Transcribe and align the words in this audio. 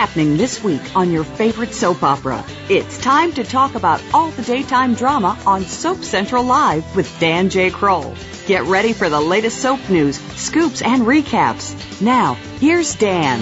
Happening 0.00 0.38
this 0.38 0.64
week 0.64 0.96
on 0.96 1.10
your 1.10 1.24
favorite 1.24 1.74
soap 1.74 2.02
opera? 2.02 2.42
It's 2.70 2.96
time 3.02 3.32
to 3.32 3.44
talk 3.44 3.74
about 3.74 4.02
all 4.14 4.30
the 4.30 4.40
daytime 4.40 4.94
drama 4.94 5.38
on 5.44 5.64
Soap 5.64 6.04
Central 6.04 6.42
Live 6.42 6.96
with 6.96 7.20
Dan 7.20 7.50
J. 7.50 7.70
Kroll. 7.70 8.14
Get 8.46 8.62
ready 8.62 8.94
for 8.94 9.10
the 9.10 9.20
latest 9.20 9.58
soap 9.58 9.90
news, 9.90 10.18
scoops, 10.40 10.80
and 10.80 11.02
recaps. 11.02 12.00
Now, 12.00 12.32
here's 12.60 12.94
Dan. 12.94 13.40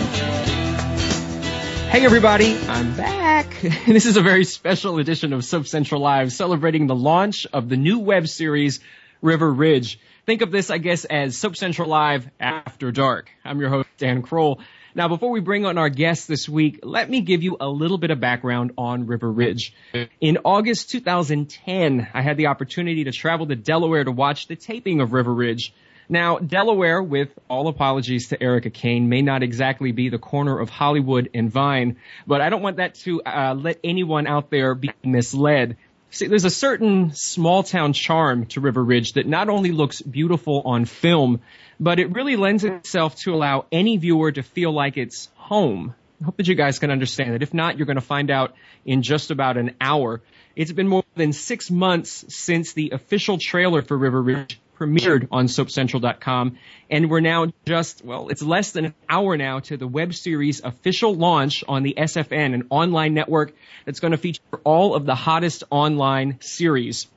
Hey 1.91 2.05
everybody, 2.05 2.59
I'm 2.67 2.93
back. 2.97 3.56
this 3.87 4.05
is 4.05 4.17
a 4.17 4.22
very 4.22 4.45
special 4.45 4.98
edition 4.98 5.33
of 5.33 5.45
Soap 5.45 5.69
Central 5.69 6.00
Live 6.00 6.33
celebrating 6.33 6.89
the 6.89 6.97
launch 6.97 7.47
of 7.53 7.69
the 7.69 7.77
new 7.77 8.00
web 8.00 8.27
series 8.27 8.81
River 9.22 9.53
Ridge. 9.53 10.00
Think 10.27 10.43
of 10.43 10.50
this, 10.50 10.70
I 10.70 10.78
guess, 10.78 11.05
as 11.05 11.39
Soap 11.39 11.55
Central 11.55 11.89
Live 11.89 12.28
After 12.41 12.91
Dark. 12.91 13.31
I'm 13.45 13.61
your 13.61 13.70
host, 13.70 13.89
Dan 13.97 14.22
Kroll. 14.22 14.61
Now, 14.94 15.08
before 15.08 15.31
we 15.31 15.41
bring 15.41 15.67
on 15.67 15.77
our 15.77 15.91
guest 15.91 16.28
this 16.28 16.48
week, 16.48 16.81
let 16.83 17.11
me 17.11 17.20
give 17.20 17.42
you 17.42 17.56
a 17.61 17.69
little 17.69 17.98
bit 17.98 18.11
of 18.11 18.20
background 18.20 18.72
on 18.78 19.06
River 19.06 19.31
Ridge. 19.31 19.75
In 20.20 20.39
August 20.44 20.91
2010, 20.91 22.08
I 22.14 22.22
had 22.22 22.36
the 22.36 22.47
opportunity 22.47 23.05
to 23.05 23.12
travel 23.12 23.47
to 23.47 23.56
Delaware 23.56 24.05
to 24.05 24.11
watch 24.12 24.47
the 24.47 24.56
taping 24.56 25.00
of 25.00 25.12
River 25.12 25.33
Ridge. 25.33 25.75
Now, 26.09 26.39
Delaware, 26.39 27.03
with 27.03 27.28
all 27.50 27.69
apologies 27.69 28.28
to 28.28 28.42
Erica 28.42 28.70
Kane, 28.70 29.11
may 29.11 29.20
not 29.20 29.42
exactly 29.42 29.92
be 29.92 30.09
the 30.09 30.19
corner 30.19 30.59
of 30.59 30.70
Hollywood 30.70 31.28
and 31.34 31.50
Vine, 31.50 31.97
but 32.27 32.41
I 32.41 32.48
don't 32.48 32.62
want 32.62 32.78
that 32.78 32.94
to 33.00 33.20
uh, 33.22 33.55
let 33.55 33.78
anyone 33.84 34.27
out 34.27 34.48
there 34.48 34.75
be 34.75 34.91
misled. 35.05 35.77
See, 36.11 36.27
there's 36.27 36.47
a 36.47 36.51
certain 36.51 37.12
small 37.14 37.62
town 37.62 37.92
charm 37.92 38.47
to 38.47 38.61
River 38.61 38.83
Ridge 38.83 39.12
that 39.12 39.27
not 39.27 39.48
only 39.48 39.73
looks 39.73 40.01
beautiful 40.01 40.62
on 40.65 40.87
film, 40.87 41.41
but 41.78 42.00
it 42.00 42.12
really 42.12 42.37
lends 42.37 42.65
itself 42.65 43.17
to 43.17 43.34
allow 43.34 43.67
any 43.70 43.98
viewer 43.98 44.33
to 44.33 44.42
feel 44.42 44.73
like 44.73 44.97
it's 44.97 45.28
home. 45.34 45.95
I 46.20 46.25
hope 46.25 46.37
that 46.39 46.48
you 46.48 46.55
guys 46.55 46.78
can 46.78 46.91
understand 46.91 47.34
that. 47.34 47.42
If 47.42 47.53
not, 47.53 47.77
you're 47.77 47.87
going 47.87 47.97
to 47.97 48.00
find 48.00 48.31
out 48.31 48.55
in 48.84 49.03
just 49.03 49.31
about 49.31 49.56
an 49.59 49.77
hour. 49.81 50.23
It's 50.56 50.73
been 50.73 50.89
more 50.89 51.05
than 51.15 51.33
six 51.33 51.70
months 51.70 52.25
since 52.34 52.72
the 52.72 52.91
official 52.91 53.39
trailer 53.39 53.83
for 53.83 53.97
River 53.97 54.20
Ridge 54.20 54.61
premiered 54.79 55.29
on 55.33 55.47
SoapCentral.com, 55.47 56.59
and 56.91 57.11
we're 57.11 57.21
now 57.21 57.47
just, 57.67 58.05
well, 58.05 58.29
it's 58.29 58.43
less 58.43 58.71
than 58.71 58.87
an 58.87 58.94
hour 59.09 59.37
now 59.37 59.61
to 59.61 59.77
the 59.77 59.87
web 59.87 60.15
series 60.15 60.62
official 60.62 61.15
launch 61.15 61.65
on 61.66 61.83
the 61.83 61.94
SFN, 61.99 62.55
an 62.55 62.66
online 62.71 63.15
network 63.15 63.55
that's 63.84 64.00
going 64.00 64.12
to 64.12 64.19
feature 64.19 64.43
all 64.65 64.94
of 64.94 65.05
the 65.05 65.15
hottest 65.15 65.65
online 65.71 66.38
series. 66.41 67.09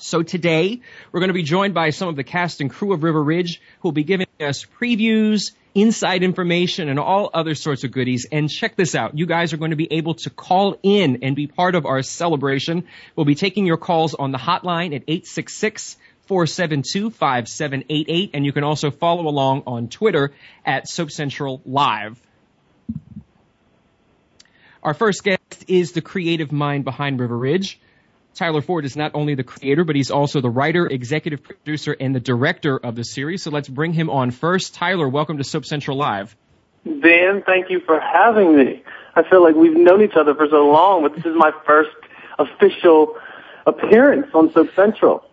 So 0.00 0.22
today, 0.22 0.80
we're 1.12 1.20
going 1.20 1.28
to 1.28 1.34
be 1.34 1.42
joined 1.42 1.74
by 1.74 1.90
some 1.90 2.08
of 2.08 2.16
the 2.16 2.24
cast 2.24 2.60
and 2.60 2.70
crew 2.70 2.92
of 2.92 3.02
River 3.02 3.22
Ridge 3.22 3.60
who 3.80 3.88
will 3.88 3.92
be 3.92 4.04
giving 4.04 4.26
us 4.40 4.64
previews, 4.64 5.52
inside 5.74 6.22
information, 6.22 6.88
and 6.88 6.98
all 6.98 7.30
other 7.34 7.54
sorts 7.54 7.84
of 7.84 7.90
goodies. 7.90 8.26
And 8.30 8.48
check 8.48 8.76
this 8.76 8.94
out. 8.94 9.18
You 9.18 9.26
guys 9.26 9.52
are 9.52 9.56
going 9.56 9.70
to 9.70 9.76
be 9.76 9.92
able 9.92 10.14
to 10.14 10.30
call 10.30 10.78
in 10.82 11.22
and 11.22 11.34
be 11.34 11.46
part 11.46 11.74
of 11.74 11.86
our 11.86 12.02
celebration. 12.02 12.84
We'll 13.16 13.26
be 13.26 13.34
taking 13.34 13.66
your 13.66 13.76
calls 13.76 14.14
on 14.14 14.30
the 14.30 14.38
hotline 14.38 14.94
at 14.94 15.02
866 15.06 15.96
472 16.28 17.10
5788. 17.10 18.30
And 18.34 18.44
you 18.44 18.52
can 18.52 18.62
also 18.62 18.90
follow 18.90 19.26
along 19.26 19.64
on 19.66 19.88
Twitter 19.88 20.32
at 20.64 20.88
Soap 20.88 21.10
Central 21.10 21.62
Live. 21.64 22.20
Our 24.82 24.94
first 24.94 25.24
guest 25.24 25.64
is 25.66 25.92
the 25.92 26.02
creative 26.02 26.52
mind 26.52 26.84
behind 26.84 27.18
River 27.18 27.36
Ridge. 27.36 27.80
Tyler 28.34 28.60
Ford 28.60 28.84
is 28.84 28.94
not 28.94 29.12
only 29.14 29.34
the 29.34 29.42
creator, 29.42 29.82
but 29.84 29.96
he's 29.96 30.12
also 30.12 30.40
the 30.40 30.50
writer, 30.50 30.86
executive 30.86 31.42
producer, 31.42 31.96
and 31.98 32.14
the 32.14 32.20
director 32.20 32.76
of 32.76 32.94
the 32.94 33.02
series. 33.02 33.42
So 33.42 33.50
let's 33.50 33.68
bring 33.68 33.92
him 33.92 34.10
on 34.10 34.30
first. 34.30 34.74
Tyler, 34.74 35.08
welcome 35.08 35.38
to 35.38 35.44
Soap 35.44 35.64
Central 35.64 35.96
Live. 35.96 36.36
Dan, 36.84 37.42
thank 37.44 37.70
you 37.70 37.80
for 37.80 37.98
having 37.98 38.56
me. 38.56 38.84
I 39.16 39.28
feel 39.28 39.42
like 39.42 39.56
we've 39.56 39.76
known 39.76 40.02
each 40.02 40.14
other 40.14 40.34
for 40.34 40.46
so 40.48 40.70
long, 40.70 41.02
but 41.02 41.16
this 41.16 41.24
is 41.24 41.34
my 41.34 41.50
first 41.66 41.90
official 42.38 43.16
appearance 43.66 44.28
on 44.32 44.52
Soap 44.52 44.68
Central. 44.76 45.27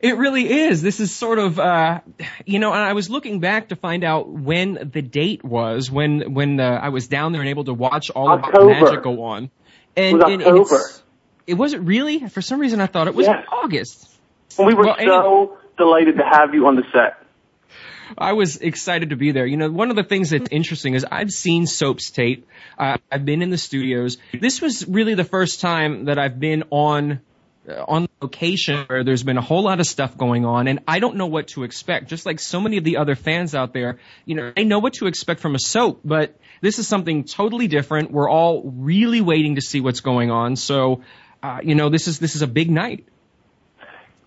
It 0.00 0.16
really 0.16 0.50
is. 0.50 0.80
This 0.82 1.00
is 1.00 1.12
sort 1.14 1.38
of, 1.38 1.58
uh, 1.58 2.00
you 2.46 2.58
know, 2.58 2.72
and 2.72 2.80
I 2.82 2.92
was 2.92 3.10
looking 3.10 3.40
back 3.40 3.68
to 3.68 3.76
find 3.76 4.04
out 4.04 4.28
when 4.28 4.90
the 4.92 5.02
date 5.02 5.44
was 5.44 5.90
when 5.90 6.34
when 6.34 6.60
uh, 6.60 6.80
I 6.82 6.90
was 6.90 7.08
down 7.08 7.32
there 7.32 7.40
and 7.40 7.50
able 7.50 7.64
to 7.64 7.74
watch 7.74 8.10
all 8.10 8.28
October. 8.30 8.70
of 8.72 8.78
the 8.78 8.84
magic 8.84 9.02
go 9.02 9.22
on. 9.24 9.50
And, 9.96 10.16
It 10.16 10.24
was 10.24 10.32
and- 10.32 10.42
and 10.42 10.58
October. 10.60 10.82
it 11.46 11.54
wasn't 11.54 11.86
really. 11.86 12.26
For 12.28 12.40
some 12.42 12.60
reason, 12.60 12.80
I 12.80 12.86
thought 12.86 13.08
it 13.08 13.14
was 13.14 13.26
Yes. 13.26 13.44
August. 13.50 14.08
We 14.58 14.74
were 14.74 14.84
Well, 14.84 14.96
so 14.98 15.58
delighted 15.78 16.16
to 16.18 16.24
have 16.24 16.54
you 16.54 16.66
on 16.66 16.76
the 16.76 16.84
set. 16.92 17.18
I 18.18 18.34
was 18.34 18.56
excited 18.58 19.10
to 19.10 19.16
be 19.16 19.32
there. 19.32 19.46
You 19.46 19.56
know, 19.56 19.70
one 19.70 19.88
of 19.90 19.96
the 19.96 20.04
things 20.04 20.30
that's 20.30 20.50
interesting 20.50 20.94
is 20.94 21.06
I've 21.10 21.30
seen 21.30 21.66
Soaps 21.66 22.10
tape. 22.10 22.46
Uh, 22.78 22.98
I've 23.10 23.24
been 23.24 23.40
in 23.40 23.48
the 23.50 23.56
studios. 23.56 24.18
This 24.38 24.60
was 24.60 24.86
really 24.86 25.14
the 25.14 25.24
first 25.24 25.60
time 25.62 26.04
that 26.06 26.18
I've 26.18 26.38
been 26.38 26.64
on 26.70 27.20
on 27.68 28.08
location 28.20 28.84
where 28.86 29.04
there's 29.04 29.22
been 29.22 29.38
a 29.38 29.42
whole 29.42 29.62
lot 29.62 29.80
of 29.80 29.86
stuff 29.86 30.16
going 30.16 30.44
on 30.44 30.66
and 30.66 30.80
I 30.88 30.98
don't 30.98 31.16
know 31.16 31.26
what 31.26 31.48
to 31.48 31.62
expect. 31.62 32.08
Just 32.08 32.26
like 32.26 32.40
so 32.40 32.60
many 32.60 32.76
of 32.76 32.84
the 32.84 32.96
other 32.96 33.14
fans 33.14 33.54
out 33.54 33.72
there, 33.72 33.98
you 34.24 34.34
know, 34.34 34.52
they 34.54 34.64
know 34.64 34.80
what 34.80 34.94
to 34.94 35.06
expect 35.06 35.40
from 35.40 35.54
a 35.54 35.58
soap, 35.58 36.00
but 36.04 36.38
this 36.60 36.78
is 36.78 36.88
something 36.88 37.24
totally 37.24 37.68
different. 37.68 38.10
We're 38.10 38.28
all 38.28 38.62
really 38.64 39.20
waiting 39.20 39.56
to 39.56 39.60
see 39.60 39.80
what's 39.80 40.00
going 40.00 40.30
on. 40.30 40.56
So, 40.56 41.02
uh, 41.42 41.60
you 41.62 41.74
know, 41.74 41.88
this 41.88 42.08
is 42.08 42.18
this 42.18 42.34
is 42.34 42.42
a 42.42 42.46
big 42.46 42.70
night. 42.70 43.06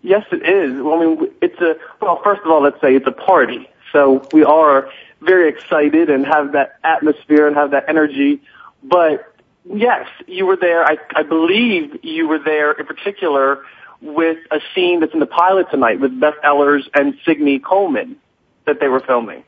Yes, 0.01 0.24
it 0.31 0.47
is. 0.47 0.81
Well, 0.81 1.01
I 1.01 1.06
mean, 1.06 1.31
it's 1.41 1.59
a, 1.59 1.75
well, 2.00 2.22
first 2.24 2.41
of 2.45 2.51
all, 2.51 2.62
let's 2.62 2.79
say 2.79 2.95
it's 2.95 3.07
a 3.07 3.12
party. 3.12 3.68
So 3.91 4.28
we 4.31 4.44
are 4.44 4.90
very 5.22 5.50
excited 5.50 6.09
and 6.09 6.25
have 6.25 6.51
that 6.51 6.78
atmosphere 6.84 7.47
and 7.47 7.56
have 7.56 7.72
that 7.72 7.85
energy. 7.90 8.41
But 8.84 9.34
yes, 9.73 10.07
you 10.27 10.45
were 10.45 10.55
there. 10.55 10.83
I, 10.83 10.97
I 11.15 11.23
believe 11.23 12.03
you 12.03 12.27
were 12.27 12.39
there 12.39 12.71
in 12.71 12.85
particular 12.85 13.63
with 14.01 14.37
a 14.51 14.59
scene 14.73 14.99
that's 14.99 15.13
in 15.13 15.19
the 15.19 15.25
pilot 15.25 15.67
tonight 15.71 15.99
with 15.99 16.19
Beth 16.19 16.35
Ellers 16.43 16.87
and 16.93 17.15
Signy 17.25 17.59
Coleman 17.59 18.17
that 18.65 18.79
they 18.79 18.87
were 18.87 18.99
filming. 18.99 19.43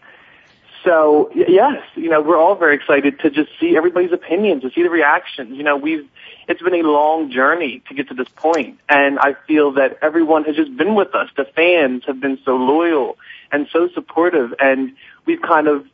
So 0.83 1.31
yes, 1.35 1.83
you 1.95 2.09
know, 2.09 2.21
we're 2.21 2.37
all 2.37 2.55
very 2.55 2.75
excited 2.75 3.19
to 3.19 3.29
just 3.29 3.49
see 3.59 3.75
everybody's 3.75 4.13
opinions, 4.13 4.61
to 4.61 4.71
see 4.71 4.83
the 4.83 4.89
reactions. 4.89 5.57
You 5.57 5.63
know, 5.63 5.75
we've, 5.75 6.07
it's 6.47 6.61
been 6.61 6.75
a 6.75 6.87
long 6.87 7.29
journey 7.29 7.83
to 7.89 7.93
get 7.93 8.07
to 8.07 8.13
this 8.13 8.29
point, 8.35 8.79
and 8.87 9.19
I 9.19 9.35
feel 9.47 9.73
that 9.73 9.97
everyone 10.01 10.45
has 10.45 10.55
just 10.55 10.75
been 10.77 10.95
with 10.95 11.13
us. 11.13 11.29
The 11.35 11.43
fans 11.43 12.03
have 12.07 12.21
been 12.21 12.39
so 12.45 12.55
loyal 12.55 13.17
and 13.51 13.67
so 13.73 13.89
supportive, 13.93 14.53
and 14.59 14.95
we've 15.25 15.41
kind 15.41 15.67
of 15.67 15.85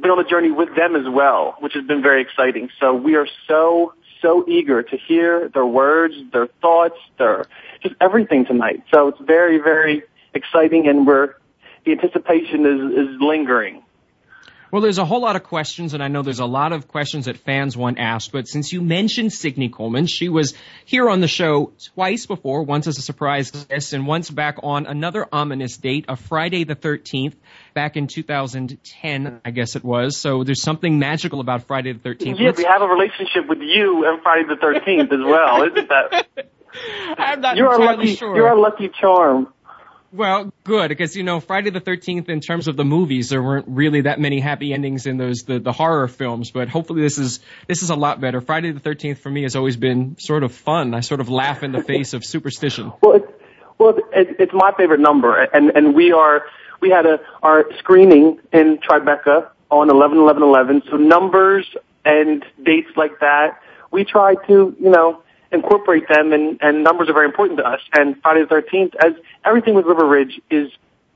been 0.00 0.10
on 0.10 0.18
the 0.18 0.28
journey 0.28 0.50
with 0.50 0.74
them 0.76 0.96
as 0.96 1.08
well, 1.08 1.56
which 1.60 1.74
has 1.74 1.84
been 1.84 2.02
very 2.02 2.22
exciting. 2.22 2.70
So 2.80 2.94
we 2.94 3.16
are 3.16 3.26
so, 3.46 3.94
so 4.22 4.44
eager 4.48 4.82
to 4.82 4.96
hear 4.96 5.48
their 5.48 5.66
words, 5.66 6.14
their 6.32 6.48
thoughts, 6.60 6.96
their, 7.18 7.46
just 7.82 7.94
everything 8.00 8.44
tonight. 8.44 8.82
So 8.92 9.08
it's 9.08 9.20
very, 9.20 9.58
very 9.58 10.02
exciting, 10.34 10.88
and 10.88 11.06
we're, 11.06 11.34
the 11.84 11.92
anticipation 11.92 12.66
is, 12.66 13.08
is 13.08 13.20
lingering. 13.20 13.82
Well, 14.70 14.82
there's 14.82 14.98
a 14.98 15.04
whole 15.04 15.22
lot 15.22 15.36
of 15.36 15.44
questions, 15.44 15.94
and 15.94 16.02
I 16.02 16.08
know 16.08 16.22
there's 16.22 16.40
a 16.40 16.46
lot 16.46 16.72
of 16.72 16.88
questions 16.88 17.24
that 17.24 17.38
fans 17.38 17.76
want 17.76 17.98
asked, 17.98 18.32
but 18.32 18.46
since 18.46 18.72
you 18.72 18.82
mentioned 18.82 19.32
Signy 19.32 19.70
Coleman, 19.70 20.06
she 20.06 20.28
was 20.28 20.54
here 20.84 21.08
on 21.08 21.20
the 21.20 21.28
show 21.28 21.72
twice 21.94 22.26
before, 22.26 22.62
once 22.64 22.86
as 22.86 22.98
a 22.98 23.02
surprise 23.02 23.50
guest 23.50 23.94
and 23.94 24.06
once 24.06 24.28
back 24.28 24.56
on 24.62 24.86
another 24.86 25.26
ominous 25.32 25.78
date, 25.78 26.04
a 26.08 26.16
Friday 26.16 26.64
the 26.64 26.76
13th, 26.76 27.34
back 27.72 27.96
in 27.96 28.08
2010, 28.08 29.40
I 29.44 29.50
guess 29.50 29.74
it 29.76 29.84
was. 29.84 30.16
So 30.18 30.44
there's 30.44 30.62
something 30.62 30.98
magical 30.98 31.40
about 31.40 31.62
Friday 31.66 31.92
the 31.92 32.00
13th. 32.00 32.38
Yeah, 32.38 32.52
we 32.56 32.64
have 32.64 32.82
a 32.82 32.86
relationship 32.86 33.48
with 33.48 33.60
you 33.60 34.04
and 34.06 34.22
Friday 34.22 34.48
the 34.48 34.56
13th 34.56 35.12
as 35.12 35.24
well, 35.24 35.62
isn't 35.62 35.88
that? 35.88 36.26
I'm 37.18 37.40
not 37.40 37.56
you're 37.56 37.72
entirely 37.72 37.96
lucky, 37.96 38.16
sure. 38.16 38.36
You're 38.36 38.48
a 38.48 38.60
lucky 38.60 38.90
charm. 39.00 39.52
Well, 40.10 40.52
good 40.64 40.88
because 40.88 41.14
you 41.16 41.22
know 41.22 41.40
Friday 41.40 41.70
the 41.70 41.80
Thirteenth. 41.80 42.28
In 42.28 42.40
terms 42.40 42.66
of 42.66 42.76
the 42.76 42.84
movies, 42.84 43.28
there 43.28 43.42
weren't 43.42 43.66
really 43.68 44.02
that 44.02 44.18
many 44.18 44.40
happy 44.40 44.72
endings 44.72 45.06
in 45.06 45.18
those 45.18 45.42
the, 45.42 45.58
the 45.58 45.72
horror 45.72 46.08
films. 46.08 46.50
But 46.50 46.68
hopefully, 46.68 47.02
this 47.02 47.18
is 47.18 47.40
this 47.66 47.82
is 47.82 47.90
a 47.90 47.94
lot 47.94 48.20
better. 48.20 48.40
Friday 48.40 48.72
the 48.72 48.80
Thirteenth 48.80 49.18
for 49.18 49.30
me 49.30 49.42
has 49.42 49.54
always 49.54 49.76
been 49.76 50.16
sort 50.18 50.44
of 50.44 50.52
fun. 50.52 50.94
I 50.94 51.00
sort 51.00 51.20
of 51.20 51.28
laugh 51.28 51.62
in 51.62 51.72
the 51.72 51.82
face 51.82 52.14
of 52.14 52.24
superstition. 52.24 52.92
Well, 53.02 53.16
it's, 53.16 53.32
well, 53.78 53.96
it, 54.12 54.36
it's 54.40 54.52
my 54.52 54.72
favorite 54.76 55.00
number, 55.00 55.40
and 55.40 55.70
and 55.70 55.94
we 55.94 56.12
are 56.12 56.44
we 56.80 56.90
had 56.90 57.06
a 57.06 57.20
our 57.42 57.64
screening 57.78 58.40
in 58.52 58.78
Tribeca 58.78 59.50
on 59.70 59.90
eleven 59.90 60.18
eleven 60.18 60.42
eleven. 60.42 60.82
So 60.90 60.96
numbers 60.96 61.66
and 62.04 62.44
dates 62.62 62.90
like 62.96 63.20
that, 63.20 63.60
we 63.90 64.04
try 64.04 64.34
to 64.46 64.74
you 64.80 64.90
know 64.90 65.22
incorporate 65.52 66.08
them, 66.08 66.32
and, 66.32 66.58
and 66.60 66.84
numbers 66.84 67.08
are 67.08 67.14
very 67.14 67.26
important 67.26 67.58
to 67.58 67.64
us. 67.64 67.80
And 67.92 68.20
Friday 68.22 68.44
the 68.48 68.54
13th, 68.54 68.94
as 68.96 69.12
everything 69.44 69.74
with 69.74 69.86
River 69.86 70.06
Ridge 70.06 70.40
is 70.50 70.70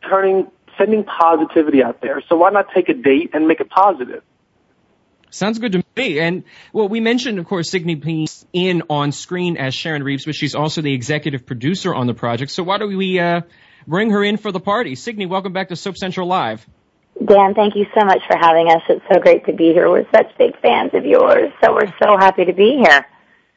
turning, 0.09 0.51
sending 0.79 1.05
positivity 1.05 1.83
out 1.83 2.01
there. 2.01 2.23
So 2.29 2.37
why 2.37 2.51
not 2.51 2.67
take 2.75 2.89
a 2.89 2.95
date 2.95 3.31
and 3.35 3.47
make 3.47 3.61
it 3.61 3.71
positive? 3.71 4.23
Sounds 5.31 5.59
good 5.59 5.73
to 5.73 5.83
me. 5.97 6.21
And 6.21 6.45
well, 6.75 6.89
we 6.89 7.01
mentioned, 7.01 7.39
of 7.39 7.47
course, 7.47 7.71
Signy 7.71 7.97
Peace 7.97 8.45
in 8.53 8.83
on 8.91 9.13
screen 9.13 9.57
as 9.57 9.75
Sharon 9.75 10.03
Reeves, 10.03 10.27
but 10.27 10.35
she's 10.35 10.55
also 10.55 10.83
the 10.83 10.93
executive 10.93 11.47
producer 11.47 11.95
on 11.95 12.07
the 12.07 12.13
project. 12.13 12.51
So 12.51 12.63
why 12.63 12.77
don't 12.77 12.95
we 12.95 13.19
uh, 13.19 13.41
bring 13.87 14.11
her 14.11 14.23
in 14.23 14.37
for 14.37 14.53
the 14.53 14.61
party? 14.61 14.95
Signy, 14.95 15.25
welcome 15.25 15.55
back 15.55 15.71
to 15.71 15.77
Soap 15.77 15.97
Central 15.97 16.29
Live. 16.29 16.67
Dan, 17.25 17.55
thank 17.55 17.77
you 17.77 17.87
so 17.99 18.05
much 18.05 18.21
for 18.27 18.37
having 18.39 18.69
us. 18.69 18.83
It's 18.89 19.05
so 19.11 19.21
great 19.21 19.47
to 19.47 19.53
be 19.53 19.73
here. 19.73 19.89
We're 19.89 20.07
such 20.15 20.37
big 20.39 20.59
fans 20.61 20.91
of 20.93 21.07
yours, 21.07 21.51
so 21.63 21.73
we're 21.73 21.93
so 22.03 22.19
happy 22.19 22.45
to 22.45 22.53
be 22.53 22.83
here. 22.85 23.07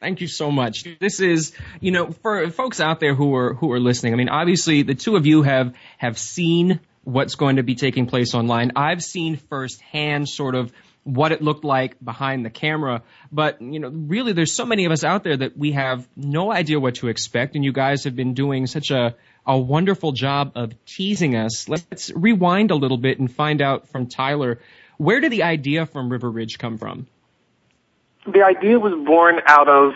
Thank 0.00 0.20
you 0.20 0.28
so 0.28 0.50
much. 0.50 0.86
This 1.00 1.20
is, 1.20 1.52
you 1.80 1.90
know, 1.90 2.10
for 2.10 2.50
folks 2.50 2.80
out 2.80 3.00
there 3.00 3.14
who 3.14 3.34
are 3.34 3.54
who 3.54 3.72
are 3.72 3.80
listening. 3.80 4.12
I 4.12 4.16
mean, 4.16 4.28
obviously, 4.28 4.82
the 4.82 4.94
two 4.94 5.16
of 5.16 5.26
you 5.26 5.42
have 5.42 5.74
have 5.98 6.18
seen 6.18 6.80
what's 7.04 7.36
going 7.36 7.56
to 7.56 7.62
be 7.62 7.76
taking 7.76 8.06
place 8.06 8.34
online. 8.34 8.72
I've 8.76 9.02
seen 9.02 9.36
firsthand, 9.36 10.28
sort 10.28 10.54
of 10.54 10.72
what 11.04 11.30
it 11.30 11.40
looked 11.40 11.64
like 11.64 12.04
behind 12.04 12.44
the 12.44 12.50
camera. 12.50 13.02
But, 13.30 13.62
you 13.62 13.78
know, 13.78 13.88
really 13.88 14.32
there's 14.32 14.52
so 14.52 14.66
many 14.66 14.86
of 14.86 14.92
us 14.92 15.04
out 15.04 15.22
there 15.22 15.36
that 15.36 15.56
we 15.56 15.72
have 15.72 16.06
no 16.16 16.52
idea 16.52 16.80
what 16.80 16.96
to 16.96 17.06
expect. 17.06 17.54
And 17.54 17.64
you 17.64 17.72
guys 17.72 18.04
have 18.04 18.16
been 18.16 18.34
doing 18.34 18.66
such 18.66 18.90
a, 18.90 19.14
a 19.46 19.56
wonderful 19.56 20.10
job 20.10 20.52
of 20.56 20.72
teasing 20.84 21.36
us. 21.36 21.68
Let's 21.68 22.10
rewind 22.10 22.72
a 22.72 22.74
little 22.74 22.98
bit 22.98 23.20
and 23.20 23.32
find 23.32 23.62
out 23.62 23.88
from 23.88 24.08
Tyler, 24.08 24.58
where 24.98 25.20
did 25.20 25.30
the 25.30 25.44
idea 25.44 25.86
from 25.86 26.10
River 26.10 26.28
Ridge 26.28 26.58
come 26.58 26.76
from? 26.76 27.06
The 28.26 28.42
idea 28.42 28.78
was 28.78 28.94
born 29.04 29.40
out 29.46 29.68
of 29.68 29.92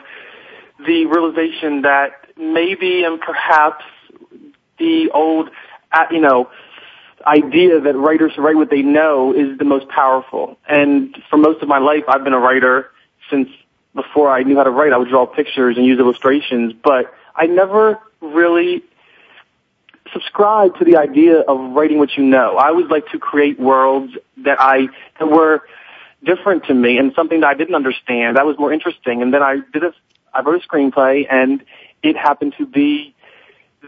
the 0.78 1.06
realization 1.06 1.82
that 1.82 2.12
maybe 2.36 3.04
and 3.04 3.20
perhaps 3.20 3.84
the 4.78 5.10
old, 5.12 5.50
uh, 5.92 6.06
you 6.10 6.20
know, 6.20 6.50
idea 7.26 7.80
that 7.80 7.96
writers 7.96 8.32
write 8.38 8.56
what 8.56 8.70
they 8.70 8.82
know 8.82 9.34
is 9.34 9.58
the 9.58 9.64
most 9.64 9.88
powerful. 9.88 10.58
And 10.68 11.16
for 11.28 11.36
most 11.36 11.62
of 11.62 11.68
my 11.68 11.78
life, 11.78 12.04
I've 12.08 12.24
been 12.24 12.32
a 12.32 12.38
writer 12.38 12.90
since 13.28 13.48
before 13.94 14.30
I 14.30 14.42
knew 14.42 14.56
how 14.56 14.64
to 14.64 14.70
write. 14.70 14.92
I 14.92 14.96
would 14.96 15.08
draw 15.08 15.26
pictures 15.26 15.76
and 15.76 15.84
use 15.84 15.98
illustrations, 15.98 16.72
but 16.72 17.12
I 17.34 17.46
never 17.46 17.98
really 18.20 18.82
subscribed 20.12 20.78
to 20.78 20.84
the 20.84 20.96
idea 20.96 21.40
of 21.40 21.72
writing 21.72 21.98
what 21.98 22.16
you 22.16 22.24
know. 22.24 22.56
I 22.56 22.68
always 22.68 22.86
like 22.86 23.06
to 23.08 23.18
create 23.18 23.60
worlds 23.60 24.12
that 24.38 24.60
I, 24.60 24.88
that 25.18 25.26
were 25.26 25.62
different 26.24 26.64
to 26.66 26.74
me 26.74 26.98
and 26.98 27.12
something 27.14 27.40
that 27.40 27.46
I 27.48 27.54
didn't 27.54 27.74
understand. 27.74 28.36
That 28.36 28.46
was 28.46 28.58
more 28.58 28.72
interesting. 28.72 29.22
And 29.22 29.32
then 29.32 29.42
I 29.42 29.60
did 29.72 29.84
a, 29.84 29.92
I 30.32 30.42
wrote 30.42 30.62
a 30.62 30.66
screenplay 30.66 31.26
and 31.30 31.62
it 32.02 32.16
happened 32.16 32.54
to 32.58 32.66
be 32.66 33.14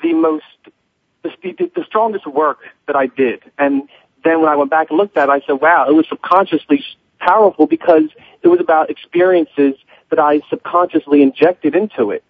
the 0.02 0.12
most 0.12 0.44
the, 1.22 1.70
the, 1.74 1.84
strongest 1.84 2.26
work 2.26 2.58
that 2.86 2.96
I 2.96 3.06
did. 3.06 3.42
And 3.58 3.88
then 4.24 4.40
when 4.40 4.48
I 4.48 4.56
went 4.56 4.70
back 4.70 4.90
and 4.90 4.98
looked 4.98 5.16
at 5.16 5.28
it, 5.28 5.32
I 5.32 5.40
said, 5.46 5.60
wow, 5.60 5.86
it 5.88 5.92
was 5.92 6.06
subconsciously 6.08 6.84
powerful 7.20 7.66
because 7.66 8.04
it 8.42 8.48
was 8.48 8.60
about 8.60 8.90
experiences 8.90 9.74
that 10.10 10.18
I 10.18 10.40
subconsciously 10.50 11.22
injected 11.22 11.76
into 11.76 12.10
it. 12.10 12.24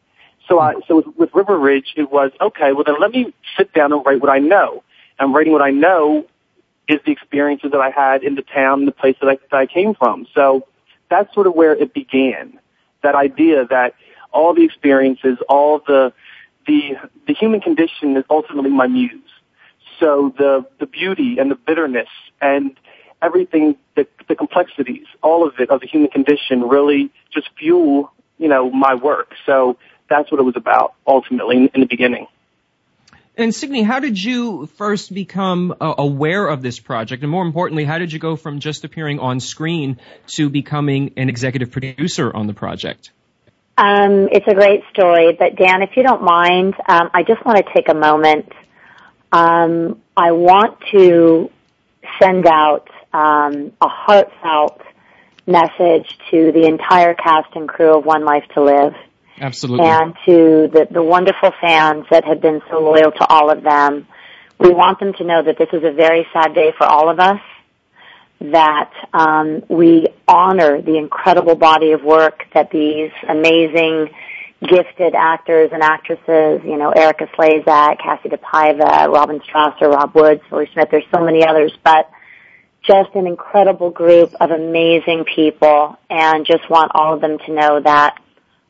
So 0.46 0.58
I, 0.58 0.75
so 0.87 0.96
with, 0.96 1.06
with 1.16 1.34
River 1.34 1.58
Ridge, 1.58 1.94
it 1.96 2.10
was, 2.10 2.32
okay, 2.40 2.72
well 2.72 2.84
then 2.84 3.00
let 3.00 3.12
me 3.12 3.32
sit 3.56 3.72
down 3.72 3.93
and 3.93 4.04
write 4.04 4.20
what 4.20 4.31
I 4.31 4.38
know. 4.38 4.82
And 5.19 5.32
writing 5.32 5.52
what 5.52 5.62
I 5.62 5.70
know 5.70 6.26
is 6.88 7.00
the 7.06 7.12
experiences 7.12 7.70
that 7.73 7.81
I 7.81 7.90
had 7.90 8.23
in 8.23 8.34
the 8.34 8.43
town, 8.43 8.87
the 8.87 8.93
place 8.93 9.17
that 9.20 9.29
I, 9.29 9.38
that 9.50 9.56
I 9.56 9.67
came 9.67 9.94
from. 9.94 10.26
So 10.34 10.67
that's 11.08 11.32
sort 11.34 11.46
of 11.46 11.55
where 11.55 11.75
it 11.75 11.94
began. 11.94 12.58
That 13.02 13.14
idea 13.14 13.67
that 13.67 13.94
all 14.32 14.55
the 14.55 14.64
experiences, 14.64 15.38
all 15.49 15.81
the, 15.87 16.12
the 16.67 16.96
the 17.26 17.34
human 17.34 17.61
condition 17.61 18.17
is 18.17 18.25
ultimately 18.31 18.70
my 18.70 18.87
muse. 18.87 19.20
So 20.00 20.34
the 20.37 20.67
the 20.79 20.87
beauty 20.87 21.38
and 21.38 21.50
the 21.50 21.55
bitterness 21.56 22.08
and 22.40 22.76
everything, 23.20 23.76
the, 23.94 24.06
the 24.28 24.35
complexities, 24.35 25.06
all 25.23 25.46
of 25.46 25.55
it 25.58 25.70
of 25.70 25.81
the 25.81 25.87
human 25.87 26.11
condition 26.11 26.62
really 26.62 27.11
just 27.32 27.49
fuel, 27.58 28.12
you 28.38 28.49
know, 28.49 28.70
my 28.70 28.94
work. 28.94 29.35
So 29.46 29.78
that's 30.11 30.31
what 30.31 30.40
it 30.40 30.44
was 30.44 30.56
about 30.56 30.94
ultimately 31.06 31.56
in, 31.56 31.70
in 31.75 31.81
the 31.81 31.87
beginning. 31.87 32.26
And 33.34 33.55
Signy, 33.55 33.82
how 33.82 33.99
did 33.99 34.23
you 34.23 34.67
first 34.76 35.12
become 35.12 35.75
uh, 35.81 35.94
aware 35.96 36.46
of 36.46 36.61
this 36.61 36.79
project? 36.79 37.23
And 37.23 37.31
more 37.31 37.44
importantly, 37.46 37.84
how 37.84 37.99
did 37.99 38.12
you 38.12 38.19
go 38.19 38.37
from 38.37 38.61
just 38.61 38.84
appearing 38.84 39.20
on 39.20 39.40
screen 39.40 39.99
to 40.29 40.50
becoming 40.50 41.14
an 41.17 41.31
executive 41.31 41.70
producer 41.70 42.31
on 42.34 42.46
the 42.46 42.52
project? 42.52 43.11
Um, 43.79 44.29
it's 44.31 44.46
a 44.46 44.55
great 44.55 44.82
story, 44.93 45.34
but 45.38 45.56
Dan, 45.56 45.81
if 45.81 45.96
you 45.96 46.02
don't 46.02 46.23
mind, 46.23 46.75
um, 46.87 47.11
I 47.14 47.23
just 47.23 47.44
want 47.46 47.56
to 47.56 47.73
take 47.75 47.88
a 47.88 47.94
moment. 47.94 48.52
Um, 49.32 50.02
I 50.14 50.32
want 50.32 50.78
to 50.93 51.50
send 52.20 52.46
out 52.46 52.87
um, 53.14 53.73
a 53.81 53.88
heartfelt 53.88 54.82
message 55.46 56.19
to 56.31 56.52
the 56.52 56.67
entire 56.67 57.14
cast 57.14 57.56
and 57.56 57.67
crew 57.67 57.96
of 57.96 58.05
One 58.05 58.26
Life 58.26 58.44
to 58.55 58.62
Live. 58.62 58.94
Absolutely. 59.42 59.86
And 59.86 60.14
to 60.24 60.68
the, 60.72 60.86
the 60.88 61.02
wonderful 61.02 61.50
fans 61.60 62.06
that 62.12 62.24
have 62.24 62.40
been 62.40 62.62
so 62.70 62.78
loyal 62.78 63.10
to 63.10 63.26
all 63.28 63.50
of 63.50 63.64
them. 63.64 64.06
We 64.60 64.70
want 64.70 65.00
them 65.00 65.12
to 65.14 65.24
know 65.24 65.42
that 65.42 65.58
this 65.58 65.68
is 65.72 65.82
a 65.82 65.90
very 65.90 66.24
sad 66.32 66.54
day 66.54 66.72
for 66.78 66.86
all 66.86 67.10
of 67.10 67.18
us 67.18 67.40
that 68.40 68.92
um, 69.12 69.62
we 69.68 70.06
honor 70.28 70.80
the 70.80 70.96
incredible 70.96 71.56
body 71.56 71.90
of 71.92 72.02
work 72.02 72.44
that 72.54 72.70
these 72.70 73.10
amazing, 73.28 74.10
gifted 74.60 75.14
actors 75.16 75.70
and 75.72 75.82
actresses, 75.82 76.60
you 76.64 76.76
know, 76.76 76.90
Erika 76.90 77.26
Slezak, 77.36 77.99
Kassie 77.99 78.32
DePaiva, 78.32 79.12
Robin 79.12 79.40
Strasser, 79.40 79.92
Rob 79.92 80.14
Woods, 80.14 80.42
Lori 80.52 80.70
Smith, 80.72 80.88
there's 80.90 81.04
so 81.12 81.25
many 81.25 81.44
others, 81.44 81.76
but 81.82 82.11
just 82.84 83.14
an 83.14 83.26
incredible 83.26 83.90
group 83.90 84.34
of 84.40 84.50
amazing 84.50 85.25
people 85.25 85.96
and 86.11 86.46
just 86.46 86.68
want 86.70 86.92
all 86.94 87.14
of 87.14 87.20
them 87.20 87.38
to 87.46 87.52
know 87.52 87.80
that 87.80 88.20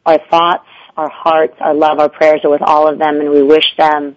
our 0.05 0.19
thoughts, 0.31 0.67
our 0.97 1.11
hearts, 1.11 1.55
our 1.61 1.75
love, 1.75 1.99
our 1.99 2.09
prayers 2.09 2.41
are 2.45 2.51
with 2.51 2.63
all 2.63 2.89
of 2.89 2.99
them 2.99 3.21
and 3.21 3.31
we 3.31 3.43
wish 3.43 3.65
them 3.77 4.17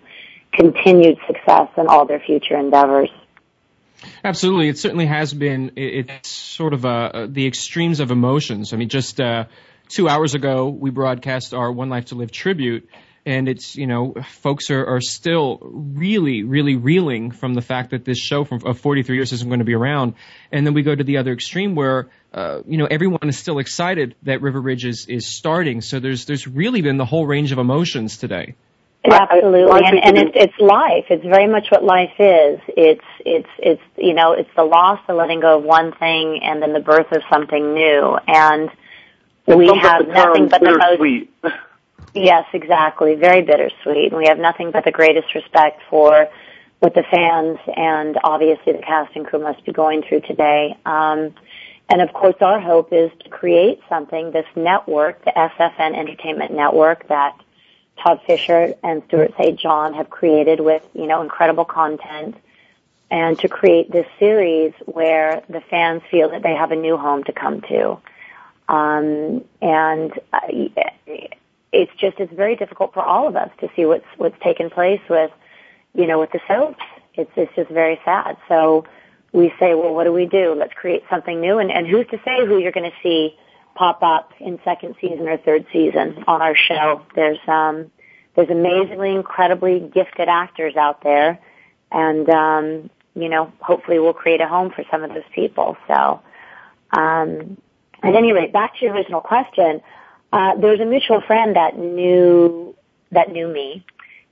continued 0.53 1.17
success 1.27 1.69
in 1.77 1.87
all 1.87 2.05
their 2.05 2.19
future 2.19 2.57
endeavors. 2.57 3.09
Absolutely, 4.23 4.69
it 4.69 4.77
certainly 4.77 5.05
has 5.05 5.33
been. 5.33 5.71
It's 5.75 6.29
sort 6.29 6.73
of 6.73 6.85
uh, 6.85 7.27
the 7.29 7.47
extremes 7.47 7.99
of 7.99 8.11
emotions. 8.11 8.73
I 8.73 8.77
mean, 8.77 8.89
just 8.89 9.19
uh, 9.19 9.45
two 9.87 10.07
hours 10.07 10.35
ago, 10.35 10.69
we 10.69 10.89
broadcast 10.89 11.53
our 11.53 11.71
One 11.71 11.89
Life 11.89 12.05
to 12.05 12.15
Live 12.15 12.31
tribute, 12.31 12.89
and 13.25 13.49
it's 13.49 13.75
you 13.75 13.87
know, 13.87 14.13
folks 14.41 14.69
are, 14.69 14.85
are 14.85 15.01
still 15.01 15.59
really, 15.61 16.43
really 16.43 16.75
reeling 16.75 17.31
from 17.31 17.53
the 17.53 17.61
fact 17.61 17.89
that 17.91 18.05
this 18.05 18.19
show 18.19 18.43
from 18.43 18.61
of 18.65 18.79
43 18.79 19.15
years 19.15 19.33
isn't 19.33 19.47
going 19.47 19.59
to 19.59 19.65
be 19.65 19.73
around. 19.73 20.13
And 20.51 20.65
then 20.65 20.73
we 20.73 20.83
go 20.83 20.93
to 20.93 21.03
the 21.03 21.17
other 21.17 21.33
extreme 21.33 21.75
where 21.75 22.07
uh, 22.33 22.61
you 22.67 22.77
know 22.77 22.85
everyone 22.85 23.27
is 23.27 23.37
still 23.37 23.59
excited 23.59 24.15
that 24.23 24.41
River 24.41 24.61
Ridge 24.61 24.85
is 24.85 25.07
is 25.07 25.27
starting. 25.27 25.81
So 25.81 25.99
there's 25.99 26.25
there's 26.25 26.47
really 26.47 26.81
been 26.81 26.97
the 26.97 27.05
whole 27.05 27.25
range 27.25 27.51
of 27.51 27.57
emotions 27.57 28.17
today. 28.17 28.55
Absolutely, 29.03 29.71
I, 29.71 29.75
I 29.75 29.89
and, 29.89 30.03
and 30.03 30.17
it's, 30.17 30.31
it's 30.35 30.59
life. 30.59 31.05
It's 31.09 31.23
very 31.23 31.47
much 31.47 31.67
what 31.69 31.83
life 31.83 32.13
is. 32.19 32.59
It's 32.69 33.05
it's 33.19 33.49
it's 33.57 33.81
you 33.97 34.13
know 34.13 34.33
it's 34.33 34.49
the 34.55 34.63
loss, 34.63 34.99
the 35.07 35.13
letting 35.13 35.41
go 35.41 35.57
of 35.57 35.63
one 35.63 35.93
thing, 35.93 36.41
and 36.43 36.61
then 36.61 36.73
the 36.73 36.79
birth 36.79 37.11
of 37.11 37.21
something 37.31 37.73
new. 37.73 38.17
And 38.27 38.69
we 39.47 39.67
have 39.67 40.07
nothing 40.07 40.47
but 40.49 40.61
the 40.61 41.27
most. 41.43 41.53
Yes, 42.15 42.45
exactly. 42.53 43.15
Very 43.15 43.41
bittersweet. 43.41 44.11
And 44.11 44.17
we 44.17 44.27
have 44.27 44.39
nothing 44.39 44.71
but 44.71 44.85
the 44.85 44.91
greatest 44.91 45.35
respect 45.35 45.81
for 45.89 46.29
what 46.79 46.93
the 46.93 47.03
fans 47.11 47.59
and 47.75 48.17
obviously 48.23 48.71
the 48.71 48.81
cast 48.81 49.15
and 49.15 49.25
crew 49.25 49.39
must 49.39 49.65
be 49.65 49.73
going 49.73 50.01
through 50.01 50.21
today. 50.21 50.77
Um, 50.85 51.35
and 51.89 52.01
of 52.01 52.13
course, 52.13 52.35
our 52.39 52.59
hope 52.59 52.93
is 52.93 53.11
to 53.23 53.29
create 53.29 53.81
something, 53.89 54.31
this 54.31 54.45
network, 54.55 55.23
the 55.25 55.31
SFN 55.31 55.93
Entertainment 55.95 56.53
Network, 56.53 57.07
that 57.09 57.37
Todd 58.01 58.21
Fisher 58.25 58.73
and 58.81 59.03
Stuart 59.07 59.33
St. 59.37 59.59
John 59.59 59.93
have 59.93 60.09
created 60.09 60.61
with, 60.61 60.87
you 60.93 61.07
know, 61.07 61.21
incredible 61.21 61.65
content 61.65 62.35
and 63.11 63.37
to 63.39 63.49
create 63.49 63.91
this 63.91 64.07
series 64.19 64.73
where 64.85 65.43
the 65.49 65.61
fans 65.69 66.01
feel 66.09 66.29
that 66.29 66.43
they 66.43 66.55
have 66.55 66.71
a 66.71 66.75
new 66.75 66.97
home 66.97 67.23
to 67.25 67.33
come 67.33 67.61
to. 67.61 67.97
Um, 68.67 69.43
and 69.61 70.11
uh, 70.33 70.39
it's 71.75 71.91
just 71.99 72.19
it's 72.19 72.33
very 72.33 72.55
difficult 72.55 72.93
for 72.93 73.03
all 73.03 73.27
of 73.27 73.35
us 73.35 73.49
to 73.59 73.69
see 73.75 73.85
what's 73.85 74.05
what's 74.17 74.37
taken 74.41 74.69
place 74.69 75.01
with 75.09 75.31
you 75.93 76.07
know 76.07 76.19
with 76.19 76.31
the 76.31 76.39
soaps. 76.47 76.83
It's 77.15 77.31
it's 77.35 77.53
just 77.55 77.69
very 77.69 77.99
sad. 78.05 78.37
So 78.47 78.85
we 79.35 79.53
say, 79.59 79.75
well, 79.75 79.93
what 79.93 80.05
do 80.05 80.13
we 80.13 80.25
do? 80.25 80.55
Let's 80.57 80.73
create 80.73 81.03
something 81.09 81.41
new. 81.41 81.59
And, 81.59 81.69
and 81.69 81.85
who's 81.85 82.07
to 82.07 82.17
say 82.23 82.45
who 82.45 82.57
you're 82.57 82.71
going 82.71 82.89
to 82.89 82.97
see 83.03 83.37
pop 83.75 84.01
up 84.01 84.31
in 84.39 84.59
second 84.63 84.95
season 85.01 85.27
or 85.27 85.37
third 85.37 85.65
season 85.73 86.23
on 86.27 86.41
our 86.41 86.55
show? 86.55 87.05
There's 87.15 87.39
um, 87.47 87.91
there's 88.35 88.49
amazingly, 88.49 89.13
incredibly 89.13 89.79
gifted 89.79 90.29
actors 90.29 90.75
out 90.75 91.03
there, 91.03 91.39
and 91.91 92.29
um, 92.29 92.89
you 93.15 93.29
know, 93.29 93.51
hopefully, 93.59 93.99
we'll 93.99 94.13
create 94.13 94.41
a 94.41 94.47
home 94.47 94.71
for 94.71 94.83
some 94.89 95.03
of 95.03 95.09
those 95.09 95.29
people. 95.33 95.77
So, 95.87 96.21
um, 96.97 97.57
at 98.01 98.15
any 98.15 98.31
rate, 98.31 98.53
back 98.53 98.77
to 98.77 98.85
your 98.85 98.93
original 98.93 99.21
question. 99.21 99.81
Uh, 100.31 100.55
there's 100.55 100.79
a 100.79 100.85
mutual 100.85 101.21
friend 101.21 101.55
that 101.55 101.77
knew 101.77 102.75
that 103.11 103.31
knew 103.31 103.47
me, 103.47 103.85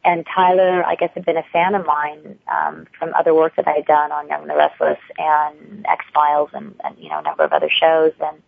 and 0.05 0.25
Tyler, 0.25 0.83
I 0.85 0.95
guess, 0.95 1.11
had 1.13 1.25
been 1.25 1.37
a 1.37 1.45
fan 1.53 1.75
of 1.75 1.85
mine 1.85 2.37
um, 2.51 2.87
from 2.99 3.13
other 3.13 3.33
work 3.33 3.55
that 3.55 3.67
I 3.67 3.73
had 3.73 3.85
done 3.85 4.11
on 4.11 4.27
Young 4.27 4.41
and 4.41 4.49
the 4.49 4.55
Restless 4.55 4.99
and 5.17 5.85
X 5.87 6.05
Files 6.13 6.49
and, 6.53 6.75
and 6.83 6.97
you 6.99 7.09
know 7.09 7.19
a 7.19 7.21
number 7.21 7.43
of 7.43 7.53
other 7.53 7.69
shows. 7.69 8.11
And 8.19 8.41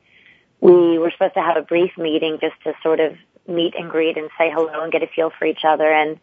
we 0.60 0.98
were 0.98 1.12
supposed 1.12 1.36
to 1.36 1.42
have 1.42 1.56
a 1.56 1.62
brief 1.62 1.98
meeting 1.98 2.40
just 2.42 2.56
to 2.64 2.74
sort 2.84 3.00
of 3.00 3.16
meet 3.48 3.75
and 3.75 3.90
greet 3.90 4.18
and 4.18 4.30
say 4.38 4.52
hello 4.52 4.84
and 4.84 4.92
get 4.92 5.04
a 5.04 5.08
feel 5.08 5.32
for 5.38 5.46
each 5.46 5.64
other. 5.66 5.90
And 5.90 6.20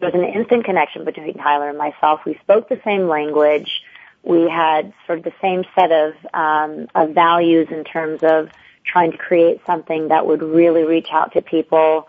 there 0.00 0.10
was 0.10 0.20
an 0.20 0.24
instant 0.24 0.64
connection 0.64 1.04
between 1.04 1.34
Tyler 1.34 1.68
and 1.68 1.78
myself. 1.78 2.20
We 2.26 2.36
spoke 2.42 2.68
the 2.68 2.80
same 2.84 3.06
language. 3.06 3.82
We 4.24 4.48
had 4.48 4.92
sort 5.06 5.18
of 5.18 5.24
the 5.24 5.34
same 5.40 5.64
set 5.76 5.92
of 5.92 6.14
um, 6.34 6.88
of 6.96 7.10
values 7.10 7.68
in 7.70 7.84
terms 7.84 8.24
of 8.24 8.48
trying 8.84 9.12
to 9.12 9.18
create 9.18 9.60
something 9.66 10.08
that 10.08 10.26
would 10.26 10.42
really 10.42 10.84
reach 10.84 11.08
out 11.10 11.32
to 11.32 11.42
people 11.42 12.06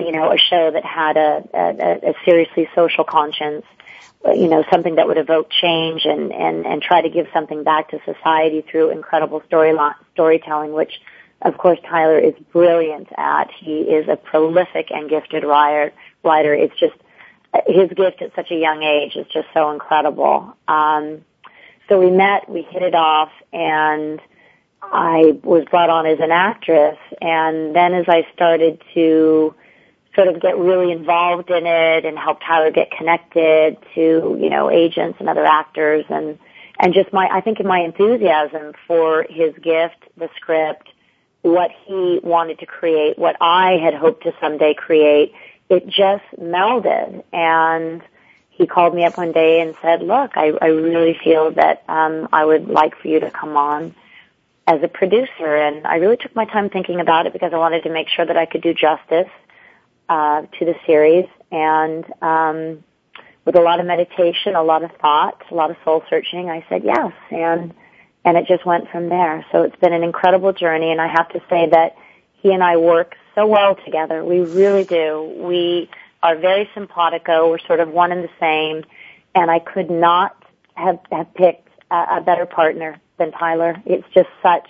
you 0.00 0.12
know, 0.12 0.32
a 0.32 0.38
show 0.38 0.70
that 0.70 0.84
had 0.84 1.16
a, 1.16 1.44
a, 1.52 2.10
a 2.10 2.14
seriously 2.24 2.68
social 2.74 3.04
conscience, 3.04 3.64
you 4.24 4.48
know, 4.48 4.64
something 4.70 4.96
that 4.96 5.06
would 5.06 5.18
evoke 5.18 5.50
change 5.50 6.04
and, 6.04 6.32
and, 6.32 6.64
and 6.64 6.80
try 6.82 7.02
to 7.02 7.10
give 7.10 7.26
something 7.32 7.64
back 7.64 7.90
to 7.90 8.00
society 8.04 8.62
through 8.62 8.90
incredible 8.90 9.42
story 9.46 9.76
storytelling, 10.12 10.72
which 10.72 11.00
of 11.42 11.58
course 11.58 11.78
Tyler 11.88 12.18
is 12.18 12.34
brilliant 12.52 13.08
at. 13.18 13.50
He 13.58 13.80
is 13.80 14.08
a 14.08 14.16
prolific 14.16 14.90
and 14.90 15.10
gifted 15.10 15.44
writer. 15.44 15.92
writer. 16.22 16.54
It's 16.54 16.78
just, 16.78 16.94
his 17.66 17.90
gift 17.90 18.22
at 18.22 18.34
such 18.34 18.50
a 18.50 18.56
young 18.56 18.82
age 18.82 19.16
is 19.16 19.26
just 19.26 19.48
so 19.52 19.72
incredible. 19.72 20.56
Um, 20.68 21.24
so 21.88 21.98
we 21.98 22.10
met, 22.10 22.48
we 22.48 22.62
hit 22.62 22.82
it 22.82 22.94
off, 22.94 23.30
and 23.52 24.20
I 24.82 25.38
was 25.42 25.64
brought 25.70 25.90
on 25.90 26.06
as 26.06 26.18
an 26.20 26.32
actress. 26.32 26.98
And 27.20 27.74
then 27.74 27.94
as 27.94 28.06
I 28.08 28.26
started 28.34 28.82
to 28.94 29.54
sort 30.14 30.28
of 30.28 30.40
get 30.40 30.58
really 30.58 30.92
involved 30.92 31.50
in 31.50 31.66
it 31.66 32.04
and 32.04 32.18
help 32.18 32.40
Tyler 32.40 32.70
get 32.70 32.90
connected 32.90 33.78
to, 33.94 34.36
you 34.40 34.50
know, 34.50 34.70
agents 34.70 35.18
and 35.20 35.28
other 35.28 35.44
actors 35.44 36.04
and, 36.08 36.38
and 36.78 36.92
just 36.92 37.12
my, 37.12 37.28
I 37.30 37.40
think 37.40 37.64
my 37.64 37.80
enthusiasm 37.80 38.74
for 38.86 39.24
his 39.28 39.54
gift, 39.54 39.96
the 40.16 40.28
script, 40.36 40.88
what 41.42 41.70
he 41.86 42.20
wanted 42.22 42.58
to 42.58 42.66
create, 42.66 43.18
what 43.18 43.36
I 43.40 43.78
had 43.82 43.94
hoped 43.94 44.24
to 44.24 44.34
someday 44.40 44.74
create, 44.74 45.32
it 45.70 45.86
just 45.86 46.24
melded 46.38 47.24
and 47.32 48.02
he 48.50 48.66
called 48.66 48.94
me 48.94 49.04
up 49.04 49.16
one 49.16 49.32
day 49.32 49.62
and 49.62 49.74
said, 49.80 50.02
look, 50.02 50.32
I, 50.34 50.52
I 50.60 50.66
really 50.66 51.18
feel 51.24 51.52
that, 51.52 51.84
um, 51.88 52.28
I 52.32 52.44
would 52.44 52.68
like 52.68 52.96
for 52.98 53.08
you 53.08 53.20
to 53.20 53.30
come 53.30 53.56
on 53.56 53.94
as 54.66 54.80
a 54.82 54.88
producer 54.88 55.56
and 55.56 55.86
I 55.86 55.96
really 55.96 56.16
took 56.16 56.34
my 56.36 56.44
time 56.44 56.70
thinking 56.70 57.00
about 57.00 57.26
it 57.26 57.32
because 57.32 57.52
I 57.52 57.58
wanted 57.58 57.82
to 57.82 57.90
make 57.90 58.08
sure 58.08 58.24
that 58.24 58.36
I 58.36 58.46
could 58.46 58.62
do 58.62 58.72
justice 58.72 59.30
uh, 60.08 60.42
to 60.58 60.64
the 60.64 60.74
series, 60.86 61.26
and 61.50 62.04
um, 62.20 62.84
with 63.44 63.56
a 63.56 63.60
lot 63.60 63.80
of 63.80 63.86
meditation, 63.86 64.54
a 64.54 64.62
lot 64.62 64.84
of 64.84 64.90
thought, 65.00 65.42
a 65.50 65.54
lot 65.54 65.70
of 65.70 65.76
soul 65.84 66.02
searching, 66.10 66.50
I 66.50 66.64
said 66.68 66.82
yes, 66.84 67.12
and 67.30 67.72
and 68.24 68.36
it 68.36 68.46
just 68.46 68.64
went 68.64 68.90
from 68.90 69.08
there. 69.08 69.44
So 69.50 69.62
it's 69.62 69.76
been 69.76 69.92
an 69.92 70.02
incredible 70.02 70.52
journey, 70.52 70.90
and 70.92 71.00
I 71.00 71.08
have 71.08 71.28
to 71.30 71.40
say 71.48 71.68
that 71.70 71.96
he 72.34 72.52
and 72.52 72.62
I 72.62 72.76
work 72.76 73.14
so 73.34 73.46
well 73.46 73.74
together. 73.74 74.24
We 74.24 74.40
really 74.40 74.84
do. 74.84 75.32
We 75.38 75.88
are 76.22 76.36
very 76.36 76.68
simpatico. 76.74 77.50
We're 77.50 77.58
sort 77.60 77.80
of 77.80 77.88
one 77.88 78.12
and 78.12 78.22
the 78.22 78.30
same, 78.38 78.84
and 79.34 79.50
I 79.50 79.60
could 79.60 79.90
not 79.90 80.36
have 80.74 81.00
have 81.10 81.32
picked 81.34 81.68
a, 81.90 82.18
a 82.18 82.20
better 82.20 82.46
partner 82.46 83.00
than 83.22 83.32
Tyler. 83.32 83.80
It's 83.86 84.06
just 84.14 84.28
such 84.42 84.68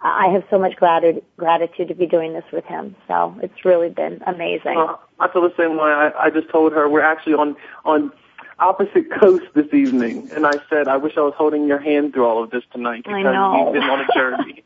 I 0.00 0.28
have 0.28 0.44
so 0.50 0.58
much 0.58 0.76
gratitude 0.76 1.24
gratitude 1.36 1.88
to 1.88 1.94
be 1.94 2.06
doing 2.06 2.32
this 2.32 2.44
with 2.52 2.64
him. 2.64 2.94
So 3.08 3.38
it's 3.42 3.64
really 3.64 3.88
been 3.88 4.22
amazing. 4.26 4.76
Uh, 4.76 4.96
I 5.18 5.28
feel 5.32 5.42
the 5.42 5.54
same 5.56 5.76
way. 5.76 5.90
I, 5.90 6.12
I 6.26 6.30
just 6.30 6.50
told 6.50 6.72
her 6.72 6.88
we're 6.88 7.00
actually 7.00 7.34
on 7.34 7.56
on 7.84 8.12
opposite 8.58 9.10
coasts 9.20 9.48
this 9.54 9.72
evening, 9.72 10.30
and 10.32 10.46
I 10.46 10.52
said 10.68 10.88
I 10.88 10.96
wish 10.98 11.14
I 11.16 11.20
was 11.20 11.34
holding 11.36 11.66
your 11.66 11.78
hand 11.78 12.12
through 12.12 12.26
all 12.26 12.42
of 12.42 12.50
this 12.50 12.62
tonight 12.72 13.04
because 13.04 13.14
we've 13.14 13.72
been 13.72 13.90
on 13.90 14.00
a 14.00 14.14
journey. 14.14 14.62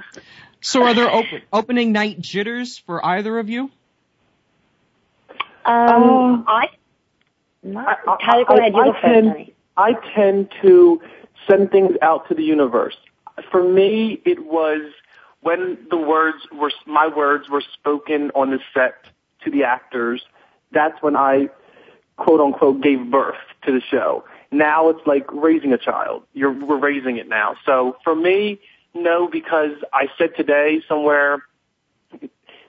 so, 0.60 0.82
are 0.84 0.94
there 0.94 1.10
open, 1.10 1.42
opening 1.52 1.92
night 1.92 2.20
jitters 2.20 2.78
for 2.78 3.04
either 3.04 3.38
of 3.38 3.48
you? 3.50 3.70
Um, 5.64 6.44
uh, 6.48 6.50
I, 6.50 6.68
not, 7.62 7.98
I, 8.08 8.40
I, 8.40 8.44
go 8.44 8.56
ahead. 8.56 8.72
You 8.74 8.84
go 8.84 8.92
tend, 9.00 9.52
I 9.76 9.92
tend 10.14 10.50
to 10.62 11.00
send 11.48 11.70
things 11.70 11.96
out 12.02 12.28
to 12.28 12.34
the 12.34 12.42
universe 12.42 12.96
for 13.50 13.62
me, 13.62 14.20
it 14.24 14.44
was 14.44 14.92
when 15.40 15.78
the 15.90 15.96
words 15.96 16.38
were, 16.52 16.72
my 16.86 17.08
words 17.08 17.48
were 17.48 17.62
spoken 17.72 18.30
on 18.34 18.50
the 18.50 18.60
set 18.74 18.94
to 19.44 19.50
the 19.50 19.64
actors. 19.64 20.22
That's 20.72 21.00
when 21.02 21.16
I, 21.16 21.48
quote 22.16 22.40
unquote, 22.40 22.80
gave 22.80 23.10
birth 23.10 23.36
to 23.66 23.72
the 23.72 23.80
show. 23.80 24.24
Now 24.50 24.90
it's 24.90 25.06
like 25.06 25.32
raising 25.32 25.72
a 25.72 25.78
child. 25.78 26.24
You're, 26.34 26.52
we're 26.52 26.78
raising 26.78 27.16
it 27.16 27.28
now. 27.28 27.56
So 27.64 27.96
for 28.04 28.14
me, 28.14 28.60
no, 28.94 29.26
because 29.26 29.72
I 29.92 30.08
said 30.18 30.36
today 30.36 30.82
somewhere, 30.86 31.42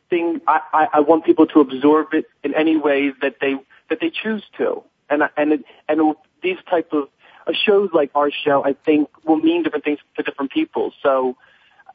thing, 0.09 0.41
I, 0.47 0.61
I, 0.73 0.87
I 0.93 0.99
want 1.01 1.25
people 1.25 1.47
to 1.47 1.59
absorb 1.59 2.13
it 2.13 2.25
in 2.43 2.53
any 2.55 2.77
way 2.77 3.11
that 3.21 3.35
they, 3.41 3.55
that 3.89 3.99
they 3.99 4.09
choose 4.09 4.43
to. 4.57 4.83
And, 5.09 5.23
and, 5.35 5.53
it, 5.53 5.65
and 5.89 5.99
it, 5.99 6.17
these 6.41 6.57
type 6.69 6.93
of 6.93 7.09
a 7.47 7.53
show 7.53 7.89
like 7.93 8.11
our 8.15 8.31
show, 8.31 8.63
I 8.63 8.73
think, 8.73 9.09
will 9.25 9.37
mean 9.37 9.63
different 9.63 9.85
things 9.85 9.99
to 10.17 10.23
different 10.23 10.51
people. 10.51 10.93
So, 11.01 11.35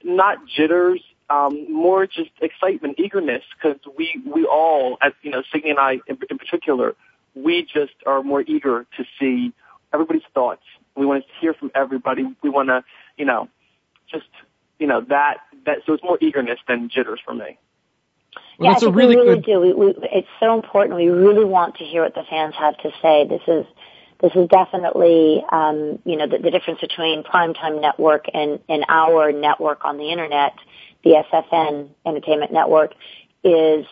not 0.02 0.46
jitters, 0.46 1.02
um, 1.30 1.72
more 1.72 2.06
just 2.06 2.30
excitement, 2.40 2.98
eagerness, 2.98 3.42
because 3.54 3.78
we 3.96 4.20
we 4.24 4.44
all, 4.44 4.98
as 5.02 5.12
you 5.22 5.30
know, 5.30 5.42
Signy 5.52 5.70
and 5.70 5.78
I 5.78 6.00
in, 6.06 6.18
in 6.30 6.38
particular, 6.38 6.94
we 7.34 7.62
just 7.62 7.94
are 8.06 8.22
more 8.22 8.42
eager 8.42 8.86
to 8.96 9.04
see 9.18 9.52
everybody's 9.92 10.22
thoughts. 10.34 10.62
We 10.96 11.06
want 11.06 11.24
to 11.24 11.32
hear 11.40 11.54
from 11.54 11.70
everybody. 11.74 12.24
We 12.42 12.50
want 12.50 12.68
to, 12.68 12.84
you 13.16 13.24
know, 13.24 13.48
just 14.10 14.28
you 14.78 14.86
know 14.86 15.02
that 15.08 15.38
that. 15.66 15.78
So 15.86 15.92
it's 15.94 16.02
more 16.02 16.18
eagerness 16.20 16.58
than 16.66 16.88
jitters 16.88 17.20
for 17.24 17.34
me. 17.34 17.58
Well, 18.58 18.70
yeah, 18.70 18.76
I 18.76 18.78
think 18.80 18.96
really 18.96 19.16
we 19.16 19.22
really 19.22 19.34
good... 19.36 19.44
do. 19.44 19.60
We, 19.60 19.72
we, 19.72 19.94
it's 20.12 20.28
so 20.40 20.54
important. 20.54 20.96
We 20.96 21.08
really 21.08 21.44
want 21.44 21.76
to 21.76 21.84
hear 21.84 22.02
what 22.02 22.14
the 22.14 22.24
fans 22.28 22.54
have 22.58 22.76
to 22.78 22.90
say. 23.02 23.26
This 23.28 23.42
is 23.46 23.66
this 24.20 24.32
is 24.34 24.48
definitely, 24.48 25.44
um, 25.50 25.98
you 26.04 26.16
know, 26.16 26.26
the, 26.26 26.38
the 26.38 26.50
difference 26.50 26.80
between 26.80 27.22
primetime 27.22 27.80
network 27.80 28.26
and, 28.32 28.58
and 28.68 28.84
our 28.88 29.30
network 29.30 29.84
on 29.84 29.96
the 29.96 30.10
internet, 30.10 30.54
the 31.04 31.22
SFN 31.32 31.90
Entertainment 32.04 32.52
Network, 32.52 32.94
is 33.44 33.86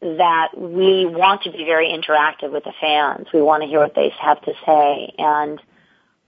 that 0.00 0.48
we 0.56 1.06
want 1.06 1.42
to 1.42 1.50
be 1.50 1.64
very 1.64 1.88
interactive 1.88 2.52
with 2.52 2.64
the 2.64 2.72
fans. 2.80 3.26
We 3.34 3.42
want 3.42 3.62
to 3.62 3.68
hear 3.68 3.80
what 3.80 3.94
they 3.94 4.12
have 4.20 4.40
to 4.42 4.52
say, 4.64 5.14
and 5.18 5.60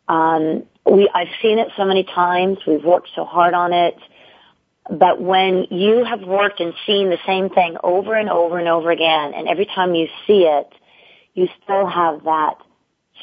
um, 0.09 0.65
we 0.85 1.09
I've 1.13 1.29
seen 1.43 1.59
it 1.59 1.69
so 1.77 1.85
many 1.85 2.05
times. 2.05 2.59
We've 2.67 2.85
worked 2.85 3.11
so 3.15 3.25
hard 3.25 3.55
on 3.55 3.73
it. 3.73 3.97
But 4.91 5.21
when 5.21 5.67
you 5.71 6.05
have 6.05 6.21
worked 6.21 6.61
and 6.61 6.75
seen 6.87 7.09
the 7.09 7.19
same 7.27 7.49
thing 7.49 7.77
over 7.83 8.15
and 8.15 8.29
over 8.29 8.59
and 8.59 8.69
over 8.69 8.91
again, 8.91 9.33
and 9.35 9.49
every 9.49 9.67
time 9.67 9.95
you 9.95 10.09
see 10.27 10.43
it, 10.43 10.69
you 11.33 11.49
still 11.63 11.87
have 11.87 12.25
that 12.25 12.59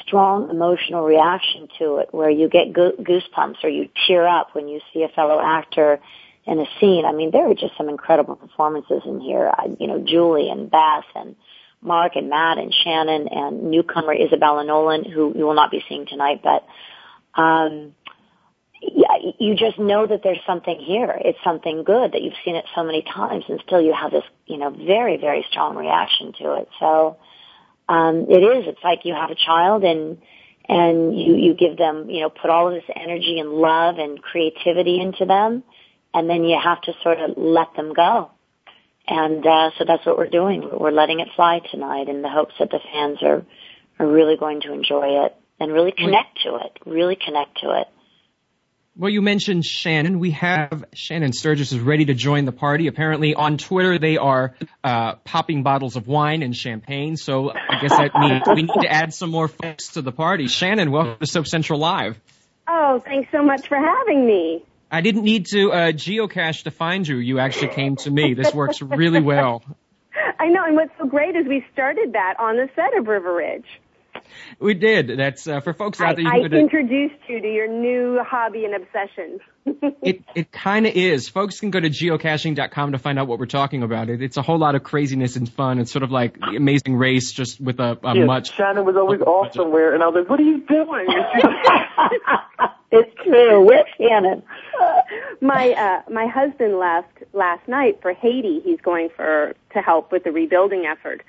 strong 0.06 0.50
emotional 0.50 1.04
reaction 1.04 1.68
to 1.80 1.98
it 1.98 2.10
where 2.12 2.30
you 2.30 2.50
get 2.50 2.74
go- 2.74 2.94
goosebumps 2.94 3.64
or 3.64 3.70
you 3.70 3.90
tear 4.08 4.28
up 4.28 4.54
when 4.54 4.68
you 4.68 4.80
see 4.94 5.04
a 5.04 5.10
fellow 5.10 5.40
actor 5.42 6.00
in 6.46 6.60
a 6.60 6.66
scene. 6.80 7.06
I 7.06 7.12
mean, 7.12 7.32
there 7.32 7.50
are 7.50 7.54
just 7.54 7.78
some 7.78 7.90
incredible 7.90 8.36
performances 8.36 9.02
in 9.06 9.20
here. 9.20 9.52
I, 9.54 9.68
You 9.80 9.88
know, 9.88 10.04
Julie 10.06 10.50
and 10.50 10.70
Beth 10.70 11.06
and 11.16 11.36
Mark 11.82 12.16
and 12.16 12.30
Matt 12.30 12.58
and 12.58 12.74
Shannon 12.74 13.28
and 13.30 13.72
newcomer 13.72 14.14
Isabella 14.14 14.64
Nolan, 14.64 15.04
who 15.04 15.34
you 15.36 15.46
will 15.46 15.56
not 15.56 15.72
be 15.72 15.84
seeing 15.88 16.06
tonight, 16.06 16.42
but 16.44 16.66
um, 17.42 17.96
yeah, 18.82 19.32
you 19.40 19.56
just 19.56 19.78
know 19.78 20.08
that 20.08 20.22
there's 20.24 20.42
something 20.46 20.80
here. 20.80 21.16
It's 21.24 21.38
something 21.44 21.84
good 21.84 22.14
that 22.14 22.22
you've 22.22 22.34
seen 22.44 22.56
it 22.56 22.66
so 22.76 22.84
many 22.84 23.04
times, 23.04 23.46
and 23.48 23.62
still 23.66 23.82
you 23.82 23.94
have 23.94 24.12
this, 24.12 24.24
you 24.48 24.58
know, 24.58 24.70
very 24.70 25.18
very 25.18 25.46
strong 25.50 25.76
reaction 25.76 26.34
to 26.40 26.54
it. 26.56 26.68
So 26.80 27.18
um, 27.92 28.16
it 28.30 28.42
is. 28.42 28.68
It's 28.68 28.84
like 28.84 29.00
you 29.04 29.14
have 29.14 29.32
a 29.32 29.36
child 29.36 29.84
and 29.84 30.18
and 30.70 31.20
you 31.20 31.36
you 31.36 31.54
give 31.54 31.76
them 31.78 32.10
you 32.10 32.22
know 32.22 32.30
put 32.30 32.50
all 32.50 32.68
of 32.68 32.74
this 32.74 32.90
energy 32.96 33.40
and 33.40 33.50
love 33.50 33.98
and 33.98 34.22
creativity 34.22 35.00
into 35.02 35.26
them, 35.26 35.64
and 36.14 36.30
then 36.30 36.44
you 36.44 36.58
have 36.62 36.82
to 36.84 36.94
sort 37.04 37.20
of 37.20 37.32
let 37.38 37.76
them 37.76 37.94
go. 37.94 38.32
and 39.08 39.46
uh, 39.46 39.72
so 39.78 39.86
that's 39.86 40.06
what 40.06 40.18
we're 40.18 40.30
doing. 40.30 40.70
We're 40.72 40.92
letting 40.92 41.20
it 41.20 41.30
fly 41.36 41.60
tonight 41.72 42.08
in 42.08 42.22
the 42.22 42.30
hopes 42.30 42.54
that 42.60 42.70
the 42.70 42.80
fans 42.80 43.20
are 43.24 43.46
are 44.00 44.08
really 44.08 44.38
going 44.38 44.62
to 44.62 44.74
enjoy 44.74 45.26
it 45.26 45.36
and 45.60 45.72
really 45.72 45.92
connect 45.92 46.42
to 46.44 46.56
it. 46.56 46.80
Really 46.86 47.18
connect 47.18 47.60
to 47.62 47.82
it. 47.82 47.88
Well, 48.98 49.10
you 49.10 49.22
mentioned 49.22 49.66
Shannon. 49.66 50.20
We 50.20 50.32
have 50.32 50.84
Shannon 50.94 51.32
Sturgis 51.32 51.72
is 51.72 51.80
ready 51.80 52.06
to 52.06 52.14
join 52.14 52.44
the 52.44 52.52
party. 52.52 52.88
Apparently, 52.88 53.34
on 53.34 53.58
Twitter, 53.58 53.98
they 53.98 54.18
are 54.18 54.54
uh, 54.84 55.16
popping 55.16 55.64
bottles 55.64 55.96
of 55.96 56.08
wine 56.08 56.44
and 56.44 56.54
champagne. 56.54 57.16
So 57.16 57.52
I 57.52 57.80
guess 57.80 57.96
that 57.96 58.12
means 58.20 58.44
we 58.48 58.64
need 58.64 58.82
to 58.82 58.92
add 58.92 59.14
some 59.14 59.30
more 59.30 59.48
folks 59.48 59.94
to 59.94 60.02
the 60.02 60.12
party. 60.12 60.48
Shannon, 60.48 60.92
welcome 60.92 61.18
to 61.20 61.26
Soap 61.26 61.48
Central 61.48 61.80
Live. 61.80 62.20
Oh, 62.68 63.02
thanks 63.06 63.32
so 63.32 63.42
much 63.42 63.66
for 63.70 63.78
having 63.78 64.28
me. 64.28 64.66
I 64.92 65.00
didn't 65.00 65.24
need 65.24 65.46
to 65.48 65.72
uh, 65.72 65.92
geocache 65.94 66.64
to 66.64 66.72
find 66.72 67.08
you. 67.08 67.16
You 67.16 67.40
actually 67.40 67.70
came 67.70 67.96
to 67.98 68.12
me. 68.12 68.34
This 68.34 68.54
works 68.54 68.82
really 68.82 69.22
well. 69.22 69.64
I 70.40 70.48
know, 70.48 70.66
and 70.66 70.76
what's 70.76 70.92
so 71.00 71.06
great 71.06 71.38
is 71.38 71.48
we 71.48 71.66
started 71.72 72.12
that 72.12 72.34
on 72.40 72.58
the 72.58 72.68
set 72.76 72.98
of 72.98 73.08
River 73.08 73.34
Ridge. 73.34 73.66
We 74.60 74.74
did. 74.74 75.18
That's 75.18 75.48
uh, 75.48 75.60
for 75.62 75.74
folks 75.74 76.00
out 76.02 76.16
there. 76.16 76.28
I, 76.28 76.40
I 76.40 76.46
introduced 76.46 77.16
you 77.28 77.42
to 77.42 77.48
your 77.48 77.68
new 77.68 78.20
hobby 78.24 78.66
and 78.66 78.76
obsession. 78.76 79.40
it 80.02 80.24
it 80.36 80.52
kind 80.52 80.88
of 80.88 80.96
is. 80.96 81.30
Folks 81.30 81.60
can 81.60 81.70
go 81.70 81.80
to 81.80 81.90
geocaching.com 81.90 82.94
to 82.94 82.98
find 82.98 83.20
out 83.20 83.28
what 83.28 83.40
we're 83.40 83.46
talking 83.46 83.84
about. 83.84 84.10
It, 84.10 84.22
it's 84.22 84.38
a 84.38 84.42
whole 84.42 84.58
lot 84.58 84.76
of 84.76 84.84
craziness 84.84 85.36
and 85.36 85.52
fun. 85.52 85.80
It's 85.80 85.92
sort 85.92 86.04
of 86.04 86.12
like 86.12 86.40
the 86.40 86.56
Amazing 86.56 86.96
Race, 86.96 87.32
just 87.32 87.62
with 87.62 87.80
a, 87.80 87.98
a 88.04 88.16
yeah, 88.16 88.26
much. 88.26 88.56
Shannon 88.56 88.86
was 88.86 88.96
always 88.96 89.22
off 89.22 89.54
somewhere, 89.54 89.94
and 89.94 90.04
I 90.04 90.08
was 90.08 90.16
like, 90.16 90.30
"What 90.30 90.40
are 90.40 90.44
you 90.44 90.62
doing?" 90.62 91.08
it's 92.92 93.14
true. 93.24 93.66
With 93.66 93.86
Shannon. 93.98 94.42
my 95.42 95.72
uh, 95.72 96.12
my 96.12 96.26
husband 96.28 96.78
left 96.78 97.24
last 97.34 97.68
night 97.68 98.00
for 98.02 98.14
Haiti. 98.14 98.62
He's 98.64 98.82
going 98.82 99.10
for 99.16 99.54
to 99.74 99.80
help 99.80 100.12
with 100.12 100.24
the 100.24 100.32
rebuilding 100.32 100.86
effort, 100.86 101.24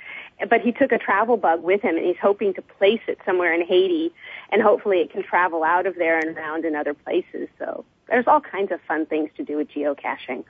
but 0.48 0.60
he 0.60 0.72
took 0.72 0.92
a 0.92 0.98
travel 0.98 1.36
bug 1.36 1.62
with 1.62 1.82
him 1.82 1.96
and 1.96 2.04
he's 2.04 2.16
hoping 2.20 2.54
to 2.54 2.62
place 2.62 3.00
it 3.08 3.18
somewhere 3.24 3.54
in 3.54 3.66
Haiti 3.66 4.12
and 4.50 4.62
hopefully 4.62 4.98
it 4.98 5.10
can 5.10 5.22
travel 5.22 5.64
out 5.64 5.86
of 5.86 5.94
there 5.96 6.18
and 6.18 6.36
around 6.36 6.64
in 6.64 6.74
other 6.74 6.94
places. 6.94 7.48
So 7.58 7.84
there's 8.08 8.26
all 8.26 8.40
kinds 8.40 8.72
of 8.72 8.80
fun 8.86 9.06
things 9.06 9.30
to 9.38 9.44
do 9.44 9.56
with 9.56 9.68
geocaching. 9.70 10.44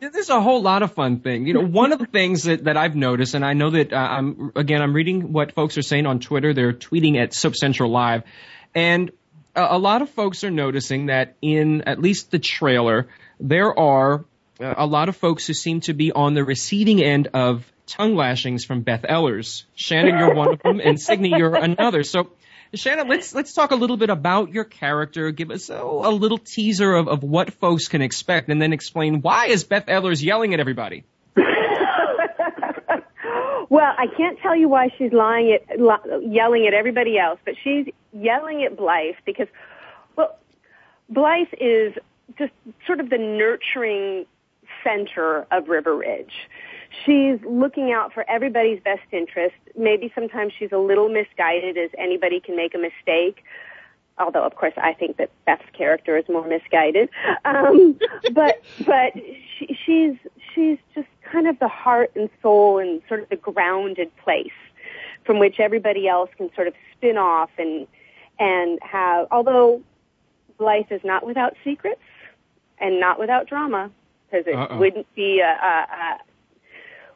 there's 0.00 0.28
a 0.28 0.40
whole 0.40 0.60
lot 0.60 0.82
of 0.82 0.92
fun 0.92 1.20
things. 1.20 1.48
You 1.48 1.54
know, 1.54 1.64
one 1.64 1.92
of 1.92 1.98
the 1.98 2.06
things 2.06 2.44
that, 2.44 2.64
that 2.64 2.76
I've 2.76 2.94
noticed, 2.94 3.34
and 3.34 3.44
I 3.44 3.54
know 3.54 3.70
that 3.70 3.92
uh, 3.92 3.96
I'm 3.96 4.52
again 4.54 4.82
I'm 4.82 4.94
reading 4.94 5.32
what 5.32 5.52
folks 5.52 5.78
are 5.78 5.82
saying 5.82 6.06
on 6.06 6.20
Twitter. 6.20 6.52
They're 6.52 6.72
tweeting 6.72 7.16
at 7.22 7.32
Soap 7.32 7.56
Central 7.56 7.90
Live, 7.90 8.24
and 8.74 9.10
a, 9.54 9.78
lot 9.78 10.02
of 10.02 10.10
folks 10.10 10.44
are 10.44 10.50
noticing 10.50 11.06
that 11.06 11.36
in 11.40 11.82
at 11.82 12.00
least 12.00 12.30
the 12.30 12.38
trailer 12.38 13.08
there 13.40 13.78
are 13.78 14.24
uh, 14.60 14.74
a 14.76 14.86
lot 14.86 15.08
of 15.08 15.16
folks 15.16 15.46
who 15.46 15.54
seem 15.54 15.80
to 15.80 15.94
be 15.94 16.12
on 16.12 16.34
the 16.34 16.44
receiving 16.44 17.02
end 17.02 17.28
of 17.34 17.71
tongue 17.86 18.14
lashings 18.16 18.64
from 18.64 18.82
Beth 18.82 19.04
Ellers. 19.08 19.64
Shannon, 19.74 20.18
you're 20.18 20.34
one 20.34 20.54
of 20.54 20.62
them, 20.62 20.80
and 20.80 21.00
Signy, 21.00 21.30
you're 21.30 21.54
another. 21.54 22.02
So, 22.02 22.30
Shannon, 22.74 23.08
let's 23.08 23.34
let's 23.34 23.52
talk 23.52 23.70
a 23.70 23.76
little 23.76 23.96
bit 23.96 24.10
about 24.10 24.50
your 24.52 24.64
character. 24.64 25.30
Give 25.30 25.50
us 25.50 25.68
a, 25.68 25.76
a 25.76 26.10
little 26.10 26.38
teaser 26.38 26.94
of, 26.94 27.08
of 27.08 27.22
what 27.22 27.52
folks 27.54 27.88
can 27.88 28.02
expect, 28.02 28.48
and 28.48 28.60
then 28.60 28.72
explain 28.72 29.20
why 29.22 29.46
is 29.46 29.64
Beth 29.64 29.88
Ellers 29.88 30.22
yelling 30.22 30.54
at 30.54 30.60
everybody. 30.60 31.04
well, 33.68 33.92
I 33.98 34.06
can't 34.16 34.38
tell 34.40 34.56
you 34.56 34.68
why 34.68 34.88
she's 34.96 35.12
lying 35.12 35.52
at, 35.52 35.78
yelling 36.22 36.66
at 36.66 36.74
everybody 36.74 37.18
else, 37.18 37.38
but 37.44 37.54
she's 37.62 37.86
yelling 38.12 38.64
at 38.64 38.76
Blythe 38.76 39.16
because, 39.24 39.48
well, 40.16 40.38
Blythe 41.08 41.52
is 41.60 41.94
just 42.38 42.52
sort 42.86 43.00
of 43.00 43.10
the 43.10 43.18
nurturing 43.18 44.26
center 44.82 45.46
of 45.50 45.68
River 45.68 45.96
Ridge. 45.96 46.32
She's 47.04 47.38
looking 47.44 47.92
out 47.92 48.12
for 48.12 48.28
everybody's 48.28 48.80
best 48.80 49.02
interest. 49.12 49.54
Maybe 49.76 50.12
sometimes 50.14 50.52
she's 50.58 50.72
a 50.72 50.78
little 50.78 51.08
misguided 51.08 51.78
as 51.78 51.90
anybody 51.98 52.40
can 52.40 52.56
make 52.56 52.74
a 52.74 52.78
mistake. 52.78 53.44
Although, 54.18 54.44
of 54.44 54.54
course, 54.56 54.74
I 54.76 54.92
think 54.92 55.16
that 55.16 55.30
Beth's 55.46 55.64
character 55.72 56.16
is 56.16 56.24
more 56.28 56.46
misguided. 56.46 57.08
Um, 57.44 57.98
but, 58.32 58.62
but 58.86 59.14
she, 59.58 59.76
she's, 59.84 60.16
she's 60.54 60.78
just 60.94 61.08
kind 61.22 61.48
of 61.48 61.58
the 61.58 61.68
heart 61.68 62.12
and 62.14 62.28
soul 62.42 62.78
and 62.78 63.00
sort 63.08 63.22
of 63.22 63.28
the 63.30 63.36
grounded 63.36 64.14
place 64.18 64.52
from 65.24 65.38
which 65.38 65.60
everybody 65.60 66.08
else 66.08 66.30
can 66.36 66.50
sort 66.54 66.66
of 66.66 66.74
spin 66.94 67.16
off 67.16 67.50
and, 67.56 67.86
and 68.38 68.78
have, 68.82 69.26
although 69.30 69.80
life 70.58 70.86
is 70.90 71.00
not 71.04 71.26
without 71.26 71.54
secrets 71.64 72.00
and 72.78 73.00
not 73.00 73.18
without 73.18 73.46
drama, 73.46 73.90
because 74.30 74.46
it 74.46 74.54
Uh-oh. 74.54 74.78
wouldn't 74.78 75.12
be 75.14 75.40
a, 75.40 75.46
a, 75.46 75.86
a 75.90 76.18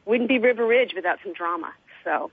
wouldn't 0.06 0.28
be 0.28 0.38
River 0.38 0.66
Ridge 0.66 0.92
without 0.94 1.18
some 1.22 1.34
drama. 1.34 1.72
So, 2.04 2.30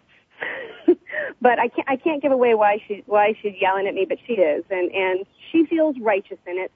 but 1.41 1.59
I 1.59 1.67
can't 1.67 1.89
I 1.89 1.95
can't 1.97 2.21
give 2.21 2.31
away 2.31 2.53
why 2.53 2.77
she 2.87 3.03
why 3.05 3.33
she's 3.41 3.55
yelling 3.59 3.87
at 3.87 3.93
me, 3.93 4.05
but 4.07 4.19
she 4.25 4.33
is, 4.33 4.63
and 4.69 4.91
and 4.91 5.25
she 5.51 5.65
feels 5.65 5.95
righteous 5.99 6.39
in 6.47 6.57
it. 6.57 6.71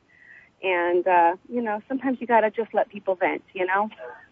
And 0.64 1.08
uh, 1.08 1.36
you 1.48 1.62
know, 1.62 1.82
sometimes 1.88 2.18
you 2.20 2.28
gotta 2.28 2.52
just 2.52 2.74
let 2.74 2.90
people 2.90 3.16
vent. 3.16 3.44
You 3.54 3.68
know. 3.68 3.90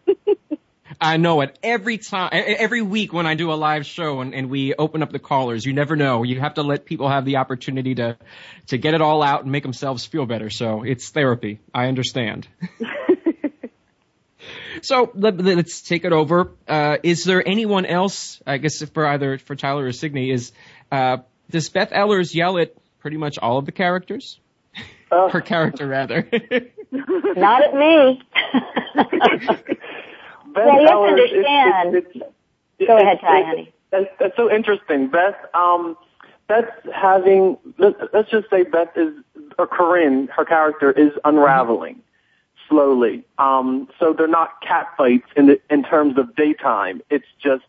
I 1.01 1.17
know 1.17 1.41
it 1.41 1.57
every 1.63 1.97
time, 1.97 2.29
every 2.31 2.81
week 2.81 3.11
when 3.11 3.25
I 3.25 3.33
do 3.33 3.51
a 3.51 3.55
live 3.55 3.87
show 3.87 4.21
and, 4.21 4.35
and 4.35 4.49
we 4.51 4.75
open 4.75 5.01
up 5.01 5.11
the 5.11 5.19
callers. 5.19 5.65
You 5.65 5.73
never 5.73 5.95
know. 5.95 6.21
You 6.21 6.39
have 6.39 6.53
to 6.55 6.63
let 6.63 6.85
people 6.85 7.09
have 7.09 7.25
the 7.25 7.37
opportunity 7.37 7.95
to 7.95 8.17
to 8.67 8.77
get 8.77 8.93
it 8.93 9.01
all 9.01 9.23
out 9.23 9.43
and 9.43 9.51
make 9.51 9.63
themselves 9.63 10.05
feel 10.05 10.25
better. 10.25 10.49
So 10.49 10.83
it's 10.83 11.09
therapy. 11.09 11.59
I 11.73 11.87
understand. 11.87 12.47
So 14.81 15.11
let, 15.13 15.39
us 15.39 15.81
take 15.81 16.05
it 16.05 16.13
over. 16.13 16.51
Uh, 16.67 16.97
is 17.03 17.23
there 17.23 17.45
anyone 17.47 17.85
else? 17.85 18.41
I 18.45 18.57
guess 18.57 18.81
for 18.83 19.05
either 19.05 19.37
for 19.37 19.55
Tyler 19.55 19.85
or 19.85 19.91
Signy, 19.91 20.31
is 20.31 20.51
uh, 20.91 21.17
does 21.49 21.69
Beth 21.69 21.91
Ellers 21.91 22.33
yell 22.33 22.57
at 22.57 22.73
pretty 22.99 23.17
much 23.17 23.37
all 23.37 23.57
of 23.57 23.65
the 23.65 23.71
characters? 23.71 24.39
Uh, 25.11 25.29
Her 25.29 25.41
character, 25.41 25.87
rather. 25.87 26.27
Not 26.91 27.63
at 27.63 27.73
me. 27.75 28.21
Beth 28.95 30.65
well, 30.65 30.81
you 30.81 30.87
have 30.87 30.97
to 30.97 31.03
understand. 31.03 31.95
It's, 31.95 32.07
it's, 32.15 32.25
it's, 32.79 32.87
Go 32.87 32.97
ahead, 32.97 33.19
Ty, 33.21 33.43
honey. 33.43 33.73
That's, 33.91 34.05
that's 34.19 34.35
so 34.35 34.51
interesting, 34.51 35.09
Beth. 35.09 35.35
Um, 35.53 35.97
Beth 36.47 36.69
having 36.93 37.57
let's 37.77 38.29
just 38.29 38.49
say 38.49 38.63
Beth 38.63 38.95
is 38.95 39.13
or 39.57 39.67
Corinne, 39.67 40.27
her 40.35 40.45
character 40.45 40.91
is 40.91 41.11
unraveling 41.23 42.01
slowly. 42.69 43.23
Um, 43.37 43.87
so 43.99 44.13
they're 44.13 44.27
not 44.27 44.61
cat 44.61 44.87
fights 44.97 45.27
in 45.35 45.47
the, 45.47 45.61
in 45.69 45.83
terms 45.83 46.17
of 46.17 46.35
daytime. 46.35 47.01
It's 47.09 47.25
just, 47.41 47.63